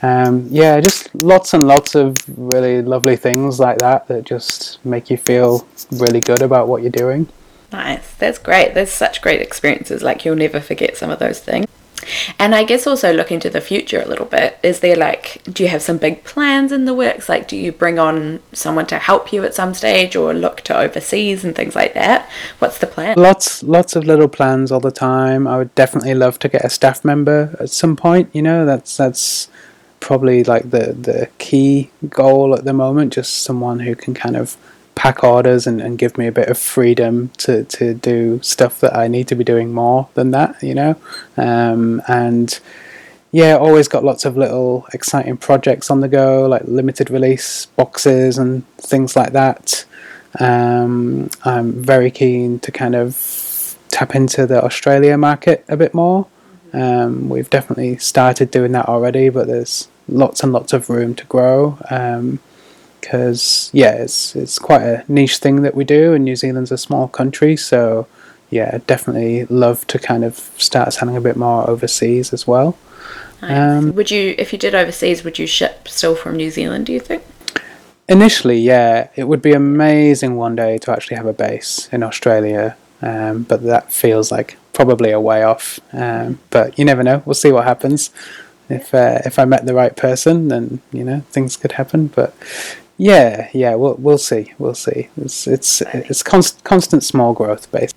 Um, 0.02 0.46
yeah, 0.50 0.80
just 0.80 1.14
lots 1.14 1.54
and 1.54 1.66
lots 1.66 1.94
of 1.94 2.16
really 2.36 2.82
lovely 2.82 3.16
things 3.16 3.58
like 3.58 3.78
that 3.78 4.06
that 4.08 4.24
just 4.24 4.84
make 4.84 5.08
you 5.08 5.16
feel 5.16 5.66
really 5.90 6.20
good 6.20 6.42
about 6.42 6.68
what 6.68 6.82
you're 6.82 6.90
doing. 6.90 7.28
Nice. 7.72 8.14
That's 8.16 8.38
great. 8.38 8.74
There's 8.74 8.92
such 8.92 9.22
great 9.22 9.40
experiences. 9.40 10.02
Like 10.02 10.24
you'll 10.24 10.36
never 10.36 10.60
forget 10.60 10.96
some 10.96 11.10
of 11.10 11.18
those 11.18 11.40
things. 11.40 11.66
And 12.38 12.54
I 12.54 12.64
guess 12.64 12.86
also 12.86 13.12
looking 13.12 13.40
to 13.40 13.50
the 13.50 13.60
future 13.60 14.02
a 14.02 14.06
little 14.06 14.26
bit, 14.26 14.58
is 14.62 14.80
there 14.80 14.96
like, 14.96 15.42
do 15.44 15.62
you 15.62 15.68
have 15.68 15.82
some 15.82 15.98
big 15.98 16.24
plans 16.24 16.72
in 16.72 16.84
the 16.84 16.94
works? 16.94 17.28
Like, 17.28 17.48
do 17.48 17.56
you 17.56 17.72
bring 17.72 17.98
on 17.98 18.40
someone 18.52 18.86
to 18.86 18.98
help 18.98 19.32
you 19.32 19.44
at 19.44 19.54
some 19.54 19.74
stage 19.74 20.16
or 20.16 20.34
look 20.34 20.60
to 20.62 20.76
overseas 20.76 21.44
and 21.44 21.54
things 21.54 21.74
like 21.74 21.94
that? 21.94 22.28
What's 22.58 22.78
the 22.78 22.86
plan? 22.86 23.16
Lots, 23.16 23.62
lots 23.62 23.96
of 23.96 24.04
little 24.04 24.28
plans 24.28 24.70
all 24.70 24.80
the 24.80 24.90
time. 24.90 25.46
I 25.46 25.56
would 25.56 25.74
definitely 25.74 26.14
love 26.14 26.38
to 26.40 26.48
get 26.48 26.64
a 26.64 26.70
staff 26.70 27.04
member 27.04 27.56
at 27.58 27.70
some 27.70 27.96
point. 27.96 28.30
You 28.32 28.42
know, 28.42 28.66
that's, 28.66 28.96
that's, 28.96 29.48
probably 30.04 30.44
like 30.44 30.68
the 30.68 30.92
the 30.92 31.30
key 31.38 31.88
goal 32.10 32.54
at 32.54 32.64
the 32.64 32.74
moment 32.74 33.10
just 33.10 33.36
someone 33.36 33.80
who 33.80 33.96
can 33.96 34.12
kind 34.12 34.36
of 34.36 34.54
pack 34.94 35.24
orders 35.24 35.66
and, 35.66 35.80
and 35.80 35.98
give 35.98 36.16
me 36.16 36.26
a 36.26 36.32
bit 36.32 36.48
of 36.48 36.58
freedom 36.58 37.30
to, 37.38 37.64
to 37.64 37.94
do 37.94 38.40
stuff 38.42 38.80
that 38.80 38.96
I 38.96 39.08
need 39.08 39.28
to 39.28 39.34
be 39.34 39.44
doing 39.44 39.72
more 39.72 40.08
than 40.14 40.30
that, 40.30 40.62
you 40.62 40.74
know. 40.74 40.96
Um, 41.36 42.02
and 42.08 42.58
yeah, 43.32 43.56
always 43.56 43.88
got 43.88 44.04
lots 44.04 44.24
of 44.24 44.36
little 44.36 44.86
exciting 44.92 45.36
projects 45.36 45.90
on 45.90 46.00
the 46.00 46.08
go, 46.08 46.46
like 46.46 46.62
limited 46.66 47.10
release 47.10 47.66
boxes 47.66 48.38
and 48.38 48.66
things 48.78 49.16
like 49.16 49.32
that. 49.32 49.84
Um, 50.38 51.30
I'm 51.44 51.72
very 51.72 52.10
keen 52.10 52.60
to 52.60 52.72
kind 52.72 52.94
of 52.94 53.76
tap 53.88 54.14
into 54.14 54.46
the 54.46 54.62
Australia 54.64 55.18
market 55.18 55.64
a 55.68 55.76
bit 55.76 55.94
more. 55.94 56.26
Um, 56.72 57.28
we've 57.28 57.50
definitely 57.50 57.98
started 57.98 58.50
doing 58.50 58.72
that 58.72 58.88
already, 58.88 59.28
but 59.28 59.46
there's 59.46 59.88
lots 60.08 60.42
and 60.42 60.52
lots 60.52 60.72
of 60.72 60.90
room 60.90 61.14
to 61.14 61.24
grow. 61.26 61.78
Um, 61.90 62.40
because 63.04 63.70
yeah, 63.74 63.92
it's 63.92 64.34
it's 64.34 64.58
quite 64.58 64.82
a 64.82 65.04
niche 65.08 65.36
thing 65.36 65.62
that 65.62 65.74
we 65.74 65.84
do, 65.84 66.14
and 66.14 66.24
New 66.24 66.36
Zealand's 66.36 66.72
a 66.72 66.78
small 66.78 67.06
country, 67.06 67.54
so 67.56 68.06
yeah, 68.50 68.78
definitely 68.86 69.44
love 69.46 69.86
to 69.88 69.98
kind 69.98 70.24
of 70.24 70.36
start 70.56 70.92
selling 70.94 71.16
a 71.16 71.20
bit 71.20 71.36
more 71.36 71.68
overseas 71.68 72.32
as 72.32 72.46
well. 72.46 72.78
Nice. 73.42 73.50
Um, 73.50 73.94
would 73.94 74.10
you, 74.10 74.34
if 74.38 74.52
you 74.52 74.58
did 74.58 74.74
overseas, 74.74 75.22
would 75.22 75.38
you 75.38 75.46
ship 75.46 75.86
still 75.86 76.14
from 76.14 76.36
New 76.36 76.50
Zealand? 76.50 76.86
Do 76.86 76.92
you 76.92 77.00
think? 77.00 77.22
Initially, 78.08 78.58
yeah, 78.58 79.08
it 79.16 79.24
would 79.24 79.42
be 79.42 79.52
amazing 79.52 80.36
one 80.36 80.56
day 80.56 80.78
to 80.78 80.92
actually 80.92 81.16
have 81.16 81.26
a 81.26 81.32
base 81.32 81.88
in 81.92 82.02
Australia, 82.02 82.76
um, 83.02 83.42
but 83.42 83.62
that 83.64 83.92
feels 83.92 84.32
like 84.32 84.56
probably 84.72 85.10
a 85.10 85.20
way 85.20 85.42
off. 85.42 85.78
Um, 85.92 86.38
but 86.50 86.78
you 86.78 86.86
never 86.86 87.02
know. 87.02 87.22
We'll 87.26 87.34
see 87.34 87.52
what 87.52 87.64
happens. 87.64 88.10
If 88.70 88.94
uh, 88.94 89.20
if 89.26 89.38
I 89.38 89.44
met 89.44 89.66
the 89.66 89.74
right 89.74 89.94
person, 89.94 90.48
then 90.48 90.80
you 90.90 91.04
know 91.04 91.20
things 91.30 91.56
could 91.58 91.72
happen. 91.72 92.06
But 92.06 92.34
yeah, 92.96 93.48
yeah, 93.52 93.74
we'll 93.74 93.94
we'll 93.94 94.18
see, 94.18 94.52
we'll 94.58 94.74
see. 94.74 95.08
It's 95.16 95.46
it's 95.46 95.82
it's 95.92 96.22
const, 96.22 96.62
constant 96.64 97.02
small 97.02 97.32
growth 97.32 97.70
based. 97.72 97.94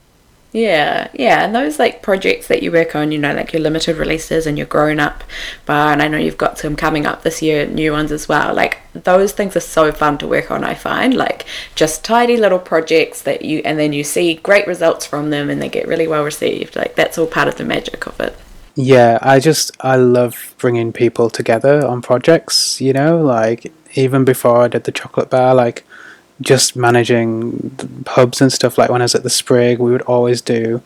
Yeah, 0.54 1.10
yeah, 1.14 1.44
and 1.44 1.54
those 1.54 1.78
like 1.78 2.02
projects 2.02 2.48
that 2.48 2.64
you 2.64 2.72
work 2.72 2.96
on, 2.96 3.12
you 3.12 3.20
know, 3.20 3.34
like 3.34 3.54
your 3.54 3.62
limited 3.62 3.98
releases 3.98 4.48
and 4.48 4.58
your 4.58 4.66
grown 4.66 5.00
up 5.00 5.24
bar, 5.66 5.92
and 5.92 6.02
I 6.02 6.08
know 6.08 6.18
you've 6.18 6.38
got 6.38 6.58
some 6.58 6.76
coming 6.76 7.06
up 7.06 7.22
this 7.22 7.42
year, 7.42 7.68
new 7.68 7.92
ones 7.92 8.12
as 8.12 8.28
well. 8.28 8.56
Like 8.56 8.80
those 8.94 9.34
things 9.34 9.56
are 9.56 9.62
so 9.62 9.92
fun 9.92 10.18
to 10.20 10.28
work 10.28 10.50
on. 10.50 10.64
I 10.64 10.74
find 10.74 11.14
like 11.14 11.46
just 11.76 12.04
tidy 12.04 12.38
little 12.38 12.60
projects 12.60 13.22
that 13.22 13.44
you, 13.44 13.62
and 13.66 13.78
then 13.78 13.94
you 13.94 14.04
see 14.04 14.36
great 14.36 14.66
results 14.66 15.06
from 15.06 15.30
them, 15.30 15.50
and 15.50 15.62
they 15.62 15.70
get 15.70 15.88
really 15.88 16.08
well 16.08 16.24
received. 16.24 16.76
Like 16.76 16.96
that's 16.96 17.18
all 17.18 17.28
part 17.28 17.48
of 17.48 17.58
the 17.58 17.66
magic 17.66 18.08
of 18.08 18.20
it. 18.20 18.36
Yeah, 18.76 19.20
I 19.22 19.40
just 19.40 19.76
I 19.82 19.98
love 19.98 20.56
bringing 20.60 20.94
people 20.94 21.30
together 21.30 21.86
on 21.86 22.02
projects. 22.02 22.80
You 22.80 22.94
know, 22.94 23.22
like 23.22 23.72
even 23.98 24.24
before 24.24 24.62
I 24.62 24.68
did 24.68 24.84
the 24.84 24.92
chocolate 24.92 25.30
bar, 25.30 25.56
like 25.56 25.86
just 26.42 26.76
managing 26.76 28.04
pubs 28.06 28.42
and 28.42 28.54
stuff. 28.54 28.78
Like 28.78 28.90
when 28.90 29.02
I 29.02 29.06
was 29.06 29.16
at 29.16 29.24
the 29.24 29.30
Sprig, 29.30 29.80
we 29.80 29.92
would 29.92 30.04
always 30.04 30.42
do 30.42 30.82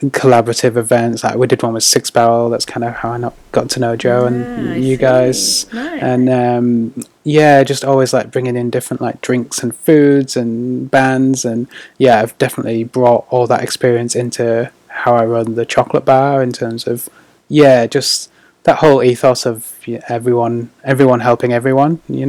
collaborative 0.00 0.76
events. 0.76 1.24
Like 1.24 1.36
we 1.36 1.46
did 1.46 1.62
one 1.62 1.74
with 1.74 1.84
Six 1.84 2.10
Barrel. 2.10 2.50
That's 2.50 2.64
kind 2.64 2.84
of 2.84 2.94
how 2.94 3.12
I 3.12 3.30
got 3.52 3.70
to 3.70 3.80
know 3.80 3.96
Joe 3.96 4.26
and 4.26 4.70
ah, 4.70 4.74
you 4.74 4.96
guys. 4.96 5.72
Nice. 5.72 6.02
And 6.02 6.28
um, 6.28 7.04
yeah, 7.24 7.62
just 7.64 7.84
always 7.84 8.12
like 8.12 8.30
bringing 8.30 8.56
in 8.56 8.70
different 8.70 9.00
like 9.00 9.20
drinks 9.20 9.62
and 9.62 9.74
foods 9.74 10.36
and 10.36 10.90
bands. 10.90 11.44
And 11.44 11.68
yeah, 11.98 12.20
I've 12.20 12.36
definitely 12.38 12.84
brought 12.84 13.26
all 13.30 13.46
that 13.46 13.62
experience 13.62 14.14
into 14.14 14.70
how 14.88 15.14
I 15.14 15.24
run 15.26 15.54
the 15.54 15.66
chocolate 15.66 16.04
bar 16.04 16.42
in 16.42 16.52
terms 16.52 16.86
of 16.86 17.08
yeah, 17.48 17.86
just 17.86 18.30
that 18.64 18.78
whole 18.78 19.02
ethos 19.02 19.46
of 19.46 19.78
everyone 20.08 20.70
everyone 20.84 21.20
helping 21.20 21.52
everyone. 21.52 22.00
You 22.08 22.22
know. 22.22 22.28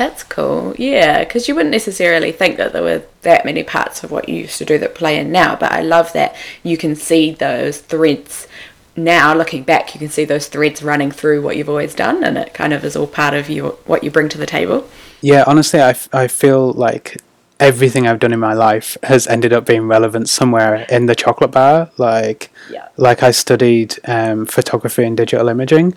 That's 0.00 0.22
cool. 0.22 0.74
Yeah, 0.78 1.24
because 1.24 1.46
you 1.46 1.54
wouldn't 1.54 1.72
necessarily 1.72 2.32
think 2.32 2.56
that 2.56 2.72
there 2.72 2.82
were 2.82 3.02
that 3.20 3.44
many 3.44 3.62
parts 3.62 4.02
of 4.02 4.10
what 4.10 4.30
you 4.30 4.36
used 4.36 4.56
to 4.56 4.64
do 4.64 4.78
that 4.78 4.94
play 4.94 5.18
in 5.18 5.30
now, 5.30 5.56
but 5.56 5.72
I 5.72 5.82
love 5.82 6.14
that 6.14 6.34
you 6.62 6.78
can 6.78 6.96
see 6.96 7.32
those 7.32 7.80
threads 7.80 8.48
now 8.96 9.32
looking 9.32 9.62
back 9.62 9.94
you 9.94 10.00
can 10.00 10.10
see 10.10 10.24
those 10.24 10.48
threads 10.48 10.82
running 10.82 11.10
through 11.12 11.40
what 11.40 11.56
you've 11.56 11.68
always 11.68 11.94
done 11.94 12.24
and 12.24 12.36
it 12.36 12.52
kind 12.52 12.72
of 12.72 12.84
is 12.84 12.96
all 12.96 13.06
part 13.06 13.32
of 13.32 13.48
you 13.48 13.68
what 13.86 14.02
you 14.02 14.10
bring 14.10 14.28
to 14.28 14.36
the 14.36 14.44
table 14.44 14.86
yeah 15.22 15.44
honestly 15.46 15.80
I, 15.80 15.94
I 16.12 16.26
feel 16.26 16.72
like 16.72 17.16
everything 17.60 18.08
I've 18.08 18.18
done 18.18 18.32
in 18.32 18.40
my 18.40 18.52
life 18.52 18.98
has 19.04 19.28
ended 19.28 19.52
up 19.52 19.64
being 19.64 19.86
relevant 19.86 20.28
somewhere 20.28 20.86
in 20.90 21.06
the 21.06 21.14
chocolate 21.14 21.52
bar. 21.52 21.90
Like, 21.98 22.50
yeah. 22.70 22.88
like 22.96 23.22
I 23.22 23.30
studied 23.30 23.96
um, 24.06 24.46
photography 24.46 25.04
and 25.04 25.16
digital 25.16 25.48
imaging, 25.48 25.96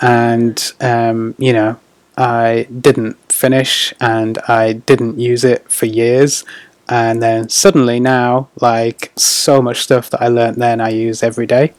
and 0.00 0.72
um, 0.80 1.34
you 1.38 1.52
know, 1.52 1.78
I 2.16 2.66
didn't 2.80 3.16
finish 3.34 3.92
and 4.00 4.38
I 4.48 4.74
didn't 4.74 5.18
use 5.18 5.44
it 5.44 5.70
for 5.70 5.86
years. 5.86 6.44
And 6.88 7.22
then 7.22 7.48
suddenly 7.48 7.98
now, 8.00 8.48
like 8.60 9.12
so 9.16 9.60
much 9.60 9.80
stuff 9.82 10.10
that 10.10 10.22
I 10.22 10.28
learned 10.28 10.56
then, 10.56 10.80
I 10.80 10.90
use 10.90 11.22
every 11.22 11.46
day. 11.46 11.72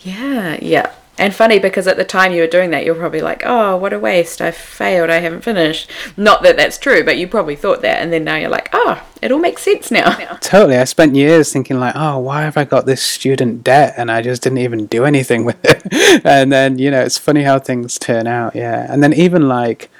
Yeah, 0.00 0.58
yeah. 0.60 0.92
And 1.18 1.34
funny 1.34 1.58
because 1.58 1.86
at 1.86 1.96
the 1.96 2.04
time 2.04 2.32
you 2.32 2.42
were 2.42 2.46
doing 2.46 2.70
that, 2.70 2.84
you 2.84 2.92
were 2.92 2.98
probably 2.98 3.22
like, 3.22 3.42
oh, 3.46 3.76
what 3.76 3.94
a 3.94 3.98
waste. 3.98 4.42
I 4.42 4.50
failed. 4.50 5.08
I 5.08 5.20
haven't 5.20 5.40
finished. 5.42 5.90
Not 6.16 6.42
that 6.42 6.58
that's 6.58 6.76
true, 6.76 7.02
but 7.02 7.16
you 7.16 7.26
probably 7.26 7.56
thought 7.56 7.80
that. 7.82 8.02
And 8.02 8.12
then 8.12 8.24
now 8.24 8.36
you're 8.36 8.50
like, 8.50 8.68
oh, 8.74 9.02
it 9.22 9.32
all 9.32 9.38
makes 9.38 9.62
sense 9.62 9.90
now. 9.90 10.14
Totally. 10.40 10.76
I 10.76 10.84
spent 10.84 11.16
years 11.16 11.50
thinking, 11.52 11.80
like, 11.80 11.94
oh, 11.96 12.18
why 12.18 12.42
have 12.42 12.58
I 12.58 12.64
got 12.64 12.84
this 12.84 13.02
student 13.02 13.64
debt? 13.64 13.94
And 13.96 14.10
I 14.10 14.20
just 14.20 14.42
didn't 14.42 14.58
even 14.58 14.86
do 14.86 15.06
anything 15.06 15.46
with 15.46 15.56
it. 15.64 16.22
and 16.26 16.52
then, 16.52 16.78
you 16.78 16.90
know, 16.90 17.00
it's 17.00 17.18
funny 17.18 17.42
how 17.42 17.58
things 17.58 17.98
turn 17.98 18.26
out. 18.26 18.54
Yeah. 18.54 18.86
And 18.92 19.02
then 19.02 19.14
even 19.14 19.48
like, 19.48 19.90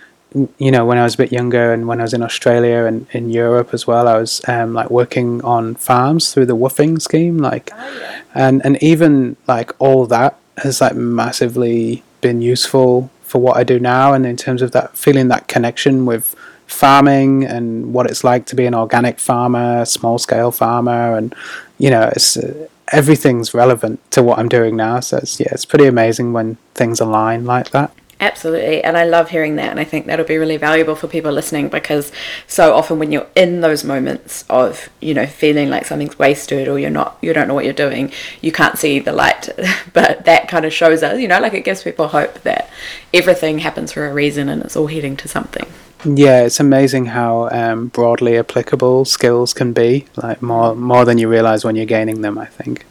you 0.59 0.70
know, 0.70 0.84
when 0.84 0.99
I 0.99 1.05
was 1.05 1.14
a 1.14 1.18
bit 1.18 1.32
younger 1.32 1.72
and 1.72 1.89
when 1.89 2.01
I 2.01 2.03
was 2.03 2.12
in 2.12 2.22
Australia 2.22 2.84
and 2.84 3.07
in 3.12 3.30
Europe 3.30 3.72
as 3.72 3.87
well, 3.87 4.07
I 4.07 4.18
was 4.18 4.43
um, 4.49 4.74
like 4.74 4.91
working 4.91 5.43
on 5.43 5.74
farms 5.76 6.32
through 6.32 6.47
the 6.47 6.57
woofing 6.57 7.01
scheme, 7.01 7.39
like, 7.39 7.70
oh, 7.74 7.99
yeah. 7.99 8.22
and 8.34 8.64
and 8.64 8.82
even 8.82 9.37
like 9.47 9.72
all 9.78 10.07
that 10.07 10.39
has 10.59 10.80
like 10.80 10.95
massively 10.95 12.03
been 12.20 12.43
useful 12.43 13.11
for 13.22 13.41
what 13.41 13.57
I 13.57 13.64
do 13.64 13.78
now, 13.78 14.12
and 14.12 14.26
in 14.26 14.37
terms 14.37 14.62
of 14.62 14.72
that 14.72 14.97
feeling 14.97 15.28
that 15.28 15.49
connection 15.49 16.07
with 16.07 16.34
farming 16.66 17.45
and 17.45 17.95
what 17.95 18.07
it's 18.11 18.24
like 18.24 18.45
to 18.47 18.57
be 18.57 18.66
an 18.66 18.74
organic 18.74 19.18
farmer, 19.18 19.84
small 19.84 20.18
scale 20.18 20.51
farmer, 20.51 21.16
and 21.16 21.34
you 21.78 21.91
know, 21.91 22.11
it's 22.14 22.37
uh, 22.37 22.68
everything's 22.93 23.55
relevant 23.55 23.99
to 24.11 24.22
what 24.22 24.39
I'm 24.39 24.49
doing 24.49 24.76
now. 24.76 25.01
So 25.01 25.16
it's 25.18 25.41
yeah, 25.41 25.49
it's 25.53 25.64
pretty 25.64 25.87
amazing 25.87 26.32
when 26.32 26.57
things 26.74 27.01
align 27.01 27.45
like 27.47 27.70
that. 27.70 27.91
Absolutely. 28.18 28.82
And 28.82 28.96
I 28.96 29.04
love 29.04 29.30
hearing 29.30 29.56
that. 29.56 29.70
And 29.70 29.78
I 29.78 29.84
think 29.84 30.06
that'll 30.06 30.24
be 30.24 30.38
really 30.38 30.56
valuable 30.56 30.94
for 30.94 31.06
people 31.06 31.32
listening 31.32 31.68
because 31.68 32.10
so 32.46 32.74
often 32.74 32.98
when 32.98 33.12
you're 33.12 33.26
in 33.34 33.60
those 33.60 33.84
moments 33.84 34.44
of, 34.48 34.88
you 35.00 35.12
know, 35.12 35.26
feeling 35.26 35.68
like 35.68 35.84
something's 35.84 36.18
wasted 36.18 36.66
or 36.66 36.78
you're 36.78 36.88
not, 36.88 37.18
you 37.20 37.32
don't 37.34 37.46
know 37.46 37.54
what 37.54 37.64
you're 37.64 37.74
doing, 37.74 38.10
you 38.40 38.52
can't 38.52 38.78
see 38.78 38.98
the 39.00 39.12
light. 39.12 39.50
but 39.92 40.24
that 40.24 40.48
kind 40.48 40.64
of 40.64 40.72
shows 40.72 41.02
us, 41.02 41.20
you 41.20 41.28
know, 41.28 41.40
like 41.40 41.52
it 41.52 41.64
gives 41.64 41.82
people 41.82 42.08
hope 42.08 42.40
that 42.42 42.70
everything 43.12 43.58
happens 43.58 43.92
for 43.92 44.06
a 44.06 44.14
reason 44.14 44.48
and 44.48 44.62
it's 44.62 44.76
all 44.76 44.86
heading 44.86 45.16
to 45.18 45.28
something. 45.28 45.66
Yeah, 46.04 46.44
it's 46.44 46.60
amazing 46.60 47.06
how 47.06 47.48
um, 47.50 47.88
broadly 47.88 48.38
applicable 48.38 49.06
skills 49.06 49.52
can 49.52 49.72
be, 49.72 50.06
like 50.14 50.40
more 50.40 50.74
more 50.76 51.04
than 51.04 51.18
you 51.18 51.28
realize 51.28 51.64
when 51.64 51.74
you're 51.74 51.86
gaining 51.86 52.20
them, 52.20 52.38
I 52.38 52.46
think. 52.46 52.84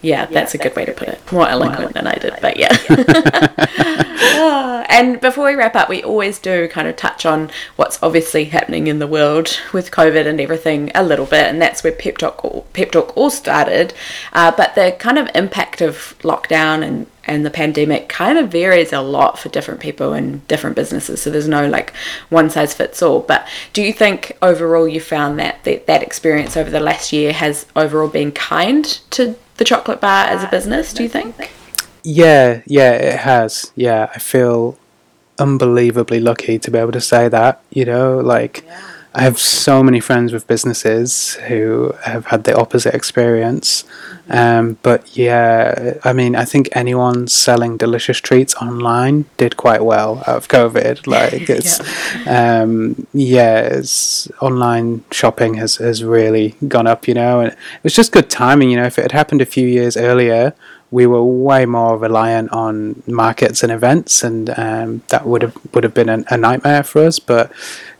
Yeah, 0.00 0.26
that's 0.26 0.54
a 0.54 0.58
good 0.58 0.76
way 0.76 0.84
to 0.84 0.92
put 0.92 1.08
it. 1.08 1.32
More 1.32 1.48
eloquent 1.48 1.94
than 1.94 2.06
I 2.06 2.14
did, 2.14 2.34
but 2.40 2.56
yeah. 2.56 2.76
and 4.88 5.20
before 5.20 5.46
we 5.46 5.54
wrap 5.54 5.74
up, 5.74 5.88
we 5.88 6.02
always 6.02 6.38
do 6.38 6.68
kind 6.68 6.86
of 6.86 6.96
touch 6.96 7.26
on 7.26 7.50
what's 7.76 8.00
obviously 8.02 8.44
happening 8.44 8.86
in 8.86 9.00
the 9.00 9.06
world 9.06 9.58
with 9.72 9.90
COVID 9.90 10.26
and 10.26 10.40
everything 10.40 10.92
a 10.94 11.02
little 11.02 11.26
bit, 11.26 11.46
and 11.46 11.60
that's 11.60 11.82
where 11.82 11.92
Pep 11.92 12.18
Talk 12.18 12.44
all, 12.44 12.66
Pep 12.72 12.92
Talk 12.92 13.16
all 13.16 13.30
started. 13.30 13.92
Uh, 14.32 14.52
but 14.56 14.74
the 14.74 14.94
kind 14.98 15.18
of 15.18 15.28
impact 15.34 15.80
of 15.80 16.14
lockdown 16.20 16.86
and 16.86 17.06
and 17.24 17.44
the 17.44 17.50
pandemic 17.50 18.08
kind 18.08 18.38
of 18.38 18.50
varies 18.50 18.92
a 18.92 19.02
lot 19.02 19.38
for 19.38 19.50
different 19.50 19.80
people 19.80 20.14
and 20.14 20.46
different 20.48 20.74
businesses. 20.74 21.20
So 21.20 21.28
there's 21.28 21.46
no 21.46 21.68
like 21.68 21.94
one 22.30 22.48
size 22.48 22.72
fits 22.72 23.02
all. 23.02 23.20
But 23.20 23.46
do 23.74 23.82
you 23.82 23.92
think 23.92 24.36
overall 24.40 24.88
you 24.88 25.00
found 25.00 25.38
that 25.38 25.62
that, 25.64 25.86
that 25.86 26.02
experience 26.02 26.56
over 26.56 26.70
the 26.70 26.80
last 26.80 27.12
year 27.12 27.34
has 27.34 27.66
overall 27.76 28.08
been 28.08 28.32
kind 28.32 28.84
to 29.10 29.36
the 29.58 29.64
chocolate 29.64 30.00
bar 30.00 30.26
as 30.26 30.42
a 30.42 30.48
business, 30.48 30.94
do 30.94 31.02
you 31.02 31.08
think? 31.08 31.52
Yeah, 32.02 32.62
yeah, 32.64 32.92
it 32.92 33.20
has. 33.20 33.72
Yeah, 33.76 34.10
I 34.14 34.18
feel 34.18 34.78
unbelievably 35.38 36.20
lucky 36.20 36.58
to 36.58 36.70
be 36.70 36.78
able 36.78 36.92
to 36.92 37.00
say 37.00 37.28
that, 37.28 37.60
you 37.70 37.84
know, 37.84 38.18
like 38.18 38.64
yeah. 38.66 38.80
I 39.18 39.22
have 39.22 39.40
so 39.40 39.82
many 39.82 39.98
friends 39.98 40.32
with 40.32 40.46
businesses 40.46 41.34
who 41.48 41.92
have 42.04 42.26
had 42.26 42.44
the 42.44 42.56
opposite 42.56 42.94
experience. 42.94 43.82
Um, 44.30 44.78
but 44.84 45.16
yeah, 45.16 45.94
I 46.04 46.12
mean, 46.12 46.36
I 46.36 46.44
think 46.44 46.68
anyone 46.70 47.26
selling 47.26 47.76
delicious 47.76 48.18
treats 48.18 48.54
online 48.54 49.24
did 49.36 49.56
quite 49.56 49.84
well 49.84 50.18
out 50.28 50.36
of 50.36 50.46
COVID. 50.48 51.06
Like 51.08 51.50
it's, 51.50 51.80
yeah. 52.26 52.60
Um, 52.62 53.08
yeah, 53.12 53.58
it's 53.58 54.30
online 54.40 55.02
shopping 55.10 55.54
has, 55.54 55.76
has 55.76 56.04
really 56.04 56.54
gone 56.68 56.86
up, 56.86 57.08
you 57.08 57.14
know, 57.14 57.40
and 57.40 57.50
it 57.50 57.58
was 57.82 57.94
just 57.94 58.12
good 58.12 58.30
timing. 58.30 58.70
You 58.70 58.76
know, 58.76 58.86
if 58.86 58.98
it 58.98 59.02
had 59.02 59.12
happened 59.12 59.42
a 59.42 59.46
few 59.46 59.66
years 59.66 59.96
earlier, 59.96 60.54
we 60.90 61.06
were 61.06 61.22
way 61.22 61.66
more 61.66 61.98
reliant 61.98 62.50
on 62.50 63.02
markets 63.06 63.62
and 63.62 63.70
events, 63.70 64.22
and 64.22 64.50
um, 64.58 65.02
that 65.08 65.26
would 65.26 65.42
have 65.42 65.56
would 65.74 65.84
have 65.84 65.94
been 65.94 66.08
a, 66.08 66.24
a 66.30 66.36
nightmare 66.36 66.82
for 66.82 67.04
us. 67.04 67.18
But 67.18 67.52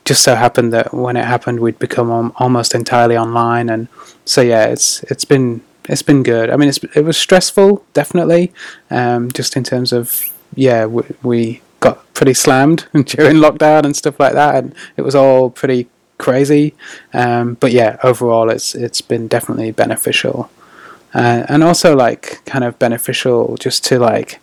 just 0.05 0.23
so 0.23 0.35
happened 0.35 0.73
that 0.73 0.95
when 0.95 1.17
it 1.17 1.25
happened, 1.25 1.61
we'd 1.61 1.79
become 1.79 2.33
almost 2.37 2.75
entirely 2.75 3.17
online, 3.17 3.69
and 3.69 3.89
so 4.25 4.41
yeah, 4.41 4.65
it's 4.65 5.03
it's 5.05 5.25
been 5.25 5.61
it's 5.89 6.03
been 6.03 6.23
good. 6.23 6.51
I 6.51 6.57
mean, 6.57 6.71
it 6.95 7.05
was 7.05 7.17
stressful, 7.17 7.85
definitely, 7.95 8.53
um, 8.91 9.31
just 9.33 9.57
in 9.57 9.65
terms 9.65 9.93
of 9.93 10.25
yeah, 10.55 10.87
we, 10.87 11.03
we 11.23 11.63
got 11.81 12.13
pretty 12.15 12.35
slammed 12.35 12.87
during 12.93 13.37
lockdown 13.37 13.85
and 13.85 13.97
stuff 13.97 14.19
like 14.19 14.35
that, 14.35 14.57
and 14.57 14.75
it 14.97 15.03
was 15.03 15.15
all 15.15 15.51
pretty 15.51 15.89
crazy. 16.19 16.75
Um, 17.13 17.55
but 17.55 17.73
yeah, 17.73 17.99
overall, 18.03 18.51
it's 18.51 18.75
it's 18.75 19.01
been 19.01 19.29
definitely 19.29 19.71
beneficial, 19.73 20.51
uh, 21.15 21.47
and 21.49 21.65
also 21.65 21.97
like 21.97 22.45
kind 22.45 22.65
of 22.65 22.79
beneficial 22.79 23.57
just 23.57 23.85
to 23.87 23.99
like, 23.99 24.41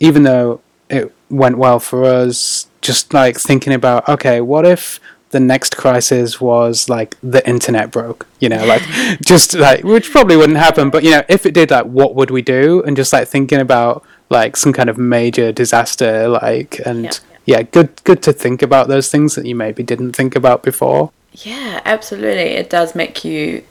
even 0.00 0.22
though 0.22 0.60
it 0.88 1.12
went 1.30 1.58
well 1.58 1.80
for 1.80 2.04
us 2.04 2.68
just 2.80 3.14
like 3.14 3.38
thinking 3.38 3.72
about 3.72 4.08
okay, 4.08 4.40
what 4.40 4.66
if 4.66 5.00
the 5.30 5.40
next 5.40 5.76
crisis 5.76 6.40
was 6.40 6.88
like 6.88 7.16
the 7.22 7.46
internet 7.48 7.90
broke, 7.90 8.26
you 8.38 8.48
know, 8.48 8.64
like 8.64 8.82
just 9.26 9.54
like 9.54 9.82
which 9.82 10.10
probably 10.10 10.36
wouldn't 10.36 10.58
happen, 10.58 10.90
but 10.90 11.02
you 11.02 11.10
know, 11.10 11.22
if 11.28 11.46
it 11.46 11.54
did, 11.54 11.70
like 11.70 11.86
what 11.86 12.14
would 12.14 12.30
we 12.30 12.42
do? 12.42 12.82
And 12.82 12.96
just 12.96 13.12
like 13.12 13.28
thinking 13.28 13.60
about 13.60 14.04
like 14.28 14.56
some 14.56 14.72
kind 14.72 14.88
of 14.88 14.98
major 14.98 15.52
disaster, 15.52 16.28
like 16.28 16.80
and 16.86 17.04
yeah, 17.04 17.10
yeah. 17.46 17.58
yeah 17.58 17.62
good 17.62 18.04
good 18.04 18.22
to 18.22 18.32
think 18.32 18.62
about 18.62 18.88
those 18.88 19.10
things 19.10 19.34
that 19.34 19.46
you 19.46 19.54
maybe 19.54 19.82
didn't 19.82 20.12
think 20.12 20.36
about 20.36 20.62
before. 20.62 21.10
Yeah, 21.32 21.80
absolutely. 21.84 22.52
It 22.52 22.68
does 22.68 22.94
make 22.94 23.24
you 23.24 23.64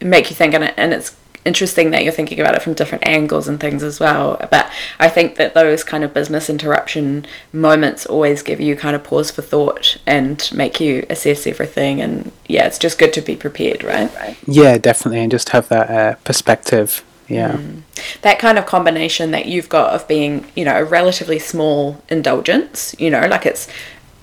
make 0.00 0.30
you 0.30 0.36
think, 0.36 0.52
and, 0.54 0.64
it, 0.64 0.74
and 0.76 0.92
it's 0.92 1.14
interesting 1.44 1.90
that 1.90 2.04
you're 2.04 2.12
thinking 2.12 2.40
about 2.40 2.54
it 2.54 2.62
from 2.62 2.74
different 2.74 3.06
angles 3.06 3.48
and 3.48 3.60
things 3.60 3.82
as 3.82 4.00
well. 4.00 4.36
But 4.50 4.70
I 4.98 5.08
think 5.08 5.36
that 5.36 5.54
those 5.54 5.84
kind 5.84 6.04
of 6.04 6.14
business 6.14 6.48
interruption 6.48 7.26
moments 7.52 8.06
always 8.06 8.42
give 8.42 8.60
you 8.60 8.76
kind 8.76 8.96
of 8.96 9.04
pause 9.04 9.30
for 9.30 9.42
thought 9.42 9.96
and 10.06 10.48
make 10.54 10.80
you 10.80 11.06
assess 11.10 11.46
everything. 11.46 12.00
And 12.00 12.32
yeah, 12.46 12.66
it's 12.66 12.78
just 12.78 12.98
good 12.98 13.12
to 13.14 13.20
be 13.20 13.36
prepared, 13.36 13.84
right? 13.84 14.10
Yeah, 14.46 14.78
definitely, 14.78 15.20
and 15.20 15.30
just 15.30 15.50
have 15.50 15.68
that 15.68 15.90
uh, 15.90 16.14
perspective. 16.24 17.04
Yeah. 17.28 17.52
Mm. 17.52 17.82
That 18.22 18.38
kind 18.38 18.58
of 18.58 18.66
combination 18.66 19.30
that 19.30 19.46
you've 19.46 19.68
got 19.68 19.94
of 19.94 20.06
being, 20.06 20.46
you 20.54 20.64
know, 20.64 20.76
a 20.76 20.84
relatively 20.84 21.38
small 21.38 22.02
indulgence, 22.08 22.94
you 22.98 23.10
know, 23.10 23.26
like 23.26 23.46
it's 23.46 23.68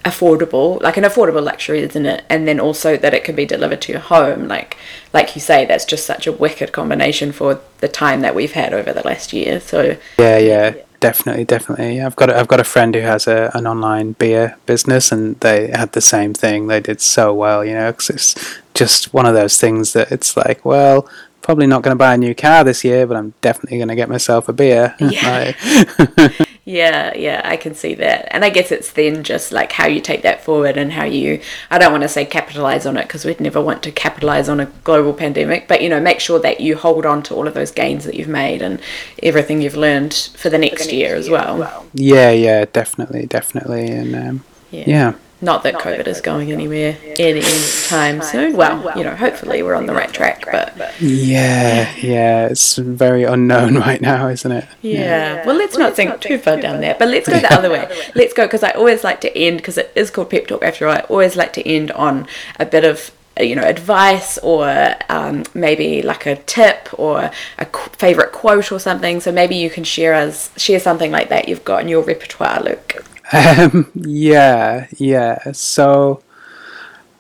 affordable 0.04 0.82
like 0.82 0.98
an 0.98 1.04
affordable 1.04 1.44
luxury 1.44 1.82
isn't 1.82 2.06
it? 2.06 2.24
And 2.30 2.48
then 2.48 2.60
also 2.60 2.98
that 2.98 3.14
it 3.14 3.24
can 3.24 3.36
be 3.36 3.46
delivered 3.46 3.82
to 3.84 3.92
your 3.92 4.02
home. 4.02 4.48
Like 4.48 4.78
like 5.14 5.36
you 5.36 5.42
say 5.42 5.66
that's 5.66 5.86
just 5.86 6.06
such 6.06 6.28
a 6.28 6.32
wicked 6.32 6.72
combination 6.72 7.32
for 7.32 7.62
the 7.80 7.88
time 7.88 8.22
that 8.22 8.36
we've 8.36 8.54
had 8.54 8.74
over 8.74 8.94
the 8.94 9.06
last 9.06 9.34
year. 9.34 9.60
So 9.60 9.98
yeah 10.18 10.38
yeah, 10.38 10.38
yeah. 10.38 10.74
definitely 11.00 11.46
definitely. 11.46 12.02
I've 12.02 12.16
got 12.16 12.30
a, 12.30 12.38
i've 12.38 12.48
got 12.48 12.60
a 12.60 12.66
friend 12.66 12.96
who 12.96 13.02
has 13.02 13.28
a, 13.28 13.52
an 13.54 13.68
online 13.68 14.14
beer 14.14 14.58
business 14.66 15.12
and 15.12 15.40
they 15.42 15.68
had 15.68 15.94
the 15.94 16.02
same 16.02 16.34
thing. 16.34 16.68
They 16.68 16.80
did 16.80 17.02
so 17.02 17.34
well 17.34 17.64
you 17.64 17.74
know 17.74 17.92
cause 17.94 18.10
it's 18.10 18.60
just 18.74 19.14
one 19.14 19.26
of 19.26 19.34
those 19.34 19.60
things 19.60 19.94
that 19.94 20.12
it's 20.12 20.36
like 20.38 20.64
well 20.66 21.08
probably 21.42 21.68
not 21.68 21.82
going 21.82 21.96
to 21.96 22.00
buy 22.00 22.14
a 22.14 22.18
new 22.18 22.34
car 22.36 22.64
this 22.64 22.84
year 22.84 23.06
but 23.06 23.18
i'm 23.18 23.34
definitely 23.42 23.78
going 23.78 23.88
to 23.88 23.96
get 23.96 24.10
myself 24.10 24.48
a 24.48 24.54
beer 24.54 24.96
yeah. 25.00 25.54
Yeah, 26.64 27.14
yeah, 27.16 27.42
I 27.44 27.58
can 27.58 27.74
see 27.74 27.96
that. 27.96 28.28
And 28.34 28.46
I 28.46 28.50
guess 28.50 28.72
it's 28.72 28.92
then 28.92 29.24
just 29.24 29.52
like 29.52 29.72
how 29.72 29.88
you 29.88 30.00
take 30.00 30.22
that 30.22 30.44
forward 30.44 30.78
and 30.78 30.94
how 30.94 31.06
you, 31.06 31.42
I 31.72 31.80
don't 31.80 31.92
want 31.92 32.04
to 32.04 32.08
say 32.08 32.24
capitalize 32.24 32.86
on 32.86 32.98
it 32.98 33.04
because 33.04 33.26
we'd 33.26 33.42
never 33.42 33.60
want 33.60 33.82
to 33.84 33.92
capitalize 33.92 34.48
on 34.48 34.60
a 34.60 34.68
global 34.84 35.14
pandemic, 35.14 35.68
but 35.68 35.82
you 35.82 35.90
know, 35.90 36.00
make 36.00 36.20
sure 36.20 36.40
that 36.40 36.62
you 36.62 36.78
hold 36.78 37.06
on 37.06 37.24
to 37.24 37.36
all 37.36 37.48
of 37.48 37.56
those 37.56 37.72
gains 37.72 38.06
that 38.06 38.14
you've 38.14 38.28
made 38.28 38.62
and 38.62 38.80
everything 39.24 39.62
you've 39.62 39.76
learned 39.76 40.14
for 40.36 40.50
the 40.50 40.58
next, 40.58 40.72
for 40.72 40.84
the 40.84 40.86
next 40.86 40.94
year, 40.94 41.10
year, 41.10 41.16
as 41.16 41.30
well. 41.30 41.58
well. 41.58 41.86
Yeah, 41.94 42.30
yeah, 42.30 42.66
definitely, 42.66 43.26
definitely. 43.26 43.90
And 43.90 44.16
um, 44.16 44.44
yeah. 44.70 44.84
yeah. 44.86 45.14
Not 45.44 45.64
that 45.64 45.76
COVID 45.76 46.06
is 46.06 46.22
going 46.22 46.52
anywhere 46.52 46.98
any 47.18 47.42
time 47.88 48.22
soon. 48.22 48.56
Well, 48.56 48.96
you 48.96 49.04
know, 49.04 49.16
hopefully 49.16 49.64
we're 49.64 49.74
on 49.74 49.88
the 49.88 49.94
right 49.94 50.12
track, 50.14 50.46
but 50.52 51.02
yeah, 51.02 51.92
yeah, 51.98 52.46
it's 52.46 52.76
very 52.78 53.24
unknown 53.24 53.76
right 53.88 54.00
now, 54.00 54.28
isn't 54.28 54.52
it? 54.52 54.68
Yeah. 54.84 55.44
Well, 55.46 55.56
let's 55.56 55.78
not 55.78 55.96
think 55.96 56.22
too 56.22 56.38
far 56.38 56.58
down 56.58 56.82
there, 56.82 56.96
but 56.98 57.08
let's 57.08 57.28
go 57.28 57.40
the 57.40 57.52
other 57.54 57.70
way. 57.76 57.90
Let's 58.14 58.34
go 58.34 58.46
because 58.46 58.62
I 58.62 58.72
always 58.72 59.04
like 59.04 59.22
to 59.22 59.36
end 59.36 59.58
because 59.58 59.80
it 59.80 59.92
is 59.96 60.12
called 60.12 60.30
pep 60.30 60.46
talk 60.46 60.64
after 60.64 60.88
all. 60.88 60.94
I 60.94 61.00
always 61.02 61.36
like 61.36 61.54
to 61.54 61.68
end 61.68 61.92
on 61.92 62.28
a 62.60 62.66
bit 62.66 62.84
of 62.84 63.12
you 63.40 63.56
know 63.56 63.64
advice 63.64 64.38
or 64.40 64.94
um, 65.10 65.44
maybe 65.54 66.02
like 66.02 66.26
a 66.26 66.36
tip 66.36 66.90
or 67.00 67.32
a 67.58 67.66
qu- 67.66 67.90
favorite 67.92 68.32
quote 68.34 68.72
or 68.72 68.80
something 68.80 69.22
so 69.22 69.32
maybe 69.32 69.56
you 69.56 69.70
can 69.70 69.86
share 69.86 70.14
us 70.14 70.52
share 70.60 70.82
something 70.82 71.12
like 71.12 71.30
that 71.30 71.48
you've 71.48 71.64
got 71.64 71.82
in 71.82 71.88
your 71.88 72.04
repertoire 72.04 72.62
luke 72.62 73.04
Um, 73.34 73.90
yeah, 73.96 74.88
yeah. 74.98 75.52
So 75.54 76.22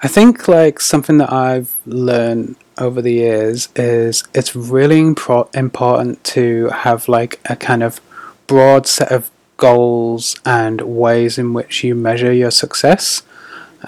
I 0.01 0.07
think 0.07 0.47
like 0.47 0.79
something 0.79 1.17
that 1.19 1.31
I've 1.31 1.75
learned 1.85 2.55
over 2.77 3.01
the 3.01 3.13
years 3.13 3.69
is 3.75 4.23
it's 4.33 4.55
really 4.55 5.01
impro- 5.01 5.53
important 5.55 6.23
to 6.23 6.69
have 6.69 7.07
like 7.07 7.39
a 7.45 7.55
kind 7.55 7.83
of 7.83 8.01
broad 8.47 8.87
set 8.87 9.11
of 9.11 9.29
goals 9.57 10.35
and 10.45 10.81
ways 10.81 11.37
in 11.37 11.53
which 11.53 11.83
you 11.83 11.93
measure 11.95 12.33
your 12.33 12.51
success. 12.51 13.23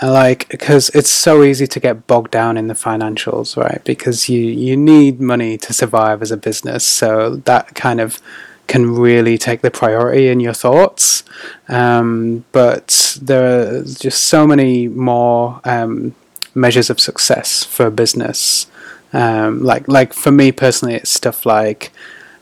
Like, 0.01 0.49
because 0.49 0.89
it's 0.89 1.09
so 1.09 1.43
easy 1.43 1.67
to 1.67 1.79
get 1.79 2.07
bogged 2.07 2.31
down 2.31 2.57
in 2.57 2.67
the 2.67 2.73
financials, 2.73 3.55
right? 3.55 3.81
Because 3.83 4.27
you 4.27 4.39
you 4.39 4.75
need 4.75 5.21
money 5.21 5.55
to 5.59 5.71
survive 5.73 6.23
as 6.23 6.31
a 6.31 6.37
business, 6.37 6.83
so 6.83 7.35
that 7.45 7.75
kind 7.75 8.01
of 8.01 8.19
can 8.67 8.95
really 8.95 9.37
take 9.37 9.61
the 9.61 9.71
priority 9.71 10.29
in 10.29 10.39
your 10.39 10.53
thoughts. 10.53 11.23
Um, 11.67 12.45
but 12.51 13.17
there 13.21 13.43
are 13.45 13.83
just 13.83 14.23
so 14.23 14.47
many 14.47 14.87
more 14.87 15.61
um, 15.63 16.15
measures 16.55 16.89
of 16.89 16.99
success 16.99 17.63
for 17.63 17.85
a 17.87 17.91
business. 17.91 18.67
Um, 19.11 19.63
like 19.63 19.87
like 19.87 20.13
for 20.13 20.31
me 20.31 20.51
personally, 20.51 20.95
it's 20.95 21.11
stuff 21.11 21.45
like 21.45 21.91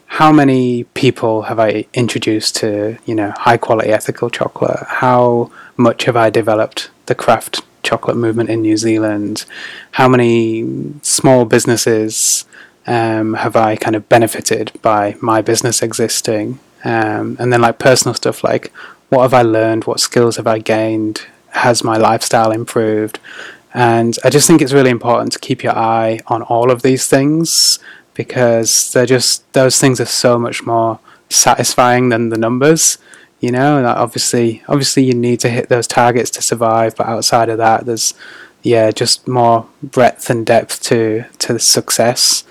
how 0.06 0.32
many 0.32 0.84
people 0.84 1.44
have 1.44 1.60
I 1.60 1.86
introduced 1.94 2.56
to 2.58 2.98
you 3.06 3.16
know 3.16 3.34
high 3.38 3.58
quality 3.58 3.90
ethical 3.90 4.30
chocolate? 4.30 4.80
How 4.88 5.52
much 5.78 6.04
have 6.06 6.16
I 6.16 6.30
developed 6.30 6.90
the 7.08 7.16
craft 7.16 7.62
chocolate 7.84 8.18
movement 8.18 8.50
in 8.50 8.62
New 8.62 8.78
Zealand? 8.78 9.46
How 9.92 10.08
many 10.08 10.94
small 11.02 11.46
businesses 11.46 12.46
um, 12.88 13.36
have 13.36 13.56
I 13.56 13.76
kind 13.76 13.96
of 13.96 14.10
benefited 14.10 14.72
by 14.82 15.16
my 15.22 15.42
business 15.42 15.82
existing? 15.82 16.60
Um, 16.84 17.38
and 17.40 17.54
then 17.54 17.62
like 17.62 17.78
personal 17.78 18.16
stuff 18.16 18.44
like 18.44 18.72
what 19.10 19.24
have 19.24 19.34
I 19.34 19.42
learned? 19.42 19.84
What 19.84 20.00
skills 20.00 20.38
have 20.38 20.48
I 20.48 20.60
gained? 20.60 21.24
Has 21.50 21.84
my 21.84 21.98
lifestyle 21.98 22.52
improved? 22.52 23.20
And 23.74 24.18
I 24.24 24.30
just 24.30 24.48
think 24.48 24.62
it's 24.62 24.72
really 24.72 24.90
important 24.90 25.34
to 25.34 25.40
keep 25.40 25.64
your 25.64 25.76
eye 25.76 26.22
on 26.28 26.42
all 26.44 26.72
of 26.72 26.82
these 26.82 27.08
things 27.08 27.80
because 28.14 28.92
they're 28.92 29.06
just 29.06 29.52
those 29.52 29.80
things 29.80 30.00
are 30.00 30.06
so 30.06 30.40
much 30.40 30.66
more 30.66 31.00
satisfying 31.30 32.10
than 32.10 32.30
the 32.30 32.38
numbers. 32.38 32.98
You 33.42 33.52
know, 33.52 33.78
and 33.78 33.88
obviously, 33.88 34.64
obviously, 34.68 35.04
you 35.04 35.14
need 35.14 35.40
to 35.42 35.50
hit 35.50 35.68
those 35.68 35.88
targets 35.88 36.30
to 36.32 36.42
survive. 36.42 36.96
But 36.96 37.08
outside 37.08 37.50
of 37.50 37.58
that, 37.58 37.86
there's 37.86 38.14
yeah, 38.62 38.92
just 38.92 39.28
more 39.28 39.68
breadth 39.82 40.30
and 40.30 40.46
depth 40.46 40.82
to 40.84 41.26
to 41.40 41.60
success. 41.60 42.44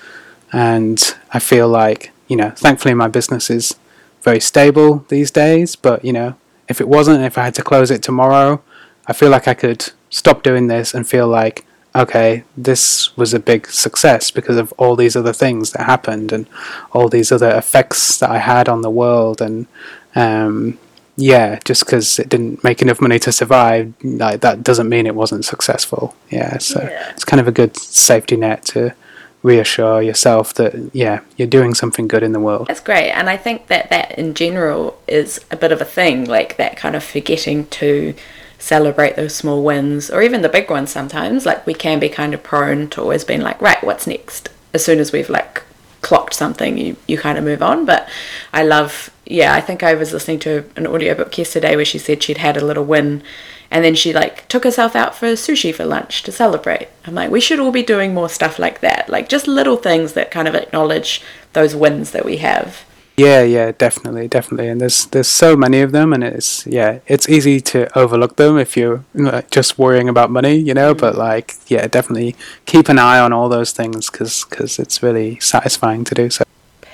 And 0.52 1.00
I 1.32 1.38
feel 1.38 1.68
like 1.68 2.12
you 2.28 2.36
know, 2.36 2.50
thankfully, 2.50 2.94
my 2.94 3.08
business 3.08 3.50
is 3.50 3.74
very 4.22 4.40
stable 4.40 5.04
these 5.08 5.30
days. 5.30 5.76
But 5.76 6.04
you 6.04 6.12
know, 6.12 6.34
if 6.68 6.80
it 6.80 6.88
wasn't, 6.88 7.24
if 7.24 7.36
I 7.38 7.44
had 7.44 7.54
to 7.56 7.62
close 7.62 7.90
it 7.90 8.02
tomorrow, 8.02 8.62
I 9.06 9.12
feel 9.12 9.30
like 9.30 9.48
I 9.48 9.54
could 9.54 9.90
stop 10.10 10.42
doing 10.42 10.66
this 10.68 10.94
and 10.94 11.08
feel 11.08 11.28
like 11.28 11.64
okay, 11.96 12.44
this 12.56 13.16
was 13.16 13.34
a 13.34 13.40
big 13.40 13.66
success 13.66 14.30
because 14.30 14.56
of 14.56 14.72
all 14.78 14.94
these 14.94 15.16
other 15.16 15.32
things 15.32 15.72
that 15.72 15.86
happened 15.86 16.30
and 16.30 16.46
all 16.92 17.08
these 17.08 17.32
other 17.32 17.50
effects 17.50 18.16
that 18.18 18.30
I 18.30 18.38
had 18.38 18.68
on 18.68 18.82
the 18.82 18.90
world 18.90 19.40
and 19.40 19.66
um, 20.14 20.78
yeah, 21.16 21.58
just 21.64 21.84
because 21.84 22.20
it 22.20 22.28
didn't 22.28 22.62
make 22.62 22.80
enough 22.80 23.00
money 23.00 23.18
to 23.18 23.32
survive, 23.32 23.92
like 24.04 24.40
that 24.40 24.62
doesn't 24.62 24.88
mean 24.88 25.04
it 25.04 25.16
wasn't 25.16 25.44
successful. 25.44 26.14
Yeah, 26.30 26.58
so 26.58 26.80
Yeah. 26.80 27.10
it's 27.10 27.24
kind 27.24 27.40
of 27.40 27.48
a 27.48 27.52
good 27.52 27.76
safety 27.76 28.36
net 28.36 28.64
to 28.66 28.94
reassure 29.42 30.02
yourself 30.02 30.54
that 30.54 30.90
yeah, 30.92 31.20
you're 31.36 31.48
doing 31.48 31.74
something 31.74 32.06
good 32.06 32.22
in 32.22 32.32
the 32.32 32.40
world. 32.40 32.66
That's 32.68 32.80
great. 32.80 33.10
And 33.10 33.30
I 33.30 33.36
think 33.36 33.68
that 33.68 33.90
that 33.90 34.18
in 34.18 34.34
general 34.34 35.00
is 35.08 35.40
a 35.50 35.56
bit 35.56 35.72
of 35.72 35.80
a 35.80 35.84
thing, 35.84 36.26
like 36.26 36.56
that 36.56 36.76
kind 36.76 36.94
of 36.94 37.02
forgetting 37.02 37.66
to 37.66 38.14
celebrate 38.58 39.16
those 39.16 39.34
small 39.34 39.62
wins 39.64 40.10
or 40.10 40.22
even 40.22 40.42
the 40.42 40.48
big 40.48 40.70
ones 40.70 40.90
sometimes. 40.90 41.46
Like 41.46 41.66
we 41.66 41.74
can 41.74 41.98
be 41.98 42.08
kind 42.08 42.34
of 42.34 42.42
prone 42.42 42.88
to 42.90 43.00
always 43.00 43.24
being 43.24 43.40
like, 43.40 43.60
right, 43.60 43.82
what's 43.82 44.06
next? 44.06 44.50
As 44.74 44.84
soon 44.84 44.98
as 44.98 45.12
we've 45.12 45.30
like 45.30 45.62
clocked 46.02 46.34
something, 46.34 46.76
you, 46.76 46.96
you 47.08 47.18
kind 47.18 47.38
of 47.38 47.44
move 47.44 47.62
on. 47.62 47.86
But 47.86 48.08
I 48.52 48.62
love, 48.62 49.10
yeah, 49.24 49.54
I 49.54 49.60
think 49.60 49.82
I 49.82 49.94
was 49.94 50.12
listening 50.12 50.38
to 50.40 50.64
an 50.76 50.86
audiobook 50.86 51.36
yesterday 51.36 51.74
where 51.76 51.84
she 51.84 51.98
said 51.98 52.22
she'd 52.22 52.38
had 52.38 52.56
a 52.56 52.64
little 52.64 52.84
win 52.84 53.22
and 53.70 53.84
then 53.84 53.94
she 53.94 54.12
like 54.12 54.48
took 54.48 54.64
herself 54.64 54.96
out 54.96 55.14
for 55.14 55.32
sushi 55.32 55.74
for 55.74 55.84
lunch 55.84 56.22
to 56.24 56.32
celebrate. 56.32 56.88
I'm 57.06 57.14
like, 57.14 57.30
we 57.30 57.40
should 57.40 57.60
all 57.60 57.72
be 57.72 57.82
doing 57.82 58.14
more 58.14 58.28
stuff 58.28 58.58
like 58.58 58.80
that. 58.80 59.08
Like 59.08 59.28
just 59.28 59.46
little 59.46 59.76
things 59.76 60.14
that 60.14 60.30
kind 60.30 60.48
of 60.48 60.54
acknowledge 60.54 61.22
those 61.52 61.74
wins 61.74 62.10
that 62.10 62.24
we 62.24 62.38
have. 62.38 62.84
Yeah, 63.16 63.42
yeah, 63.42 63.72
definitely, 63.72 64.28
definitely. 64.28 64.68
And 64.68 64.80
there's 64.80 65.04
there's 65.06 65.28
so 65.28 65.54
many 65.54 65.82
of 65.82 65.92
them, 65.92 66.14
and 66.14 66.24
it's 66.24 66.66
yeah, 66.66 67.00
it's 67.06 67.28
easy 67.28 67.60
to 67.60 67.98
overlook 67.98 68.36
them 68.36 68.56
if 68.56 68.78
you're 68.78 69.04
just 69.50 69.78
worrying 69.78 70.08
about 70.08 70.30
money, 70.30 70.54
you 70.54 70.72
know. 70.72 70.94
But 70.94 71.16
like, 71.16 71.56
yeah, 71.66 71.86
definitely 71.86 72.34
keep 72.64 72.88
an 72.88 72.98
eye 72.98 73.18
on 73.18 73.34
all 73.34 73.50
those 73.50 73.72
things 73.72 74.08
because 74.08 74.46
because 74.48 74.78
it's 74.78 75.02
really 75.02 75.38
satisfying 75.40 76.04
to 76.04 76.14
do 76.14 76.30
so. 76.30 76.44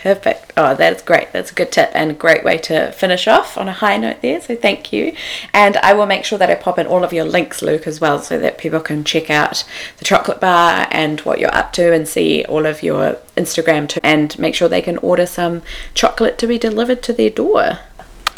Perfect. 0.06 0.52
Oh, 0.56 0.76
that's 0.76 1.02
great. 1.02 1.32
That's 1.32 1.50
a 1.50 1.54
good 1.54 1.72
tip 1.72 1.90
and 1.92 2.12
a 2.12 2.14
great 2.14 2.44
way 2.44 2.58
to 2.58 2.92
finish 2.92 3.26
off 3.26 3.58
on 3.58 3.66
a 3.66 3.72
high 3.72 3.96
note 3.96 4.22
there. 4.22 4.40
So 4.40 4.54
thank 4.54 4.92
you. 4.92 5.16
And 5.52 5.76
I 5.78 5.94
will 5.94 6.06
make 6.06 6.24
sure 6.24 6.38
that 6.38 6.48
I 6.48 6.54
pop 6.54 6.78
in 6.78 6.86
all 6.86 7.02
of 7.02 7.12
your 7.12 7.24
links, 7.24 7.60
Luke, 7.60 7.88
as 7.88 8.00
well, 8.00 8.20
so 8.20 8.38
that 8.38 8.56
people 8.56 8.78
can 8.78 9.02
check 9.02 9.30
out 9.30 9.64
the 9.98 10.04
chocolate 10.04 10.40
bar 10.40 10.86
and 10.92 11.18
what 11.22 11.40
you're 11.40 11.52
up 11.52 11.72
to 11.72 11.92
and 11.92 12.06
see 12.06 12.44
all 12.44 12.66
of 12.66 12.84
your 12.84 13.18
Instagram 13.36 13.88
too. 13.88 13.98
And 14.04 14.38
make 14.38 14.54
sure 14.54 14.68
they 14.68 14.80
can 14.80 14.98
order 14.98 15.26
some 15.26 15.62
chocolate 15.92 16.38
to 16.38 16.46
be 16.46 16.56
delivered 16.56 17.02
to 17.02 17.12
their 17.12 17.30
door. 17.30 17.80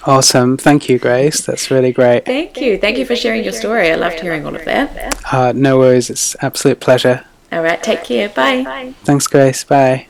Awesome, 0.06 0.56
thank 0.56 0.88
you, 0.88 0.98
Grace. 0.98 1.44
That's 1.44 1.70
really 1.70 1.92
great. 1.92 2.24
Thank 2.24 2.56
you. 2.56 2.78
Thank 2.78 2.96
you 2.96 3.04
for 3.04 3.14
sharing 3.14 3.44
your 3.44 3.52
story. 3.52 3.92
I 3.92 3.96
loved 3.96 4.20
hearing 4.20 4.46
all 4.46 4.56
of 4.56 4.64
that. 4.64 5.22
Uh, 5.30 5.52
no 5.54 5.76
worries, 5.76 6.08
it's 6.08 6.34
absolute 6.40 6.80
pleasure. 6.80 7.26
All 7.52 7.62
right. 7.62 7.82
Take 7.82 8.04
care. 8.04 8.30
Bye. 8.30 8.94
Thanks, 9.04 9.26
Grace. 9.26 9.64
Bye. 9.64 10.06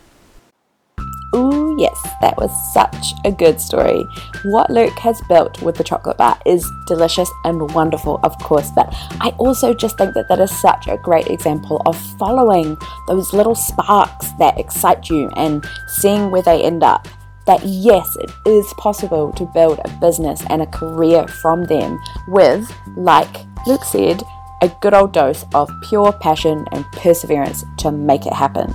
Ooh, 1.34 1.76
yes, 1.78 2.00
that 2.22 2.36
was 2.38 2.50
such 2.72 3.12
a 3.24 3.30
good 3.30 3.60
story. 3.60 4.08
What 4.44 4.70
Luke 4.70 4.98
has 4.98 5.20
built 5.28 5.60
with 5.60 5.76
the 5.76 5.84
chocolate 5.84 6.16
bar 6.16 6.38
is 6.46 6.66
delicious 6.86 7.30
and 7.44 7.70
wonderful, 7.74 8.18
of 8.22 8.38
course, 8.38 8.70
but 8.74 8.88
I 9.20 9.34
also 9.38 9.74
just 9.74 9.98
think 9.98 10.14
that 10.14 10.28
that 10.28 10.40
is 10.40 10.50
such 10.50 10.88
a 10.88 10.96
great 10.96 11.28
example 11.28 11.82
of 11.84 11.98
following 12.18 12.78
those 13.08 13.34
little 13.34 13.54
sparks 13.54 14.32
that 14.38 14.58
excite 14.58 15.10
you 15.10 15.28
and 15.36 15.66
seeing 15.86 16.30
where 16.30 16.42
they 16.42 16.62
end 16.62 16.82
up. 16.82 17.06
That 17.46 17.64
yes, 17.64 18.16
it 18.16 18.30
is 18.46 18.72
possible 18.78 19.32
to 19.32 19.44
build 19.46 19.80
a 19.84 19.88
business 20.00 20.42
and 20.50 20.62
a 20.62 20.66
career 20.66 21.26
from 21.28 21.64
them 21.64 21.98
with, 22.26 22.70
like 22.96 23.46
Luke 23.66 23.84
said, 23.84 24.22
a 24.60 24.68
good 24.80 24.94
old 24.94 25.12
dose 25.12 25.44
of 25.54 25.70
pure 25.88 26.12
passion 26.12 26.66
and 26.72 26.84
perseverance 26.92 27.64
to 27.78 27.90
make 27.90 28.26
it 28.26 28.32
happen. 28.32 28.74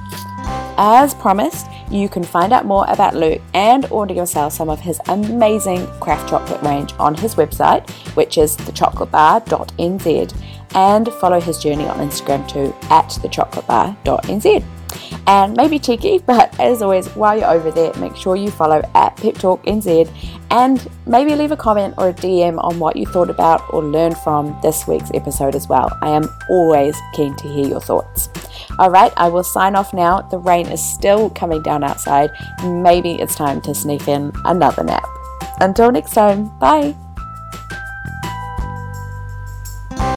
As 0.77 1.13
promised, 1.13 1.67
you 1.93 2.09
can 2.09 2.23
find 2.23 2.51
out 2.51 2.65
more 2.65 2.85
about 2.89 3.15
Luke 3.15 3.41
and 3.53 3.85
order 3.85 4.13
yourself 4.13 4.53
some 4.53 4.69
of 4.69 4.79
his 4.79 4.99
amazing 5.07 5.85
craft 5.99 6.29
chocolate 6.29 6.61
range 6.63 6.93
on 6.97 7.13
his 7.13 7.35
website, 7.35 7.87
which 8.15 8.37
is 8.37 8.57
thechocolatebar.nz, 8.57 10.35
and 10.75 11.07
follow 11.13 11.39
his 11.39 11.59
journey 11.59 11.87
on 11.87 11.99
Instagram 11.99 12.47
too 12.49 12.73
at 12.89 13.05
thechocolatebar.nz. 13.09 14.82
And 15.27 15.55
maybe 15.55 15.79
cheeky, 15.79 16.19
but 16.25 16.57
as 16.59 16.81
always, 16.81 17.07
while 17.09 17.37
you're 17.37 17.49
over 17.49 17.71
there, 17.71 17.93
make 17.95 18.15
sure 18.15 18.35
you 18.35 18.51
follow 18.51 18.81
at 18.95 19.15
Pep 19.17 19.35
Talk 19.35 19.63
NZ 19.65 20.09
and 20.51 20.87
maybe 21.05 21.35
leave 21.35 21.51
a 21.51 21.57
comment 21.57 21.95
or 21.97 22.09
a 22.09 22.13
DM 22.13 22.63
on 22.63 22.79
what 22.79 22.95
you 22.95 23.05
thought 23.05 23.29
about 23.29 23.61
or 23.73 23.83
learned 23.83 24.17
from 24.19 24.57
this 24.61 24.87
week's 24.87 25.11
episode 25.13 25.55
as 25.55 25.67
well. 25.67 25.95
I 26.01 26.09
am 26.09 26.29
always 26.49 26.95
keen 27.13 27.35
to 27.37 27.47
hear 27.47 27.67
your 27.67 27.81
thoughts. 27.81 28.29
All 28.79 28.89
right, 28.89 29.11
I 29.17 29.29
will 29.29 29.43
sign 29.43 29.75
off 29.75 29.93
now. 29.93 30.21
The 30.21 30.37
rain 30.37 30.67
is 30.67 30.83
still 30.83 31.29
coming 31.29 31.61
down 31.61 31.83
outside. 31.83 32.31
Maybe 32.63 33.13
it's 33.13 33.35
time 33.35 33.61
to 33.61 33.73
sneak 33.73 34.07
in 34.07 34.31
another 34.45 34.83
nap. 34.83 35.07
Until 35.59 35.91
next 35.91 36.13
time, 36.13 36.57
bye. 36.59 36.95